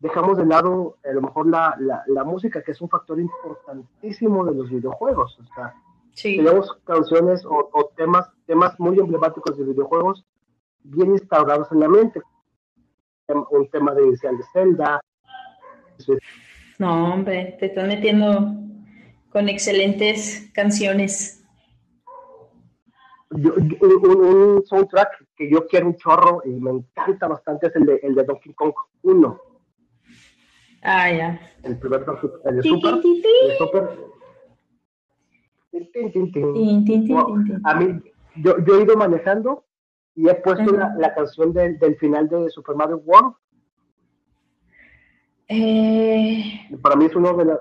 dejamos 0.00 0.38
de 0.38 0.46
lado 0.46 0.96
a 1.04 1.12
lo 1.12 1.22
mejor 1.22 1.48
la, 1.48 1.76
la, 2.06 2.24
música, 2.24 2.62
que 2.62 2.72
es 2.72 2.80
un 2.80 2.88
factor 2.88 3.20
importantísimo 3.20 4.44
de 4.44 4.54
los 4.54 4.70
videojuegos. 4.70 5.38
O 5.38 5.54
sea, 5.54 5.74
tenemos 6.22 6.72
canciones 6.84 7.44
o, 7.44 7.90
temas, 7.96 8.30
temas 8.46 8.78
muy 8.78 8.98
emblemáticos 8.98 9.58
de 9.58 9.64
videojuegos 9.64 10.24
bien 10.84 11.10
instaurados 11.12 11.70
en 11.72 11.80
la 11.80 11.88
mente. 11.88 12.22
Un 13.50 13.68
tema 13.70 13.94
de 13.94 14.06
inicial 14.06 14.38
de 14.38 14.44
Zelda. 14.52 15.00
No, 16.78 17.12
hombre, 17.12 17.56
te 17.58 17.66
están 17.66 17.88
metiendo 17.88 18.54
con 19.30 19.48
excelentes 19.48 20.50
canciones 20.54 21.43
un, 23.34 24.62
soundtrack 24.64 25.26
que 25.36 25.50
yo 25.50 25.66
quiero 25.66 25.86
un 25.86 25.96
chorro 25.96 26.42
y 26.44 26.50
me 26.50 26.70
encanta 26.70 27.26
bastante 27.26 27.66
es 27.66 27.76
el 27.76 27.86
de, 27.86 28.00
el 28.02 28.14
de 28.14 28.24
Donkey 28.24 28.54
Kong 28.54 28.72
1. 29.02 29.40
Ah, 30.82 31.10
ya. 31.10 31.40
El 31.62 31.78
primer 31.78 32.04
el 32.44 32.56
de 32.56 32.62
Super. 32.62 32.94
El 32.94 33.56
Super. 33.58 33.88
A 37.64 37.74
mí, 37.74 38.00
yo, 38.36 38.58
yo 38.64 38.78
he 38.78 38.82
ido 38.82 38.96
manejando 38.96 39.64
y 40.14 40.28
he 40.28 40.34
puesto 40.34 40.72
la, 40.72 40.94
la, 40.96 41.14
canción 41.14 41.52
del, 41.52 41.78
del 41.78 41.96
final 41.96 42.28
de 42.28 42.48
Super 42.50 42.76
Mario 42.76 42.98
World. 42.98 43.34
Eh... 45.48 46.68
Para 46.80 46.96
mí 46.96 47.06
es 47.06 47.16
uno 47.16 47.34
de 47.34 47.44
las. 47.46 47.58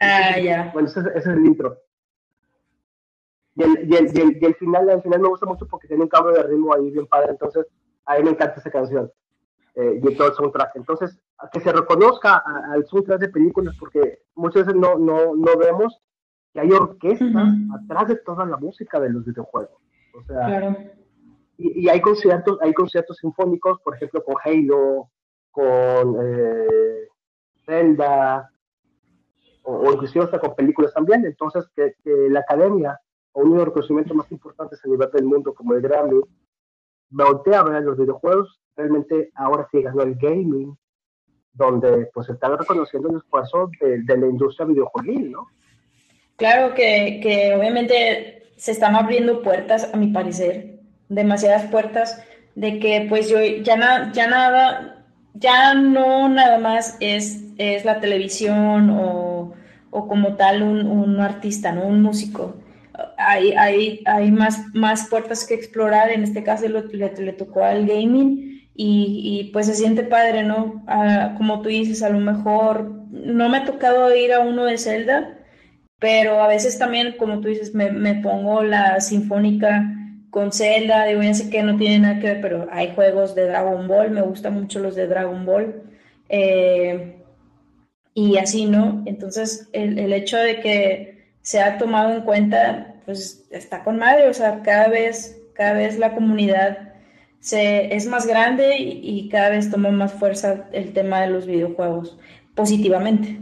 Ah, 0.00 0.38
ya. 0.38 0.70
Bueno, 0.72 0.88
ese, 0.88 1.00
ese 1.00 1.18
es 1.18 1.26
el 1.26 1.46
intro. 1.46 1.76
Y 3.58 3.62
el, 3.64 3.92
y 3.92 3.96
el, 3.96 4.38
y 4.40 4.44
el, 4.44 4.54
final, 4.54 4.88
al 4.88 5.02
final 5.02 5.20
me 5.20 5.28
gusta 5.28 5.44
mucho 5.44 5.66
porque 5.66 5.88
tiene 5.88 6.04
un 6.04 6.08
cambio 6.08 6.32
de 6.32 6.44
ritmo 6.44 6.72
ahí 6.72 6.92
bien 6.92 7.08
padre, 7.08 7.32
entonces 7.32 7.66
a 8.04 8.16
mí 8.16 8.22
me 8.22 8.30
encanta 8.30 8.60
esa 8.60 8.70
canción 8.70 9.10
eh, 9.74 10.00
y 10.00 10.14
todo 10.14 10.28
el 10.28 10.34
soundtrack. 10.34 10.76
Entonces, 10.76 11.18
a 11.38 11.50
que 11.50 11.58
se 11.58 11.72
reconozca 11.72 12.40
al 12.72 12.86
soundtrack 12.86 13.18
de 13.18 13.28
películas 13.30 13.74
porque 13.76 14.20
muchas 14.36 14.64
veces 14.64 14.80
no, 14.80 14.96
no, 14.96 15.34
no 15.34 15.56
vemos 15.58 16.00
que 16.52 16.60
hay 16.60 16.70
orquestas 16.70 17.48
atrás 17.82 18.06
de 18.06 18.16
toda 18.18 18.46
la 18.46 18.58
música 18.58 19.00
de 19.00 19.10
los 19.10 19.24
videojuegos. 19.24 19.82
O 20.14 20.22
sea, 20.22 20.92
y, 21.56 21.84
y, 21.84 21.88
hay 21.88 22.00
conciertos, 22.00 22.58
hay 22.62 22.72
conciertos 22.72 23.16
sinfónicos, 23.16 23.80
por 23.80 23.96
ejemplo, 23.96 24.22
con 24.22 24.36
Halo, 24.44 25.10
con 25.50 26.16
eh, 26.22 27.08
Zelda, 27.66 28.52
o, 29.64 29.78
o, 29.78 29.92
inclusive 29.94 30.26
hasta 30.26 30.38
con 30.38 30.54
películas 30.54 30.94
también. 30.94 31.26
Entonces, 31.26 31.68
que, 31.74 31.94
que 32.04 32.28
la 32.30 32.40
academia 32.40 33.00
uno 33.42 33.52
de 33.52 33.58
los 33.58 33.66
reconocimientos 33.66 34.16
más 34.16 34.30
importantes 34.32 34.80
a 34.84 34.88
nivel 34.88 35.10
del 35.12 35.24
mundo 35.24 35.54
como 35.54 35.74
el 35.74 35.80
Grammy, 35.80 36.20
voltea 37.10 37.60
a 37.60 37.64
ver 37.64 37.82
los 37.82 37.98
videojuegos, 37.98 38.60
realmente 38.76 39.30
ahora 39.34 39.66
sí 39.70 39.82
ganó 39.82 40.02
el 40.02 40.14
gaming, 40.16 40.76
donde 41.52 42.08
pues 42.14 42.28
está 42.28 42.54
reconociendo 42.56 43.08
el 43.10 43.16
esfuerzo 43.16 43.70
de, 43.80 44.16
la 44.16 44.26
industria 44.26 44.66
videojuegil, 44.66 45.32
¿no? 45.32 45.46
Claro 46.36 46.74
que, 46.74 47.20
que 47.22 47.54
obviamente 47.56 48.52
se 48.56 48.72
están 48.72 48.94
abriendo 48.94 49.42
puertas, 49.42 49.92
a 49.92 49.96
mi 49.96 50.08
parecer, 50.08 50.78
demasiadas 51.08 51.70
puertas, 51.70 52.24
de 52.54 52.78
que 52.78 53.06
pues 53.08 53.28
yo 53.28 53.38
ya, 53.40 53.76
na, 53.76 54.12
ya 54.12 54.28
nada, 54.28 55.04
ya 55.34 55.74
no 55.74 56.28
nada 56.28 56.58
más 56.58 56.96
es, 57.00 57.44
es 57.56 57.84
la 57.84 58.00
televisión 58.00 58.90
o, 58.90 59.54
o 59.90 60.08
como 60.08 60.36
tal 60.36 60.62
un, 60.62 60.86
un 60.86 61.20
artista, 61.20 61.72
¿no? 61.72 61.86
Un 61.86 62.02
músico 62.02 62.54
hay, 63.28 63.52
hay, 63.52 64.02
hay 64.06 64.30
más, 64.30 64.74
más 64.74 65.08
puertas 65.08 65.46
que 65.46 65.54
explorar, 65.54 66.10
en 66.10 66.22
este 66.22 66.42
caso 66.42 66.66
le, 66.68 66.82
le, 66.82 67.32
tocó 67.32 67.62
al 67.62 67.86
gaming 67.86 68.68
y, 68.74 69.40
y, 69.40 69.50
pues 69.52 69.66
se 69.66 69.74
siente 69.74 70.02
padre, 70.02 70.44
¿no? 70.44 70.82
Ah, 70.86 71.34
como 71.36 71.60
tú 71.60 71.68
dices, 71.68 72.02
a 72.02 72.08
lo 72.08 72.20
mejor 72.20 72.90
no 73.10 73.48
me 73.48 73.58
ha 73.58 73.64
tocado 73.64 74.14
ir 74.14 74.32
a 74.32 74.40
uno 74.40 74.64
de 74.64 74.78
Zelda, 74.78 75.38
pero 75.98 76.42
a 76.42 76.48
veces 76.48 76.78
también, 76.78 77.16
como 77.18 77.40
tú 77.40 77.48
dices, 77.48 77.74
me, 77.74 77.90
me 77.90 78.14
pongo 78.16 78.62
la 78.62 79.00
sinfónica 79.00 79.94
con 80.30 80.52
Zelda, 80.52 81.04
digo, 81.04 81.22
ya 81.22 81.34
sé 81.34 81.50
que 81.50 81.62
no 81.62 81.76
tiene 81.76 81.98
nada 81.98 82.20
que 82.20 82.28
ver, 82.28 82.40
pero 82.40 82.68
hay 82.70 82.92
juegos 82.94 83.34
de 83.34 83.46
Dragon 83.46 83.88
Ball, 83.88 84.10
me 84.10 84.22
gustan 84.22 84.54
mucho 84.54 84.78
los 84.80 84.94
de 84.94 85.06
Dragon 85.06 85.44
Ball. 85.44 85.82
Eh, 86.28 87.14
y 88.14 88.36
así, 88.38 88.66
¿no? 88.66 89.02
Entonces, 89.06 89.68
el, 89.72 89.98
el 89.98 90.12
hecho 90.12 90.38
de 90.38 90.60
que 90.60 91.18
se 91.42 91.60
ha 91.60 91.78
tomado 91.78 92.12
en 92.12 92.22
cuenta, 92.22 92.87
pues 93.08 93.48
está 93.50 93.82
con 93.84 93.98
madre, 93.98 94.28
o 94.28 94.34
sea, 94.34 94.62
cada 94.62 94.88
vez, 94.88 95.42
cada 95.54 95.72
vez 95.72 95.98
la 95.98 96.14
comunidad 96.14 96.92
se, 97.40 97.96
es 97.96 98.06
más 98.06 98.26
grande 98.26 98.76
y, 98.76 99.30
cada 99.30 99.48
vez 99.48 99.70
toma 99.70 99.90
más 99.90 100.12
fuerza 100.12 100.68
el 100.72 100.92
tema 100.92 101.22
de 101.22 101.30
los 101.30 101.46
videojuegos, 101.46 102.18
positivamente. 102.54 103.40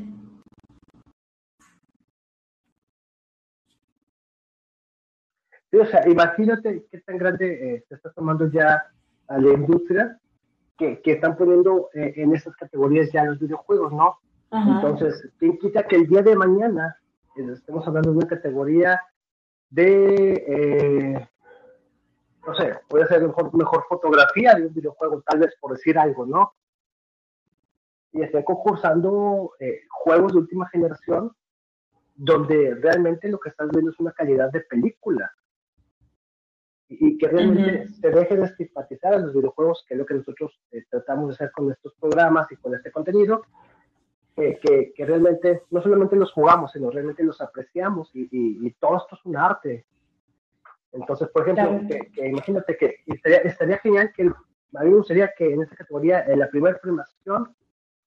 Sí, 5.72 5.78
o 5.78 5.86
sea, 5.86 6.08
imagínate 6.08 6.86
qué 6.88 7.00
tan 7.00 7.18
grande 7.18 7.74
eh, 7.74 7.84
se 7.88 7.96
está 7.96 8.12
tomando 8.12 8.48
ya 8.48 8.84
a 9.26 9.38
la 9.38 9.52
industria 9.52 10.20
que, 10.78 11.02
que 11.02 11.14
están 11.14 11.36
poniendo 11.36 11.90
eh, 11.92 12.12
en 12.14 12.36
esas 12.36 12.54
categorías 12.54 13.10
ya 13.10 13.24
los 13.24 13.40
videojuegos, 13.40 13.92
¿no? 13.92 14.16
Entonces, 14.52 15.28
¿quién 15.40 15.58
quita 15.58 15.82
que 15.88 15.96
el 15.96 16.06
día 16.06 16.22
de 16.22 16.36
mañana 16.36 16.96
eh, 17.36 17.48
estemos 17.52 17.84
hablando 17.88 18.12
de 18.12 18.18
una 18.18 18.28
categoría 18.28 19.00
de 19.70 21.28
no 22.46 22.54
sé, 22.54 22.78
puede 22.88 23.06
ser 23.06 23.22
mejor, 23.22 23.52
mejor 23.56 23.84
fotografía 23.88 24.54
de 24.54 24.66
un 24.66 24.74
videojuego, 24.74 25.22
tal 25.26 25.40
vez 25.40 25.54
por 25.60 25.72
decir 25.72 25.98
algo, 25.98 26.24
¿no? 26.26 26.54
Y 28.12 28.22
esté 28.22 28.44
concursando 28.44 29.52
eh, 29.58 29.80
juegos 29.90 30.32
de 30.32 30.38
última 30.38 30.68
generación 30.68 31.32
donde 32.14 32.74
realmente 32.76 33.28
lo 33.28 33.38
que 33.38 33.50
estás 33.50 33.68
viendo 33.70 33.90
es 33.90 33.98
una 33.98 34.12
calidad 34.12 34.50
de 34.50 34.60
película 34.60 35.30
y, 36.88 37.18
que 37.18 37.28
realmente 37.28 37.88
se 37.88 38.10
deje 38.10 38.36
de 38.36 38.44
estigmatizar 38.44 39.12
a 39.12 39.18
los 39.18 39.34
videojuegos, 39.34 39.84
que 39.86 39.94
es 39.94 39.98
lo 39.98 40.06
que 40.06 40.14
nosotros 40.14 40.58
eh, 40.70 40.84
tratamos 40.88 41.28
de 41.28 41.34
hacer 41.34 41.50
con 41.50 41.70
estos 41.70 41.94
programas 41.94 42.50
y 42.52 42.56
con 42.56 42.74
este 42.74 42.92
contenido, 42.92 43.42
que, 44.36 44.92
que, 44.94 45.06
realmente 45.06 45.62
no 45.70 45.80
solamente 45.80 46.14
los 46.14 46.30
jugamos, 46.32 46.70
sino 46.72 46.90
realmente 46.90 47.24
los 47.24 47.40
apreciamos 47.40 48.14
y, 48.14 48.28
y, 48.30 48.66
y 48.66 48.70
todo 48.72 48.98
esto 48.98 49.16
es 49.16 49.24
un 49.24 49.36
arte 49.36 49.86
entonces, 50.96 51.28
por 51.28 51.42
ejemplo, 51.42 51.80
que, 51.88 52.28
imagínate 52.28 52.76
que 52.76 52.96
estaría, 53.06 53.78
genial 53.78 54.12
que 54.14 54.22
a 54.22 54.82
mí 54.82 54.90
me 54.90 54.96
gustaría 54.96 55.32
que 55.36 55.52
en 55.52 55.62
esta 55.62 55.76
categoría, 55.76 56.24
en 56.24 56.38
la 56.38 56.48
primera 56.48 56.78
filmación, 56.78 57.54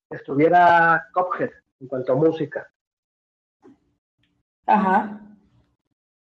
estuviera 0.09 1.07
Cophead 1.13 1.51
en 1.79 1.87
cuanto 1.87 2.13
a 2.13 2.15
música. 2.15 2.71
Ajá. 4.65 5.21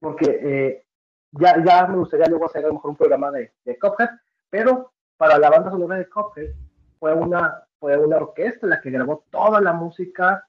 Porque 0.00 0.26
eh, 0.42 0.86
ya, 1.32 1.62
ya 1.64 1.86
me 1.86 1.96
gustaría 1.96 2.26
luego 2.26 2.46
hacer 2.46 2.64
a 2.64 2.68
lo 2.68 2.74
mejor 2.74 2.90
un 2.90 2.96
programa 2.96 3.30
de, 3.30 3.52
de 3.64 3.78
Cophead, 3.78 4.10
pero 4.48 4.92
para 5.16 5.38
la 5.38 5.50
banda 5.50 5.70
sonora 5.70 5.96
de 5.96 6.08
Cophead 6.08 6.54
fue 6.98 7.12
una, 7.12 7.64
fue 7.82 7.98
una 7.98 8.18
orquesta 8.18 8.68
la 8.68 8.80
que 8.80 8.92
grabó 8.92 9.24
toda 9.28 9.60
la 9.60 9.72
música 9.72 10.46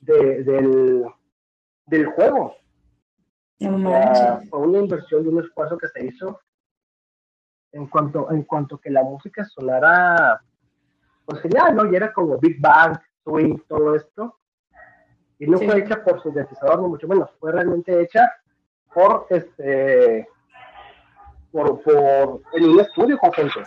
del, 0.00 1.04
del 1.86 2.06
juego 2.06 2.54
fue 3.58 4.60
una 4.60 4.78
inversión 4.78 5.24
y 5.24 5.28
un 5.28 5.42
esfuerzo 5.42 5.76
que 5.76 5.88
se 5.88 6.06
hizo 6.06 6.38
en 7.72 7.88
cuanto, 7.88 8.30
en 8.30 8.44
cuanto 8.44 8.78
que 8.78 8.90
la 8.90 9.02
música 9.02 9.44
sonara, 9.44 10.40
pues 11.24 11.40
genial, 11.40 11.74
¿no? 11.74 11.90
Y 11.90 11.96
era 11.96 12.12
como 12.12 12.38
Big 12.38 12.60
Bang, 12.60 12.96
Swing, 13.24 13.58
todo 13.66 13.96
esto. 13.96 14.38
Y 15.40 15.48
no 15.48 15.58
fue 15.58 15.80
hecha 15.80 16.04
por 16.04 16.22
sintetizador, 16.22 16.80
ni 16.80 16.88
mucho 16.90 17.08
menos, 17.08 17.28
fue 17.40 17.50
realmente 17.50 18.00
hecha 18.00 18.32
por 18.94 19.26
este 19.30 20.28
por, 21.50 21.82
por 21.82 22.42
en 22.52 22.70
un 22.70 22.78
estudio 22.78 23.18
conjunto. 23.18 23.60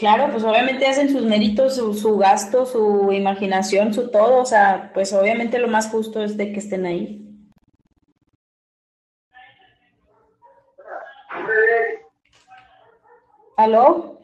Claro, 0.00 0.32
pues 0.32 0.42
obviamente 0.44 0.86
hacen 0.86 1.10
sus 1.10 1.26
méritos, 1.26 1.76
su, 1.76 1.92
su, 1.92 2.16
gasto, 2.16 2.64
su 2.64 3.12
imaginación, 3.12 3.92
su 3.92 4.10
todo, 4.10 4.38
o 4.38 4.46
sea, 4.46 4.90
pues 4.94 5.12
obviamente 5.12 5.58
lo 5.58 5.68
más 5.68 5.90
justo 5.90 6.22
es 6.22 6.38
de 6.38 6.54
que 6.54 6.58
estén 6.58 6.86
ahí. 6.86 7.26
¿Aló? 13.58 14.22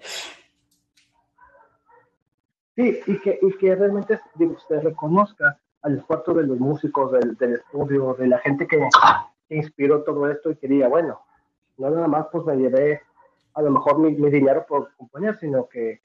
Sí, 2.74 3.01
y 3.07 3.20
que, 3.20 3.39
y 3.43 3.59
que 3.59 3.74
realmente 3.74 4.18
usted 4.39 4.83
reconozca 4.83 5.61
al 5.83 5.99
esfuerzo 5.99 6.33
de 6.33 6.47
los 6.47 6.59
músicos 6.59 7.12
del 7.12 7.53
estudio, 7.53 8.14
de 8.14 8.29
la 8.29 8.39
gente 8.39 8.66
que, 8.66 8.81
inspiró 9.51 10.05
todo 10.05 10.31
esto 10.31 10.51
y 10.51 10.57
quería, 10.57 10.89
bueno, 10.89 11.20
no 11.77 11.91
nada 11.91 12.09
más 12.09 12.29
pues 12.33 12.47
me 12.47 12.57
llevé 12.57 13.03
a 13.57 13.62
lo 13.62 13.70
mejor 13.70 13.98
mi, 13.98 14.12
dinero 14.30 14.66
por 14.68 14.94
componer, 14.96 15.36
sino 15.38 15.66
que 15.66 16.02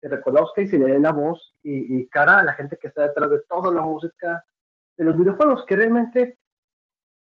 se 0.00 0.08
reconozca 0.08 0.62
y 0.62 0.68
se 0.68 0.78
le 0.78 0.86
dé 0.86 1.00
la 1.00 1.12
voz 1.12 1.54
y, 1.62 1.98
y, 1.98 2.06
cara 2.06 2.38
a 2.38 2.44
la 2.44 2.54
gente 2.54 2.78
que 2.78 2.88
está 2.88 3.02
detrás 3.02 3.28
de 3.28 3.40
toda 3.40 3.72
la 3.72 3.82
música 3.82 4.44
de 4.96 5.04
los 5.04 5.18
videojuegos, 5.18 5.66
que 5.66 5.76
realmente 5.76 6.38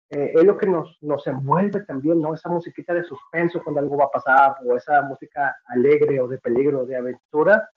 eh, 0.10 0.34
es 0.36 0.44
lo 0.44 0.58
que 0.58 0.68
nos, 0.68 0.98
nos 1.02 1.26
envuelve 1.28 1.80
también, 1.86 2.22
¿no? 2.22 2.34
Esa 2.34 2.50
musiquita 2.50 2.94
de 2.94 3.06
suspenso 3.06 3.64
cuando 3.64 3.80
algo 3.80 3.98
va 3.98 4.06
a 4.06 4.12
pasar, 4.12 4.58
o 4.66 4.76
esa 4.76 5.02
música 5.04 5.56
alegre 5.68 6.20
o 6.20 6.28
de 6.28 6.38
peligro, 6.38 6.86
de 6.86 6.98
aventura. 6.98 7.70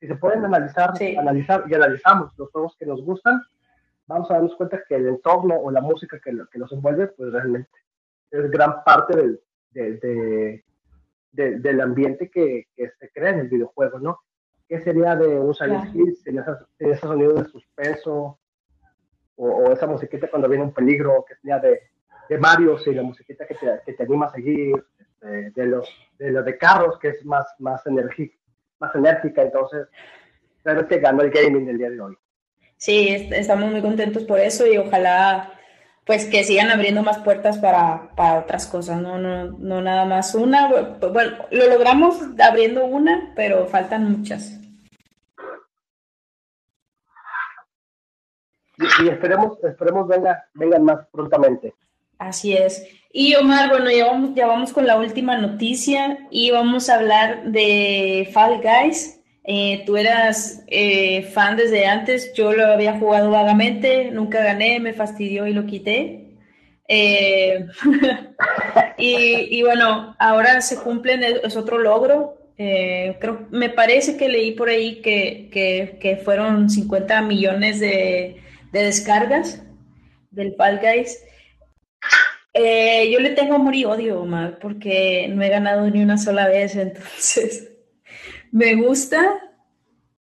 Si 0.00 0.06
se 0.06 0.16
pueden 0.16 0.46
analizar, 0.46 0.94
analizar 1.18 1.64
y 1.68 1.74
analizamos 1.74 2.32
los 2.38 2.50
juegos 2.50 2.74
que 2.78 2.86
nos 2.86 3.04
gustan, 3.04 3.42
vamos 4.06 4.30
a 4.30 4.34
darnos 4.34 4.56
cuenta 4.56 4.82
que 4.88 4.96
el 4.96 5.08
entorno 5.08 5.56
o 5.56 5.70
la 5.70 5.82
música 5.82 6.18
que, 6.18 6.34
que 6.50 6.58
nos 6.58 6.72
envuelve, 6.72 7.08
pues 7.08 7.30
realmente 7.30 7.70
es 8.30 8.50
gran 8.50 8.82
parte 8.82 9.14
del, 9.14 9.40
de, 9.74 10.62
del 11.32 11.80
ambiente 11.80 12.30
que, 12.30 12.68
que, 12.74 12.90
se 12.98 13.10
crea 13.10 13.30
en 13.30 13.40
el 13.40 13.48
videojuego, 13.48 13.98
¿no? 13.98 14.20
¿Qué 14.68 14.80
sería 14.80 15.16
de 15.16 15.38
un 15.38 15.54
Silent 15.54 15.94
Hill? 15.94 16.16
Sería 16.16 16.44
ese 16.78 17.00
sonido 17.00 17.34
de 17.34 17.44
suspenso, 17.44 18.38
o, 19.36 19.72
esa 19.72 19.86
musiquita 19.86 20.30
cuando 20.30 20.48
viene 20.48 20.64
un 20.64 20.72
peligro, 20.72 21.24
que 21.28 21.34
sea 21.36 21.58
de, 21.58 21.80
de 22.28 22.38
Mario, 22.38 22.76
y 22.86 22.94
la 22.94 23.02
musiquita 23.02 23.46
que 23.46 23.54
te, 23.54 23.80
que 23.84 23.92
te 23.92 24.02
anima 24.04 24.26
a 24.26 24.32
seguir, 24.32 24.82
este, 25.24 25.50
de, 25.50 25.66
los, 25.66 25.88
de 26.18 26.30
los 26.30 26.44
de 26.44 26.58
carros, 26.58 26.98
que 26.98 27.08
es 27.08 27.24
más, 27.24 27.46
más, 27.58 27.86
enérgica, 27.86 28.36
más 28.78 28.94
enérgica, 28.94 29.42
entonces 29.42 29.88
realmente 30.62 30.98
ganó 30.98 31.22
el 31.22 31.30
gaming 31.30 31.66
del 31.66 31.78
día 31.78 31.90
de 31.90 32.00
hoy. 32.00 32.16
Sí, 32.76 33.28
estamos 33.32 33.70
muy 33.70 33.80
contentos 33.80 34.24
por 34.24 34.40
eso 34.40 34.66
y 34.66 34.76
ojalá 34.76 35.53
pues 36.04 36.26
que 36.26 36.44
sigan 36.44 36.70
abriendo 36.70 37.02
más 37.02 37.18
puertas 37.18 37.58
para, 37.58 38.10
para 38.14 38.40
otras 38.40 38.66
cosas, 38.66 39.00
¿no? 39.00 39.18
No, 39.18 39.46
no 39.46 39.80
nada 39.80 40.04
más 40.04 40.34
una. 40.34 40.68
Bueno, 40.68 41.36
lo 41.50 41.68
logramos 41.68 42.16
abriendo 42.38 42.84
una, 42.84 43.32
pero 43.34 43.66
faltan 43.66 44.10
muchas. 44.10 44.60
y, 49.02 49.08
esperemos, 49.08 49.58
esperemos 49.62 50.08
venga, 50.08 50.44
vengan 50.54 50.84
más 50.84 51.06
prontamente. 51.10 51.74
Así 52.18 52.56
es. 52.56 52.86
Y 53.12 53.34
Omar, 53.36 53.68
bueno, 53.68 53.90
ya 53.90 54.06
vamos, 54.06 54.34
ya 54.34 54.46
vamos 54.46 54.72
con 54.72 54.86
la 54.86 54.98
última 54.98 55.36
noticia 55.38 56.26
y 56.30 56.50
vamos 56.50 56.88
a 56.88 56.96
hablar 56.96 57.44
de 57.44 58.28
Fall 58.32 58.60
Guys. 58.60 59.20
Eh, 59.44 59.82
tú 59.84 59.96
eras 59.96 60.64
eh, 60.68 61.22
fan 61.22 61.56
desde 61.56 61.86
antes, 61.86 62.32
yo 62.34 62.52
lo 62.52 62.66
había 62.66 62.98
jugado 62.98 63.30
vagamente, 63.30 64.10
nunca 64.10 64.42
gané, 64.42 64.80
me 64.80 64.94
fastidió 64.94 65.46
y 65.46 65.52
lo 65.52 65.66
quité. 65.66 66.38
Eh, 66.88 67.66
y, 68.98 69.58
y, 69.58 69.62
bueno, 69.62 70.16
ahora 70.18 70.60
se 70.60 70.78
cumplen, 70.80 71.22
es 71.22 71.56
otro 71.56 71.78
logro. 71.78 72.38
creo, 72.56 73.46
me 73.50 73.68
parece 73.68 74.16
que 74.16 74.28
leí 74.28 74.52
por 74.52 74.68
ahí 74.68 75.02
que, 75.02 75.48
que, 75.52 75.98
que 76.00 76.16
fueron 76.16 76.70
50 76.70 77.22
millones 77.22 77.80
de, 77.80 78.40
de 78.72 78.82
descargas 78.82 79.62
del 80.30 80.54
Fall 80.56 80.80
Guys. 80.80 81.18
Eh, 82.52 83.10
yo 83.10 83.18
le 83.18 83.30
tengo 83.30 83.56
amor 83.56 83.74
y 83.74 83.84
odio, 83.84 84.20
Omar, 84.20 84.58
porque 84.60 85.26
no 85.28 85.42
he 85.42 85.48
ganado 85.48 85.90
ni 85.90 86.02
una 86.02 86.16
sola 86.16 86.46
vez, 86.46 86.76
entonces 86.76 87.73
me 88.54 88.76
gusta, 88.76 89.50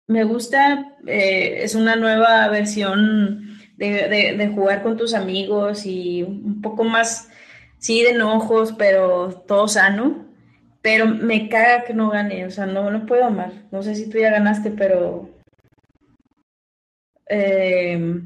me 0.07 0.23
gusta, 0.23 0.97
eh, 1.05 1.65
es 1.65 1.75
una 1.75 1.97
nueva 1.97 2.47
versión 2.47 3.59
de, 3.77 4.53
jugar 4.55 4.85
con 4.85 4.97
tus 4.97 5.15
amigos 5.15 5.85
y 5.85 6.23
un 6.23 6.63
poco 6.63 6.85
más, 6.85 7.29
sí, 7.79 8.05
de 8.05 8.11
enojos, 8.11 8.73
pero 8.75 9.33
todo 9.49 9.67
sano, 9.67 10.29
pero 10.81 11.09
me 11.09 11.49
caga 11.49 11.83
que 11.83 11.93
no 11.93 12.09
gane, 12.09 12.47
o 12.47 12.53
sea, 12.53 12.67
no, 12.67 12.89
no 12.93 13.05
puedo 13.05 13.25
amar, 13.25 13.53
no 13.73 13.83
sé 13.83 13.97
si 13.97 14.09
tú 14.09 14.19
ya 14.19 14.31
ganaste, 14.31 14.71
pero... 14.71 15.29
Eh, 17.29 18.23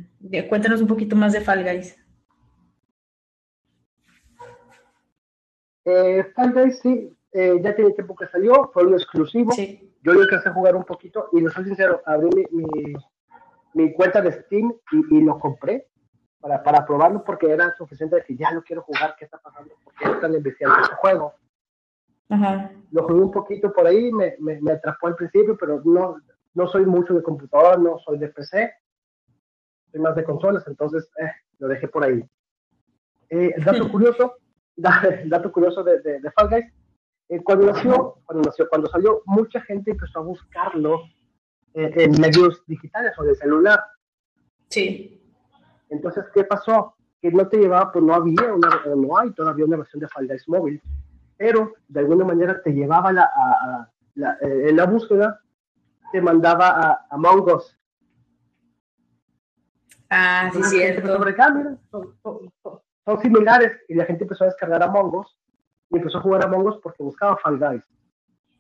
Cuéntanos 0.51 0.83
un 0.83 0.87
poquito 0.87 1.17
más 1.17 1.33
de 1.33 1.41
Fall 1.41 1.65
Guys. 1.65 1.97
Eh, 5.87 6.25
Fall 6.35 6.53
Guys, 6.53 6.79
sí, 6.81 7.11
eh, 7.33 7.59
ya 7.63 7.75
tiene 7.75 7.93
tiempo 7.93 8.15
que 8.15 8.27
salió, 8.27 8.71
fue 8.75 8.85
un 8.85 8.93
exclusivo. 8.93 9.51
Yo 10.05 10.13
lo 10.13 10.21
alcancé 10.21 10.51
a 10.51 10.53
jugar 10.53 10.77
un 10.77 10.85
poquito 10.85 11.29
y 11.33 11.41
no 11.41 11.51
soy 11.51 11.65
sincero, 11.65 12.03
abrí 12.05 12.29
mi, 12.53 12.67
mi, 13.73 13.95
cuenta 13.95 14.21
de 14.21 14.33
Steam 14.33 14.73
y, 15.11 15.23
lo 15.23 15.39
compré 15.39 15.89
para, 16.41 16.63
para, 16.63 16.85
probarlo 16.87 17.25
porque 17.25 17.51
era 17.51 17.75
suficiente 17.75 18.17
de 18.17 18.23
que 18.23 18.37
ya 18.37 18.53
lo 18.53 18.63
quiero 18.63 18.83
jugar, 18.83 19.17
qué 19.19 19.25
está 19.25 19.39
pasando, 19.39 19.75
porque 19.83 20.05
es 20.05 20.21
tan 20.21 20.35
enviciante 20.35 20.83
este 20.83 20.95
juego. 20.97 21.35
Lo 22.91 23.03
jugué 23.05 23.21
un 23.21 23.31
poquito 23.31 23.73
por 23.73 23.87
ahí, 23.87 24.13
me, 24.13 24.37
me, 24.41 24.61
me 24.61 24.73
atrapó 24.73 25.07
al 25.07 25.17
principio, 25.17 25.57
pero 25.59 25.81
no, 25.85 26.17
no 26.53 26.67
soy 26.69 26.85
mucho 26.85 27.15
de 27.15 27.23
computadora, 27.23 27.79
no 27.79 27.99
soy 27.99 28.19
de 28.19 28.29
PC, 28.29 28.73
soy 29.91 30.01
más 30.01 30.15
de 30.17 30.25
consolas, 30.25 30.67
entonces 30.67 31.09
eh, 31.19 31.31
lo 31.59 31.69
dejé 31.69 31.89
por 31.89 32.05
ahí. 32.05 32.23
Eh, 33.31 33.55
dato 33.65 33.89
curioso, 33.91 34.37
dato 34.77 35.53
curioso 35.53 35.83
de, 35.83 36.01
de, 36.01 36.31
Fall 36.33 36.49
Guys, 36.51 36.73
eh, 37.29 37.41
cuando 37.43 37.67
nació, 37.67 38.19
cuando 38.25 38.49
nació, 38.49 38.69
cuando 38.69 38.89
salió, 38.89 39.23
mucha 39.27 39.61
gente 39.63 39.93
empezó 39.93 40.21
a 40.21 40.23
buscarlo 40.23 41.03
en 41.77 42.21
medios 42.21 42.63
digitales 42.67 43.13
o 43.19 43.25
de 43.25 43.35
celular. 43.35 43.81
Sí. 44.69 45.21
Entonces, 45.89 46.25
¿qué 46.33 46.45
pasó? 46.45 46.95
Que 47.21 47.33
no 47.33 47.49
te 47.49 47.57
llevaba, 47.57 47.91
pues 47.91 48.05
no 48.05 48.15
había, 48.15 48.55
una, 48.55 48.83
no 48.95 49.19
hay 49.19 49.33
todavía 49.33 49.65
una 49.65 49.79
versión 49.79 50.01
de 50.01 50.07
Guys 50.29 50.49
móvil, 50.49 50.81
pero 51.37 51.75
de 51.89 52.01
alguna 52.01 52.25
manera 52.25 52.63
te 52.63 52.73
llevaba 52.73 53.13
la, 53.13 53.25
a, 53.25 53.91
la, 54.15 54.39
en 54.41 54.77
la 54.77 54.87
búsqueda, 54.87 55.41
te 56.13 56.21
mandaba 56.21 56.69
a, 56.69 57.07
a 57.11 57.17
Mongos, 57.17 57.77
Ah, 60.11 60.51
sí, 60.53 60.63
cierto. 60.65 61.17
Sobre, 61.17 61.35
son, 63.05 63.21
similares 63.21 63.73
y 63.89 63.95
la 63.95 64.05
gente 64.05 64.25
empezó 64.25 64.45
a 64.45 64.49
descargar 64.49 64.83
a 64.83 64.87
Mongos 64.87 65.39
empezó 65.99 66.19
a 66.19 66.23
jugar 66.23 66.45
a 66.45 66.49
Mongos 66.49 66.79
porque 66.83 67.03
buscaba 67.03 67.37
Fall 67.39 67.59
Guys. 67.59 67.85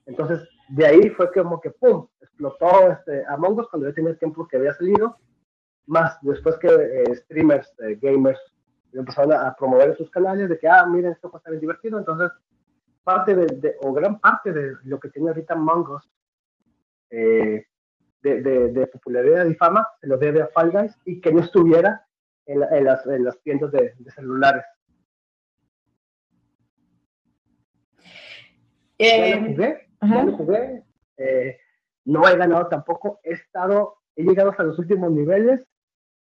Entonces, 0.07 0.47
de 0.69 0.87
ahí 0.87 1.11
fue 1.11 1.33
como 1.33 1.61
que, 1.61 1.71
¡pum!, 1.71 2.07
explotó 2.21 2.91
este, 2.91 3.25
a 3.27 3.37
Mongos 3.37 3.69
cuando 3.69 3.89
ya 3.89 3.95
tenía 3.95 4.17
tiempo 4.17 4.47
que 4.47 4.57
había 4.57 4.75
salido, 4.75 5.17
más 5.87 6.19
después 6.23 6.57
que 6.59 6.69
eh, 6.69 7.15
streamers, 7.17 7.73
eh, 7.81 7.99
gamers, 8.01 8.41
empezaron 8.93 9.33
a, 9.33 9.55
promover 9.55 9.97
sus 9.97 10.11
canales 10.11 10.49
de 10.49 10.59
que, 10.59 10.69
ah, 10.69 10.87
miren, 10.87 11.13
esto 11.13 11.31
a 11.33 11.51
bien 11.51 11.61
divertido. 11.61 11.99
Entonces, 11.99 12.31
parte 13.03 13.35
de, 13.35 13.77
o 13.83 13.93
gran 13.93 14.19
parte 14.19 14.53
de 14.53 14.77
lo 14.85 14.99
que 14.99 15.11
tiene 15.11 15.29
ahorita 15.29 15.55
Mongos 15.55 16.09
eh, 17.11 17.67
de, 18.23 18.89
popularidad 18.91 19.45
y 19.45 19.55
fama 19.55 19.87
se 20.01 20.07
lo 20.07 20.17
debe 20.17 20.43
a 20.43 20.49
Fall 20.49 20.71
Guys 20.71 20.97
y 21.05 21.21
que 21.21 21.33
no 21.33 21.41
estuviera 21.41 22.07
en, 22.47 22.63
en 22.63 22.85
las, 23.25 23.43
tiendas 23.43 23.71
de, 23.73 23.95
celulares. 24.15 24.65
Ya 28.99 29.37
lo 29.37 29.47
jugué, 29.49 29.89
ya 30.03 30.25
lo 30.25 30.37
jugué. 30.37 30.83
Eh, 31.17 31.59
no 32.05 32.29
he 32.29 32.37
ganado 32.37 32.69
tampoco. 32.69 33.21
He 33.23 33.33
estado, 33.33 33.97
he 34.17 34.23
llegado 34.23 34.51
hasta 34.51 34.63
los 34.63 34.79
últimos 34.79 35.11
niveles 35.11 35.61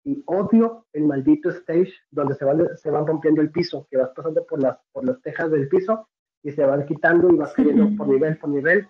y 0.04 0.22
odio 0.26 0.86
el 0.92 1.04
maldito 1.04 1.50
stage 1.50 1.92
donde 2.10 2.34
se 2.34 2.44
van, 2.44 2.76
se 2.76 2.90
van 2.90 3.06
rompiendo 3.06 3.42
el 3.42 3.50
piso, 3.50 3.86
que 3.90 3.98
vas 3.98 4.10
pasando 4.16 4.44
por 4.46 4.62
las, 4.62 4.78
por 4.92 5.04
las 5.04 5.20
tejas 5.22 5.50
del 5.50 5.68
piso 5.68 6.08
y 6.42 6.52
se 6.52 6.64
van 6.64 6.86
quitando 6.86 7.30
y 7.30 7.36
vas 7.36 7.52
cayendo 7.52 7.88
por 7.96 8.08
nivel 8.08 8.38
por 8.38 8.50
nivel. 8.50 8.88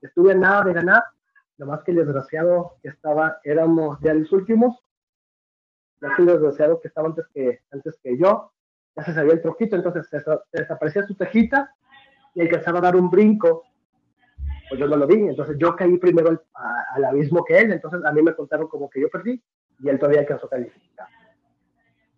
Estuve 0.00 0.34
nada 0.34 0.64
de 0.64 0.74
ganar 0.74 1.02
lo 1.58 1.66
más 1.66 1.82
que 1.84 1.92
el 1.92 1.98
desgraciado 1.98 2.76
que 2.82 2.88
estaba, 2.88 3.38
éramos 3.44 3.98
ya 4.00 4.14
los 4.14 4.32
últimos. 4.32 4.76
Ya 6.00 6.08
el 6.18 6.26
desgraciado 6.26 6.80
que 6.80 6.88
estaba 6.88 7.08
antes 7.08 7.26
que, 7.32 7.60
antes 7.70 7.98
que 8.02 8.18
yo, 8.18 8.52
ya 8.96 9.04
se 9.04 9.14
sabía 9.14 9.34
el 9.34 9.42
troquito, 9.42 9.76
entonces 9.76 10.08
se, 10.08 10.20
desaparecía 10.52 11.06
su 11.06 11.14
tejita 11.14 11.72
y 12.34 12.40
alcanzaba 12.40 12.78
a 12.78 12.82
dar 12.82 12.96
un 12.96 13.10
brinco. 13.10 13.64
Pues 14.68 14.80
yo 14.80 14.86
no 14.86 14.96
lo 14.96 15.06
vi, 15.06 15.16
entonces 15.16 15.56
yo 15.58 15.76
caí 15.76 15.98
primero 15.98 16.42
al, 16.94 17.04
abismo 17.04 17.44
que 17.44 17.58
él, 17.58 17.72
entonces 17.72 18.00
a 18.04 18.12
mí 18.12 18.22
me 18.22 18.34
contaron 18.34 18.68
como 18.68 18.88
que 18.88 19.00
yo 19.00 19.10
perdí 19.10 19.42
y 19.80 19.88
él 19.88 19.98
todavía 19.98 20.20
alcanzó 20.20 20.46
a 20.46 20.50
calificar. 20.50 21.08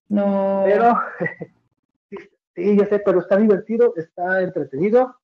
No. 0.09 0.63
Pero, 0.65 0.95
sí, 2.55 2.77
ya 2.77 2.87
sé, 2.87 3.01
pero 3.01 3.21
está 3.21 3.37
divertido, 3.37 3.95
está 3.97 4.43
entretenido, 4.43 5.17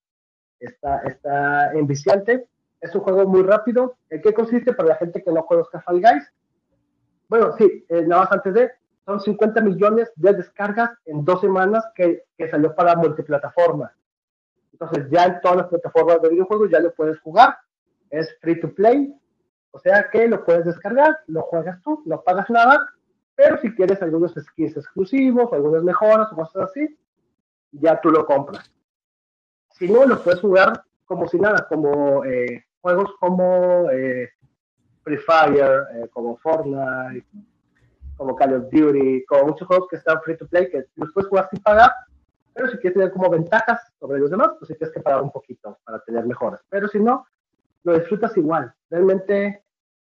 está, 0.58 1.02
está 1.02 1.72
enviciante 1.74 2.48
es 2.80 2.94
un 2.94 3.02
juego 3.02 3.26
muy 3.26 3.42
rápido. 3.42 3.96
¿En 4.08 4.22
qué 4.22 4.32
consiste 4.32 4.72
para 4.72 4.90
la 4.90 4.96
gente 4.96 5.22
que 5.22 5.30
no 5.30 5.44
conozca 5.44 5.80
Fall 5.80 6.00
Guys? 6.00 6.32
Bueno, 7.28 7.54
sí, 7.56 7.84
eh, 7.88 8.02
nada 8.06 8.22
más 8.22 8.32
antes 8.32 8.54
de, 8.54 8.70
son 9.04 9.20
50 9.20 9.60
millones 9.60 10.10
de 10.16 10.32
descargas 10.32 10.90
en 11.04 11.24
dos 11.24 11.40
semanas 11.40 11.84
que, 11.94 12.24
que 12.36 12.50
salió 12.50 12.74
para 12.74 12.96
multiplataforma. 12.96 13.92
Entonces 14.72 15.08
ya 15.10 15.24
en 15.26 15.40
todas 15.40 15.58
las 15.58 15.66
plataformas 15.68 16.22
de 16.22 16.28
videojuegos 16.30 16.70
ya 16.70 16.80
lo 16.80 16.92
puedes 16.94 17.18
jugar. 17.20 17.56
Es 18.10 18.36
free 18.40 18.60
to 18.60 18.72
play. 18.74 19.14
O 19.72 19.78
sea 19.78 20.08
que 20.10 20.26
lo 20.26 20.44
puedes 20.44 20.64
descargar, 20.64 21.18
lo 21.26 21.42
juegas 21.42 21.80
tú, 21.82 22.02
no 22.06 22.20
pagas 22.22 22.50
nada. 22.50 22.86
Pero 23.36 23.58
si 23.58 23.74
quieres 23.74 24.02
algunos 24.02 24.34
skins 24.34 24.76
exclusivos, 24.76 25.52
algunas 25.52 25.82
mejoras 25.82 26.32
o 26.32 26.36
cosas 26.36 26.70
así, 26.70 26.98
ya 27.72 28.00
tú 28.00 28.10
lo 28.10 28.26
compras. 28.26 28.70
Si 29.70 29.88
no, 29.88 30.04
lo 30.04 30.22
puedes 30.22 30.40
jugar 30.40 30.84
como 31.10 31.26
si 31.26 31.38
nada, 31.38 31.66
como 31.68 32.24
eh, 32.24 32.64
juegos 32.80 33.12
como 33.18 33.90
eh, 33.90 34.28
Free 35.02 35.16
Fire, 35.16 35.86
eh, 35.94 36.08
como 36.12 36.36
Fortnite, 36.36 37.26
como 38.16 38.36
Call 38.36 38.54
of 38.54 38.70
Duty, 38.70 39.24
como 39.24 39.46
muchos 39.48 39.66
juegos 39.66 39.88
que 39.88 39.96
están 39.96 40.20
free 40.22 40.36
to 40.36 40.46
play, 40.46 40.70
que 40.70 40.84
los 40.96 41.12
puedes 41.12 41.28
jugar 41.28 41.48
sin 41.50 41.60
pagar, 41.62 41.90
pero 42.54 42.68
si 42.68 42.78
quieres 42.78 42.94
tener 42.94 43.12
como 43.12 43.30
ventajas 43.30 43.80
sobre 43.98 44.18
los 44.18 44.30
demás, 44.30 44.50
pues 44.58 44.68
sí 44.68 44.74
tienes 44.74 44.94
que 44.94 45.00
pagar 45.00 45.22
un 45.22 45.30
poquito 45.30 45.78
para 45.84 46.00
tener 46.00 46.26
mejoras. 46.26 46.60
Pero 46.68 46.88
si 46.88 46.98
no, 46.98 47.26
lo 47.84 47.98
disfrutas 47.98 48.36
igual. 48.36 48.72
Realmente 48.90 49.64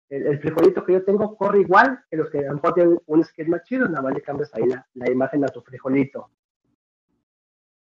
el, 0.10 0.40
frijolito 0.40 0.84
que 0.84 0.94
yo 0.94 1.04
tengo 1.04 1.36
corre 1.38 1.62
igual 1.62 2.04
que 2.10 2.18
los 2.18 2.30
que 2.30 2.40
a 2.40 2.50
lo 2.50 2.56
mejor 2.56 2.74
tienen 2.74 3.00
un 3.06 3.26
más 3.48 3.64
chido, 3.64 3.88
nada 3.88 4.02
más 4.02 4.14
le 4.14 4.22
cambias 4.22 4.54
ahí 4.54 4.66
la, 4.66 4.86
la 4.96 5.10
imagen 5.10 5.44
a 5.44 5.48
tu 5.48 5.62
frijolito. 5.62 6.30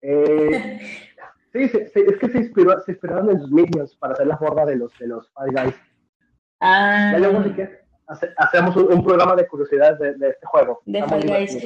Eh, 0.03 0.81
Sí, 1.53 1.69
sí, 1.69 1.79
es 1.79 2.19
que 2.19 2.29
se, 2.29 2.39
inspiró, 2.39 2.81
se 2.81 2.93
inspiraron 2.93 3.31
en 3.31 3.41
los 3.41 3.51
Minions 3.51 3.97
para 3.97 4.13
hacer 4.13 4.27
la 4.27 4.37
forma 4.37 4.65
de 4.65 4.77
los, 4.77 4.97
de 4.99 5.09
los 5.09 5.29
Five 5.33 5.63
Guys. 5.63 5.75
Ah. 6.61 7.11
Ya 7.13 7.19
luego 7.19 7.45
hacemos 8.37 8.77
un, 8.77 9.05
programa 9.05 9.35
de 9.35 9.49
curiosidades 9.49 9.99
de, 9.99 10.29
este 10.29 10.47
juego. 10.47 10.81
De 10.85 11.03
Five 11.03 11.27
Guys. 11.27 11.65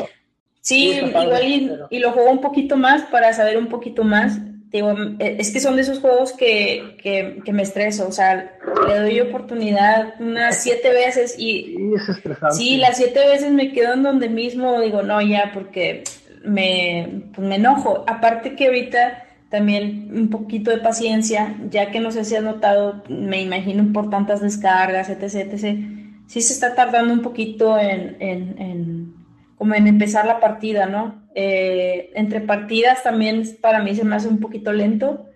Sí, 0.64 0.92
igual 0.92 1.88
y, 1.90 1.98
lo 1.98 2.12
juego 2.12 2.30
un 2.30 2.40
poquito 2.40 2.78
más 2.78 3.02
para 3.02 3.34
saber 3.34 3.58
un 3.58 3.68
poquito 3.68 4.02
más. 4.02 4.40
Digo, 4.70 4.94
eh, 5.18 5.36
es 5.38 5.52
que 5.52 5.60
son 5.60 5.76
de 5.76 5.82
esos 5.82 6.00
juegos 6.00 6.32
que, 6.32 6.96
que, 7.02 7.42
que, 7.44 7.52
me 7.52 7.62
estreso, 7.62 8.08
o 8.08 8.12
sea, 8.12 8.56
le 8.88 8.98
doy 8.98 9.20
oportunidad 9.20 10.14
unas 10.18 10.62
siete 10.62 10.90
veces 10.90 11.36
y... 11.38 11.76
Sí, 11.76 11.92
es 11.94 12.08
estresante. 12.08 12.56
Sí, 12.56 12.76
las 12.78 12.96
siete 12.96 13.20
veces 13.28 13.52
me 13.52 13.72
quedo 13.72 13.92
en 13.92 14.02
donde 14.04 14.30
mismo 14.30 14.80
digo, 14.80 15.02
no, 15.02 15.20
ya, 15.20 15.50
porque 15.52 16.02
me, 16.44 17.24
pues 17.34 17.46
me 17.46 17.56
enojo. 17.56 18.02
Aparte 18.06 18.56
que 18.56 18.68
ahorita 18.68 19.22
también 19.50 20.08
un 20.14 20.30
poquito 20.30 20.70
de 20.70 20.78
paciencia, 20.78 21.56
ya 21.68 21.90
que 21.90 22.00
no 22.00 22.10
sé 22.10 22.24
si 22.24 22.36
has 22.36 22.42
notado, 22.42 23.04
me 23.10 23.42
imagino 23.42 23.92
por 23.92 24.08
tantas 24.08 24.40
descargas, 24.40 25.10
etc, 25.10 25.52
etc, 25.52 25.78
sí 26.26 26.40
se 26.40 26.54
está 26.54 26.74
tardando 26.74 27.12
un 27.12 27.20
poquito 27.20 27.78
en, 27.78 28.16
en, 28.18 29.23
como 29.56 29.74
en 29.74 29.86
empezar 29.86 30.26
la 30.26 30.40
partida, 30.40 30.86
¿no? 30.86 31.22
Eh, 31.34 32.10
entre 32.14 32.40
partidas 32.40 33.02
también 33.02 33.42
para 33.60 33.82
mí 33.82 33.94
se 33.94 34.04
me 34.04 34.16
hace 34.16 34.28
un 34.28 34.40
poquito 34.40 34.72
lento, 34.72 35.26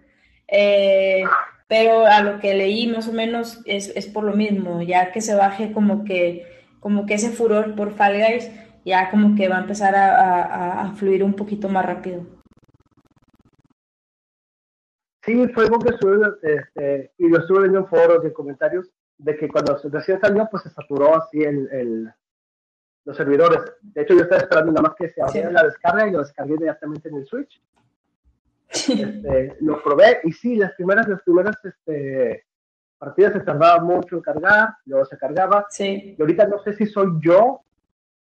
eh, 0.47 1.25
pero 1.66 2.07
a 2.07 2.21
lo 2.21 2.39
que 2.41 2.55
leí 2.55 2.87
más 2.87 3.09
o 3.09 3.12
menos 3.12 3.61
es, 3.66 3.93
es, 3.97 4.07
por 4.07 4.25
lo 4.25 4.35
mismo, 4.35 4.83
ya 4.83 5.12
que 5.12 5.21
se 5.21 5.35
baje 5.35 5.73
como 5.73 6.05
que, 6.05 6.47
como 6.81 7.07
que 7.07 7.14
ese 7.14 7.31
furor 7.31 7.75
por 7.75 7.93
Fall 7.93 8.19
Guys, 8.19 8.51
ya 8.85 9.11
como 9.11 9.37
que 9.37 9.49
va 9.49 9.59
a 9.59 9.62
empezar 9.62 9.95
a, 9.95 10.83
a 10.83 10.93
fluir 10.95 11.23
un 11.23 11.35
poquito 11.35 11.69
más 11.69 11.85
rápido. 11.85 12.39
Sí, 15.29 15.47
fue 15.49 15.64
algo 15.64 15.79
que 15.79 15.91
estuve, 15.91 16.27
este, 16.43 17.12
y 17.19 17.29
lo 17.29 17.41
estuve 17.41 17.61
viendo 17.61 17.81
en 17.81 17.87
foros 17.87 18.25
y 18.25 18.29
en 18.29 18.33
comentarios, 18.33 18.91
de 19.19 19.37
que 19.37 19.47
cuando 19.47 19.79
recién 19.93 20.19
salió, 20.21 20.49
pues 20.51 20.62
se 20.62 20.71
saturó 20.71 21.16
así 21.16 21.43
el, 21.43 21.69
el, 21.71 22.12
los 23.09 23.17
servidores. 23.17 23.61
De 23.81 24.03
hecho, 24.03 24.13
yo 24.13 24.21
estaba 24.21 24.43
esperando 24.43 24.71
nada 24.71 24.89
más 24.89 24.95
que 24.95 25.09
se 25.09 25.23
abriera 25.23 25.51
la 25.51 25.63
descarga 25.63 26.07
y 26.07 26.11
lo 26.11 26.19
descargué 26.19 26.55
inmediatamente 26.55 27.09
en 27.09 27.17
el 27.17 27.27
Switch. 27.27 27.61
Este, 28.69 29.57
lo 29.61 29.83
probé 29.83 30.21
y 30.25 30.33
sí, 30.33 30.57
las 30.57 30.75
primeras, 30.75 31.09
las 31.09 31.23
primeras 31.23 31.57
este, 31.65 32.45
partidas 32.99 33.33
se 33.33 33.41
tardaba 33.41 33.83
mucho 33.83 34.17
en 34.17 34.21
cargar, 34.21 34.75
luego 34.85 35.07
se 35.07 35.17
cargaba. 35.17 35.67
Sí. 35.71 36.17
Y 36.19 36.21
ahorita 36.21 36.49
no 36.49 36.59
sé 36.59 36.75
si 36.75 36.85
soy 36.85 37.13
yo, 37.23 37.63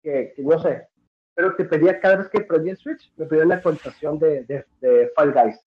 que, 0.02 0.34
no 0.38 0.58
sé, 0.62 0.88
pero 1.36 1.58
que 1.58 1.66
pedía 1.66 2.00
cada 2.00 2.16
vez 2.16 2.30
que 2.30 2.40
prendía 2.40 2.72
el 2.72 2.78
Switch, 2.78 3.12
me 3.18 3.26
pedía 3.26 3.44
una 3.44 3.56
actualización 3.56 4.18
de, 4.18 4.46
de, 4.46 4.66
de 4.80 5.12
Fall 5.14 5.34
Guys. 5.34 5.60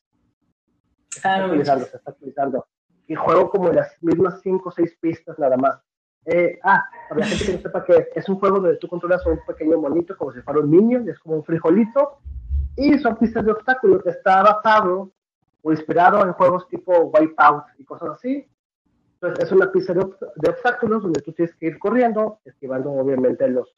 Se 1.11 1.19
está 1.19 1.35
actualizando, 1.35 1.85
se 1.85 1.97
está 1.99 2.11
actualizando. 2.13 2.67
Y 3.09 3.15
juego 3.15 3.51
como 3.51 3.71
las 3.71 3.95
mismas 4.03 4.41
5 4.41 4.67
o 4.67 4.73
6 4.73 4.97
pistas 5.03 5.39
nada 5.39 5.59
más. 5.59 5.83
Eh, 6.25 6.59
ah, 6.63 6.85
para 7.09 7.21
la 7.21 7.27
gente 7.27 7.45
que 7.45 7.53
no 7.53 7.59
sepa 7.61 7.85
que 7.85 8.09
es 8.15 8.29
un 8.29 8.39
juego 8.39 8.61
donde 8.61 8.77
tú 8.77 8.87
controlas 8.87 9.27
a 9.27 9.31
un 9.31 9.41
pequeño 9.45 9.79
monito 9.79 10.17
como 10.17 10.33
si 10.33 10.41
fuera 10.41 10.61
un 10.61 10.71
niño, 10.71 11.03
y 11.05 11.11
es 11.11 11.19
como 11.19 11.37
un 11.37 11.45
frijolito, 11.45 12.19
y 12.77 12.99
son 12.99 13.17
pistas 13.17 13.45
de 13.45 13.53
obstáculos. 13.53 14.07
Está 14.07 14.43
basado 14.43 15.11
o 15.63 15.73
inspirado 15.73 16.23
en 16.25 16.33
juegos 16.33 16.69
tipo 16.69 16.93
Wipeout 16.93 17.65
y 17.79 17.85
cosas 17.85 18.11
así. 18.11 18.47
Entonces 19.15 19.45
es 19.45 19.53
una 19.53 19.71
pista 19.71 19.95
de, 19.95 20.01
obstáculos 20.49 21.03
donde 21.03 21.21
tú 21.23 21.33
tienes 21.33 21.55
que 21.57 21.67
ir 21.67 21.79
corriendo, 21.79 22.41
esquivando 22.45 22.91
obviamente 22.91 23.47
los, 23.49 23.75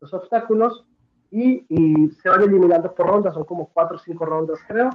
los 0.00 0.12
obstáculos, 0.14 0.84
y, 1.32 1.64
y, 1.68 2.10
se 2.10 2.28
van 2.28 2.42
eliminando 2.42 2.92
por 2.92 3.06
rondas, 3.06 3.34
son 3.34 3.44
como 3.44 3.70
4 3.72 3.96
o 3.96 4.00
5 4.00 4.24
rondas 4.24 4.58
creo. 4.66 4.90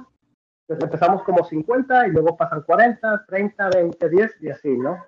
Pues 0.66 0.82
empezamos 0.82 1.22
como 1.22 1.44
50 1.44 2.08
y 2.08 2.10
luego 2.10 2.36
pasan 2.36 2.62
40, 2.62 3.24
30, 3.26 3.70
20, 3.70 4.08
10 4.08 4.36
y 4.42 4.50
así, 4.50 4.76
¿no? 4.76 4.98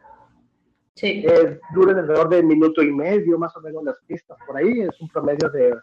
Sí. 0.99 1.25
Eh, 1.25 1.61
duran 1.73 1.97
alrededor 1.97 2.29
de 2.29 2.43
minuto 2.43 2.83
y 2.83 2.93
medio, 2.93 3.39
más 3.39 3.57
o 3.57 3.61
menos, 3.61 3.85
las 3.85 3.99
pistas 4.07 4.37
por 4.45 4.57
ahí. 4.57 4.81
Es 4.81 5.01
un 5.01 5.09
promedio 5.09 5.49
de 5.51 5.75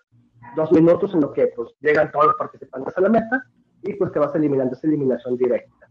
dos 0.58 0.72
minutos 0.74 1.14
en 1.14 1.22
lo 1.22 1.32
que 1.32 1.48
pues, 1.56 1.70
llegan 1.80 2.12
todos 2.12 2.28
los 2.28 2.36
participantes 2.36 2.98
a 2.98 3.02
la 3.02 3.10
meta 3.10 3.46
y 3.84 3.94
pues 3.94 4.12
te 4.12 4.20
vas 4.20 4.36
eliminando 4.36 4.76
esa 4.76 4.88
eliminación 4.88 5.38
directa. 5.38 5.90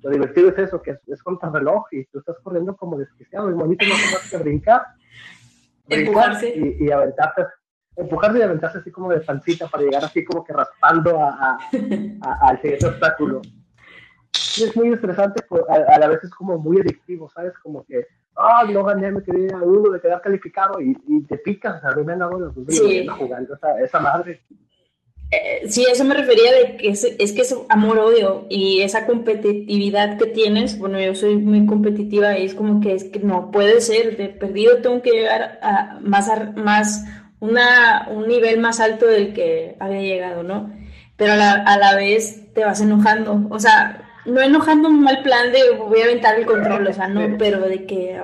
Lo 0.00 0.10
divertido 0.10 0.48
es 0.48 0.58
eso, 0.58 0.80
que 0.80 0.92
es, 0.92 1.08
es 1.08 1.20
reloj 1.52 1.84
y 1.92 2.04
tú 2.06 2.20
estás 2.20 2.36
corriendo 2.42 2.74
como 2.74 2.96
desquiciado. 2.96 3.48
El 3.48 3.54
monito 3.54 3.84
no 3.84 3.94
te 3.94 4.30
que 4.30 4.42
brincar, 4.42 4.82
empujarse 5.88 6.48
y, 6.56 6.86
y 6.86 6.90
aventarte 6.90 7.42
empujarse 7.96 8.38
y 8.38 8.42
aventarse 8.42 8.78
así 8.78 8.90
como 8.90 9.10
de 9.10 9.20
pancita 9.20 9.68
para 9.68 9.84
llegar 9.84 10.04
así 10.04 10.24
como 10.24 10.42
que 10.42 10.54
raspando 10.54 11.20
a, 11.20 11.58
al 12.40 12.60
siguiente 12.62 12.86
obstáculo. 12.86 13.42
es 14.32 14.76
muy 14.76 14.92
estresante, 14.92 15.42
pues, 15.48 15.62
a, 15.68 15.98
la 15.98 16.08
vez 16.08 16.24
es 16.24 16.30
como 16.30 16.58
muy 16.58 16.80
adictivo, 16.80 17.28
¿sabes? 17.30 17.52
Como 17.58 17.84
que, 17.84 18.06
ah, 18.36 18.64
no 18.68 18.84
gané, 18.84 19.10
me 19.10 19.22
quedé 19.22 19.52
a 19.52 19.58
uno 19.58 19.90
de 19.90 20.00
quedar 20.00 20.20
calificado 20.20 20.80
y, 20.80 20.94
te 21.24 21.38
picas, 21.38 21.82
a 21.84 21.94
mí 21.94 22.04
me 22.04 22.12
han 22.12 22.20
los 22.20 22.54
sí. 22.68 23.06
jugando 23.06 23.54
esa, 23.54 23.80
esa 23.80 24.00
madre. 24.00 24.40
Eh, 25.30 25.66
sí, 25.70 25.86
eso 25.90 26.04
me 26.04 26.14
refería 26.14 26.52
de 26.52 26.76
que 26.76 26.90
es, 26.90 27.04
es 27.04 27.32
que 27.32 27.40
es 27.40 27.56
amor-odio 27.70 28.46
y 28.50 28.82
esa 28.82 29.06
competitividad 29.06 30.18
que 30.18 30.26
tienes, 30.26 30.78
bueno, 30.78 31.00
yo 31.00 31.14
soy 31.14 31.36
muy 31.36 31.64
competitiva 31.64 32.36
y 32.36 32.44
es 32.44 32.54
como 32.54 32.82
que 32.82 32.94
es 32.94 33.04
que 33.04 33.18
no 33.20 33.50
puede 33.50 33.80
ser, 33.80 34.18
de 34.18 34.28
perdido 34.28 34.82
tengo 34.82 35.00
que 35.00 35.12
llegar 35.12 35.58
a 35.62 35.98
más, 36.02 36.28
más 36.56 37.06
una, 37.40 38.08
un 38.10 38.28
nivel 38.28 38.60
más 38.60 38.78
alto 38.78 39.06
del 39.06 39.32
que 39.32 39.74
había 39.80 40.02
llegado, 40.02 40.42
¿no? 40.42 40.70
Pero 41.16 41.32
a 41.32 41.36
la, 41.36 41.52
a 41.52 41.78
la 41.78 41.96
vez 41.96 42.52
te 42.52 42.66
vas 42.66 42.82
enojando, 42.82 43.46
o 43.48 43.58
sea, 43.58 44.11
no 44.24 44.40
enojando 44.40 44.88
un 44.88 45.02
mal 45.02 45.22
plan 45.22 45.52
de 45.52 45.76
voy 45.76 46.00
a 46.00 46.04
aventar 46.04 46.38
el 46.38 46.46
control, 46.46 46.86
o 46.86 46.92
sea, 46.92 47.08
no, 47.08 47.36
pero 47.38 47.60
de 47.60 47.86
que 47.86 48.22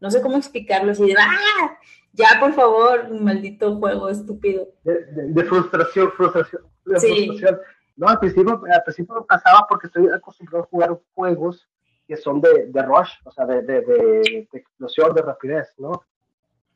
no 0.00 0.10
sé 0.10 0.22
cómo 0.22 0.36
explicarlo, 0.36 0.92
así 0.92 1.06
de 1.06 1.14
¡ah! 1.18 1.78
Ya, 2.12 2.38
por 2.40 2.52
favor, 2.54 3.08
maldito 3.20 3.76
juego 3.76 4.08
estúpido. 4.08 4.68
De, 4.82 5.44
frustración, 5.44 6.10
frustración, 6.12 6.62
frustración. 6.84 7.60
No, 7.96 8.08
al 8.08 8.18
principio, 8.18 8.62
al 8.72 8.82
principio 8.82 9.14
me 9.14 9.22
pasaba 9.22 9.66
porque 9.68 9.86
estoy 9.86 10.08
acostumbrado 10.08 10.64
a 10.64 10.66
jugar 10.66 10.98
juegos 11.14 11.68
que 12.08 12.16
son 12.16 12.40
de, 12.40 12.66
de 12.66 12.82
rush, 12.82 13.10
o 13.24 13.30
sea, 13.30 13.46
de, 13.46 13.62
de, 13.62 13.82
de, 13.82 14.48
explosión, 14.52 15.14
de 15.14 15.22
rapidez, 15.22 15.72
¿no? 15.78 16.02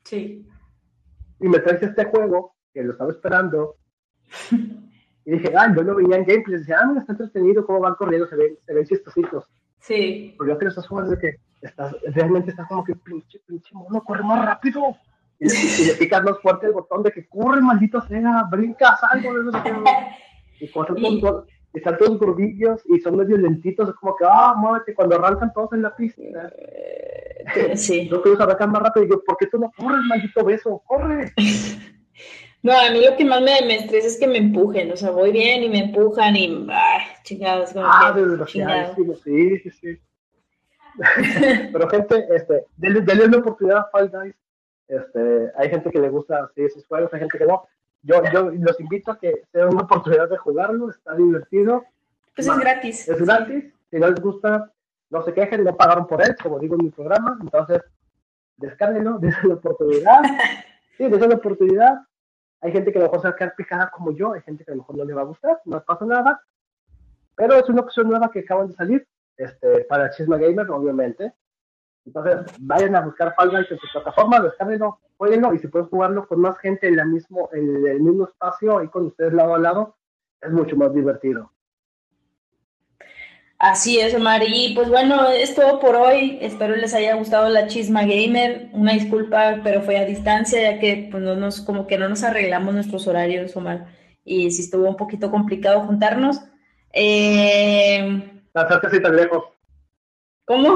Sí 0.03 0.47
y 1.39 1.47
me 1.47 1.59
traes 1.59 1.83
este 1.83 2.05
juego 2.05 2.55
que 2.73 2.83
lo 2.83 2.93
estaba 2.93 3.11
esperando. 3.11 3.77
Y 5.25 5.31
dije, 5.31 5.51
ah, 5.57 5.73
yo 5.75 5.81
lo 5.81 5.95
veía 5.95 6.17
en 6.17 6.25
gameplay. 6.25 6.55
Y 6.55 6.59
decía, 6.59 6.77
ah, 6.81 6.85
mira, 6.87 7.01
está 7.01 7.13
entretenido 7.13 7.65
cómo 7.65 7.79
van 7.79 7.95
corriendo, 7.95 8.27
se 8.27 8.35
ven, 8.35 8.57
se 8.65 8.73
ven 8.73 8.85
chistositos. 8.85 9.45
Sí. 9.79 10.35
Pero 10.37 10.51
yo 10.51 10.57
creo 10.57 10.69
que 10.69 10.73
estás 10.73 10.87
jugando 10.87 11.11
de 11.11 11.19
que 11.19 11.35
estás, 11.61 11.95
realmente 12.13 12.51
estás 12.51 12.67
como 12.67 12.83
que 12.83 12.95
pinche, 12.95 13.39
pinche 13.47 13.69
mono, 13.73 14.03
corre 14.03 14.23
más 14.23 14.45
rápido. 14.45 14.95
Y, 15.39 15.47
le 15.85 15.93
picas 15.95 16.23
más 16.23 16.39
fuerte 16.39 16.67
el 16.67 16.73
botón 16.73 17.03
de 17.03 17.11
que 17.11 17.27
corre, 17.27 17.59
maldito 17.61 18.01
sea, 18.01 18.43
brincas 18.49 18.99
algo. 19.03 19.33
De 19.33 19.49
eso, 19.49 20.95
y, 20.95 21.05
y, 21.05 21.21
están 21.77 21.97
todos 21.97 22.17
gordillos 22.17 22.81
y 22.85 22.99
son 22.99 23.17
medio 23.17 23.37
lentitos, 23.37 23.89
es 23.89 23.95
como 23.95 24.15
que, 24.15 24.25
ah, 24.25 24.53
muévete, 24.55 24.95
cuando 24.95 25.15
arrancan 25.15 25.51
todos 25.53 25.73
en 25.73 25.81
la 25.81 25.95
pista. 25.95 26.21
Eh, 26.57 27.75
sí. 27.75 28.07
Yo 28.11 28.21
quiero 28.21 28.41
arrancar 28.43 28.69
más 28.69 28.81
rápido 28.81 29.05
y 29.05 29.09
yo, 29.09 29.23
¿por 29.23 29.37
qué 29.37 29.47
tú 29.47 29.59
no 29.59 29.71
corres, 29.77 30.01
maldito 30.07 30.43
beso? 30.45 30.81
¡Corre! 30.85 31.33
No, 32.65 32.73
a 32.73 32.89
mí 32.89 32.99
lo 32.99 33.15
que 33.15 33.23
más 33.23 33.41
me, 33.41 33.61
me, 33.67 33.75
estresa 33.75 34.07
es 34.07 34.17
que 34.17 34.25
me 34.25 34.39
empujen, 34.39 34.91
o 34.91 34.97
sea, 34.97 35.11
voy 35.11 35.31
bien 35.31 35.61
y 35.61 35.69
me 35.69 35.83
empujan 35.83 36.35
y, 36.35 36.65
ay, 36.67 37.01
chingados, 37.21 37.73
como 37.73 37.85
ah, 37.85 38.11
que, 38.15 38.45
chingados. 38.45 38.95
Sí, 39.23 39.59
sí, 39.59 39.69
sí. 39.69 40.01
Pero 41.71 41.87
gente, 41.89 42.25
este, 42.33 42.65
denle, 42.75 43.01
denle 43.01 43.25
una 43.25 43.37
oportunidad 43.37 43.77
a 43.77 43.89
Fall 43.91 44.09
Guys. 44.09 44.35
Este, 44.87 45.51
hay 45.55 45.69
gente 45.69 45.91
que 45.91 45.99
le 45.99 46.09
gusta 46.09 46.49
sí, 46.55 46.63
esos 46.63 46.87
juegos, 46.87 47.13
hay 47.13 47.19
gente 47.19 47.37
que 47.37 47.45
no 47.45 47.67
yo, 48.01 48.23
yo 48.33 48.49
los 48.51 48.79
invito 48.79 49.11
a 49.11 49.19
que 49.19 49.43
sea 49.51 49.67
una 49.67 49.83
oportunidad 49.83 50.27
de 50.27 50.37
jugarlo, 50.37 50.89
está 50.89 51.13
divertido. 51.13 51.85
Pues 52.35 52.47
es 52.47 52.57
gratis. 52.57 53.07
Es 53.07 53.21
gratis, 53.21 53.65
si 53.91 53.99
no 53.99 54.09
les 54.09 54.19
gusta, 54.19 54.71
no 55.11 55.21
se 55.23 55.33
quejen, 55.35 55.63
no 55.63 55.77
pagaron 55.77 56.07
por 56.07 56.23
él, 56.23 56.35
como 56.41 56.57
digo 56.57 56.75
en 56.79 56.85
mi 56.85 56.89
programa, 56.89 57.37
entonces 57.39 57.83
descárguenlo, 58.57 59.17
dense 59.19 59.47
la 59.47 59.53
oportunidad. 59.53 60.21
Sí, 60.97 61.03
dense 61.09 61.27
la 61.27 61.35
oportunidad. 61.35 61.97
Hay 62.65 62.71
gente 62.71 62.91
que 62.91 62.97
a 62.97 63.01
lo 63.01 63.07
mejor 63.07 63.21
se 63.21 63.27
va 63.27 63.33
a 63.35 63.37
quedar 63.37 63.55
picada 63.55 63.91
como 63.91 64.11
yo, 64.11 64.33
hay 64.33 64.41
gente 64.41 64.65
que 64.65 64.71
a 64.71 64.73
lo 64.73 64.81
mejor 64.81 64.97
no 64.97 65.05
le 65.05 65.13
va 65.13 65.21
a 65.21 65.25
gustar, 65.25 65.61
no 65.65 65.83
pasa 65.83 66.03
nada, 66.03 66.41
pero 67.35 67.53
es 67.53 67.69
una 67.69 67.81
opción 67.81 68.09
nueva 68.09 68.31
que 68.31 68.39
acaban 68.39 68.69
de 68.69 68.73
salir 68.73 69.07
este, 69.37 69.85
para 69.85 70.09
Chisma 70.09 70.37
Gamer, 70.37 70.67
obviamente. 70.71 71.31
Entonces, 72.07 72.55
vayan 72.59 72.95
a 72.95 73.01
buscar 73.01 73.35
Fall 73.35 73.51
Guys 73.51 73.69
en 73.69 73.77
su 73.77 73.87
plataforma, 73.93 74.39
descárguenlo, 74.39 74.99
jueguenlo 75.15 75.53
y 75.53 75.59
si 75.59 75.67
pueden 75.67 75.89
jugarlo 75.89 76.27
con 76.27 76.41
más 76.41 76.57
gente 76.57 76.87
en, 76.87 76.95
la 76.95 77.05
mismo, 77.05 77.49
en 77.53 77.85
el 77.85 78.01
mismo 78.01 78.23
espacio 78.25 78.81
y 78.81 78.87
con 78.87 79.05
ustedes 79.05 79.33
lado 79.33 79.53
a 79.53 79.59
lado, 79.59 79.95
es 80.41 80.51
mucho 80.51 80.75
más 80.75 80.91
divertido. 80.91 81.51
Así 83.65 83.99
es, 83.99 84.13
Omar. 84.13 84.43
Y 84.47 84.75
pues 84.75 84.89
bueno, 84.89 85.27
es 85.27 85.55
todo 85.55 85.79
por 85.79 85.95
hoy. 85.95 86.37
Espero 86.39 86.75
les 86.75 86.93
haya 86.93 87.15
gustado 87.15 87.49
la 87.49 87.65
Chisma 87.65 88.01
Gamer. 88.01 88.69
Una 88.73 88.93
disculpa, 88.93 89.61
pero 89.63 89.81
fue 89.81 89.97
a 89.97 90.05
distancia, 90.05 90.61
ya 90.61 90.79
que 90.79 91.07
pues 91.09 91.23
no 91.23 91.35
nos, 91.35 91.61
como 91.61 91.87
que 91.87 91.97
no 91.97 92.07
nos 92.07 92.23
arreglamos 92.23 92.75
nuestros 92.75 93.07
horarios, 93.07 93.55
Omar. 93.55 93.87
Y 94.23 94.51
sí 94.51 94.61
estuvo 94.61 94.87
un 94.87 94.95
poquito 94.95 95.31
complicado 95.31 95.81
juntarnos. 95.81 96.41
Eh... 96.93 98.43
Tan 98.53 98.67
cerca 98.67 98.95
y 98.95 99.01
tan 99.01 99.15
lejos. 99.15 99.45
¿Cómo? 100.45 100.75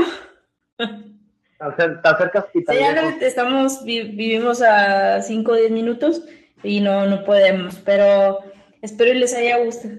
Tan, 0.76 1.76
cerca 1.78 2.48
y 2.56 2.64
tan 2.64 2.76
lejos. 2.76 3.22
estamos, 3.22 3.84
vivimos 3.84 4.64
a 4.64 5.22
5 5.22 5.52
o 5.52 5.56
10 5.56 5.70
minutos 5.70 6.24
y 6.64 6.82
no, 6.82 7.06
no 7.06 7.24
podemos, 7.24 7.76
pero 7.86 8.40
espero 8.82 9.14
les 9.14 9.36
haya 9.36 9.64
gustado. 9.64 9.94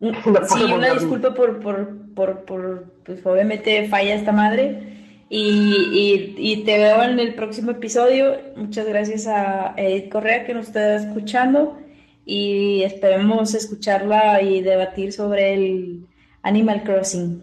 Sí, 0.48 0.64
una 0.64 0.92
disculpa 0.92 1.32
por, 1.32 1.60
por, 1.60 2.03
por, 2.14 2.44
por, 2.44 2.84
pues 3.04 3.24
obviamente 3.26 3.88
falla 3.88 4.14
esta 4.14 4.32
madre. 4.32 4.90
Y, 5.28 6.34
y, 6.38 6.64
te 6.64 6.78
veo 6.78 7.02
en 7.02 7.18
el 7.18 7.34
próximo 7.34 7.72
episodio. 7.72 8.36
Muchas 8.56 8.86
gracias 8.86 9.26
a 9.26 9.74
Edith 9.76 10.12
Correa 10.12 10.44
que 10.44 10.54
nos 10.54 10.68
está 10.68 10.96
escuchando 10.96 11.76
y 12.24 12.82
esperemos 12.84 13.54
escucharla 13.54 14.42
y 14.42 14.62
debatir 14.62 15.12
sobre 15.12 15.54
el 15.54 16.06
Animal 16.42 16.84
Crossing. 16.84 17.42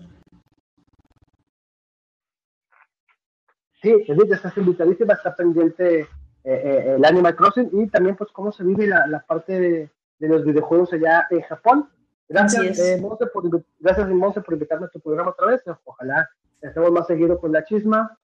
Sí, 3.82 3.90
Edith, 4.08 4.32
estás 4.32 4.56
invitadísima, 4.58 5.14
está 5.14 5.36
pendiente 5.36 6.02
eh, 6.02 6.08
eh, 6.44 6.96
el 6.98 7.06
Animal 7.06 7.36
Crossing 7.36 7.70
y 7.74 7.88
también 7.88 8.16
pues 8.16 8.32
cómo 8.32 8.52
se 8.52 8.64
vive 8.64 8.88
la, 8.88 9.08
la 9.08 9.26
parte 9.26 9.60
de, 9.60 9.90
de, 10.20 10.28
los 10.28 10.46
videojuegos 10.46 10.94
allá 10.94 11.28
en 11.32 11.42
Japón. 11.42 11.90
Gracias, 12.32 12.80
eh, 12.80 12.98
Monse, 13.02 13.26
por, 13.28 13.44
gracias 13.80 14.08
Monse 14.08 14.42
por 14.42 14.54
invitarme 14.54 14.86
a 14.86 14.90
tu 14.90 15.02
programa 15.02 15.32
otra 15.32 15.48
vez. 15.48 15.62
Ojalá 15.84 16.30
estemos 16.62 16.92
más 16.92 17.08
seguido 17.08 17.38
con 17.40 17.52
la 17.52 17.64
chisma. 17.66 18.18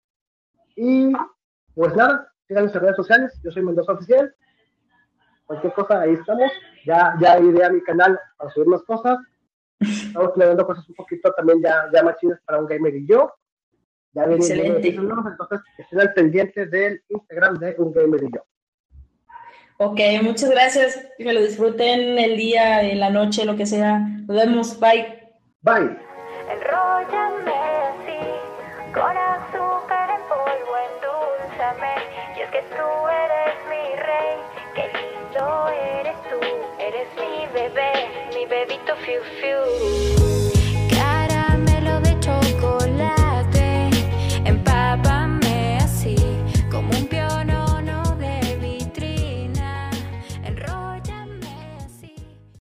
Y 0.75 1.11
pues 1.75 1.93
nada, 1.95 2.31
sigan 2.47 2.63
nuestras 2.63 2.83
redes 2.83 2.95
sociales. 2.95 3.39
Yo 3.43 3.51
soy 3.51 3.63
Mendoza 3.63 3.91
Oficial. 3.91 4.33
Cualquier 5.45 5.73
cosa, 5.73 6.01
ahí 6.01 6.13
estamos. 6.13 6.51
Ya, 6.85 7.15
ya 7.19 7.39
iré 7.39 7.65
a 7.65 7.69
mi 7.69 7.81
canal 7.81 8.17
para 8.37 8.49
subir 8.51 8.67
más 8.67 8.83
cosas. 8.83 9.17
Estamos 9.79 10.31
planeando 10.31 10.65
cosas 10.65 10.87
un 10.87 10.95
poquito 10.95 11.31
también 11.33 11.61
ya, 11.61 11.89
ya 11.93 12.01
más 12.01 12.17
chidas 12.17 12.39
para 12.45 12.59
un 12.59 12.65
gamer 12.65 12.95
y 12.95 13.05
yo. 13.05 13.33
Ya 14.13 14.23
Excelente. 14.23 14.87
entonces 14.87 15.61
estén 15.77 15.99
al 15.99 16.13
pendiente 16.13 16.65
del 16.65 17.03
Instagram 17.09 17.59
de 17.59 17.75
Un 17.77 17.91
Gamer 17.91 18.23
y 18.23 18.31
yo. 18.33 18.43
Ok, 19.79 19.99
muchas 20.23 20.49
gracias. 20.49 20.99
Que 21.17 21.33
lo 21.33 21.41
disfruten 21.41 22.17
el 22.17 22.35
día, 22.35 22.81
en 22.81 22.99
la 22.99 23.09
noche, 23.11 23.45
lo 23.45 23.55
que 23.55 23.65
sea. 23.65 23.99
Nos 23.99 24.35
vemos. 24.35 24.79
Bye. 24.79 25.05
Bye. 25.61 25.95
Enróllame 26.49 27.53
así, 27.91 28.19
con 28.93 29.15
azúcar 29.15 30.09
en 30.09 30.21
polvo, 30.27 30.73
endulzame. 30.87 31.93
Y 32.37 32.41
es 32.41 32.49
que 32.49 32.61
tú 32.75 32.87
eres 33.25 33.55
mi 33.69 33.95
rey, 34.01 34.37
qué 34.73 34.89
lindo 34.97 35.69
eres 35.99 36.17
tú. 36.29 36.39
Eres 36.79 37.07
mi 37.17 37.45
bebé, 37.53 37.91
mi 38.33 38.45
bebito 38.45 38.95
fiu 38.95 39.21
fiu. 39.39 40.16